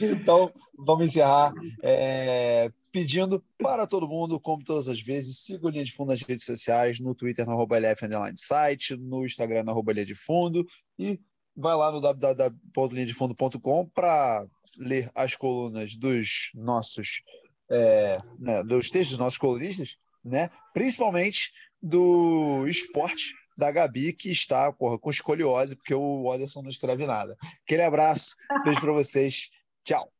Então, 0.00 0.52
vamos 0.76 1.10
encerrar. 1.10 1.52
É, 1.82 2.72
pedindo 2.94 3.44
para 3.58 3.88
todo 3.88 4.06
mundo, 4.06 4.38
como 4.38 4.62
todas 4.62 4.86
as 4.86 5.00
vezes, 5.00 5.40
siga 5.40 5.66
o 5.66 5.68
Linha 5.68 5.84
de 5.84 5.90
Fundo 5.90 6.12
nas 6.12 6.22
redes 6.22 6.44
sociais, 6.44 7.00
no 7.00 7.12
Twitter, 7.12 7.44
no 7.44 7.60
LF 7.60 8.06
Site, 8.36 8.96
no 8.96 9.26
Instagram, 9.26 9.64
no 9.64 9.82
Linha 9.90 10.06
de 10.06 10.14
Fundo, 10.14 10.64
e 10.96 11.18
vai 11.56 11.74
lá 11.74 11.90
no 11.90 12.00
www.linhadefundo.com 12.00 13.90
para 13.92 14.46
ler 14.78 15.10
as 15.12 15.34
colunas 15.34 15.96
dos 15.96 16.50
nossos, 16.54 17.20
é, 17.68 18.16
né, 18.38 18.62
dos 18.62 18.92
textos 18.92 19.10
dos 19.10 19.18
nossos 19.18 19.38
colunistas, 19.38 19.96
né? 20.24 20.48
principalmente 20.72 21.50
do 21.82 22.64
esporte 22.68 23.34
da 23.58 23.72
Gabi, 23.72 24.12
que 24.12 24.30
está 24.30 24.72
porra, 24.72 25.00
com 25.00 25.10
escoliose, 25.10 25.74
porque 25.74 25.96
o 25.96 26.32
Anderson 26.32 26.62
não 26.62 26.70
escreve 26.70 27.06
nada. 27.06 27.36
Aquele 27.64 27.82
abraço, 27.82 28.36
beijo 28.64 28.80
para 28.80 28.92
vocês, 28.92 29.50
tchau. 29.84 30.13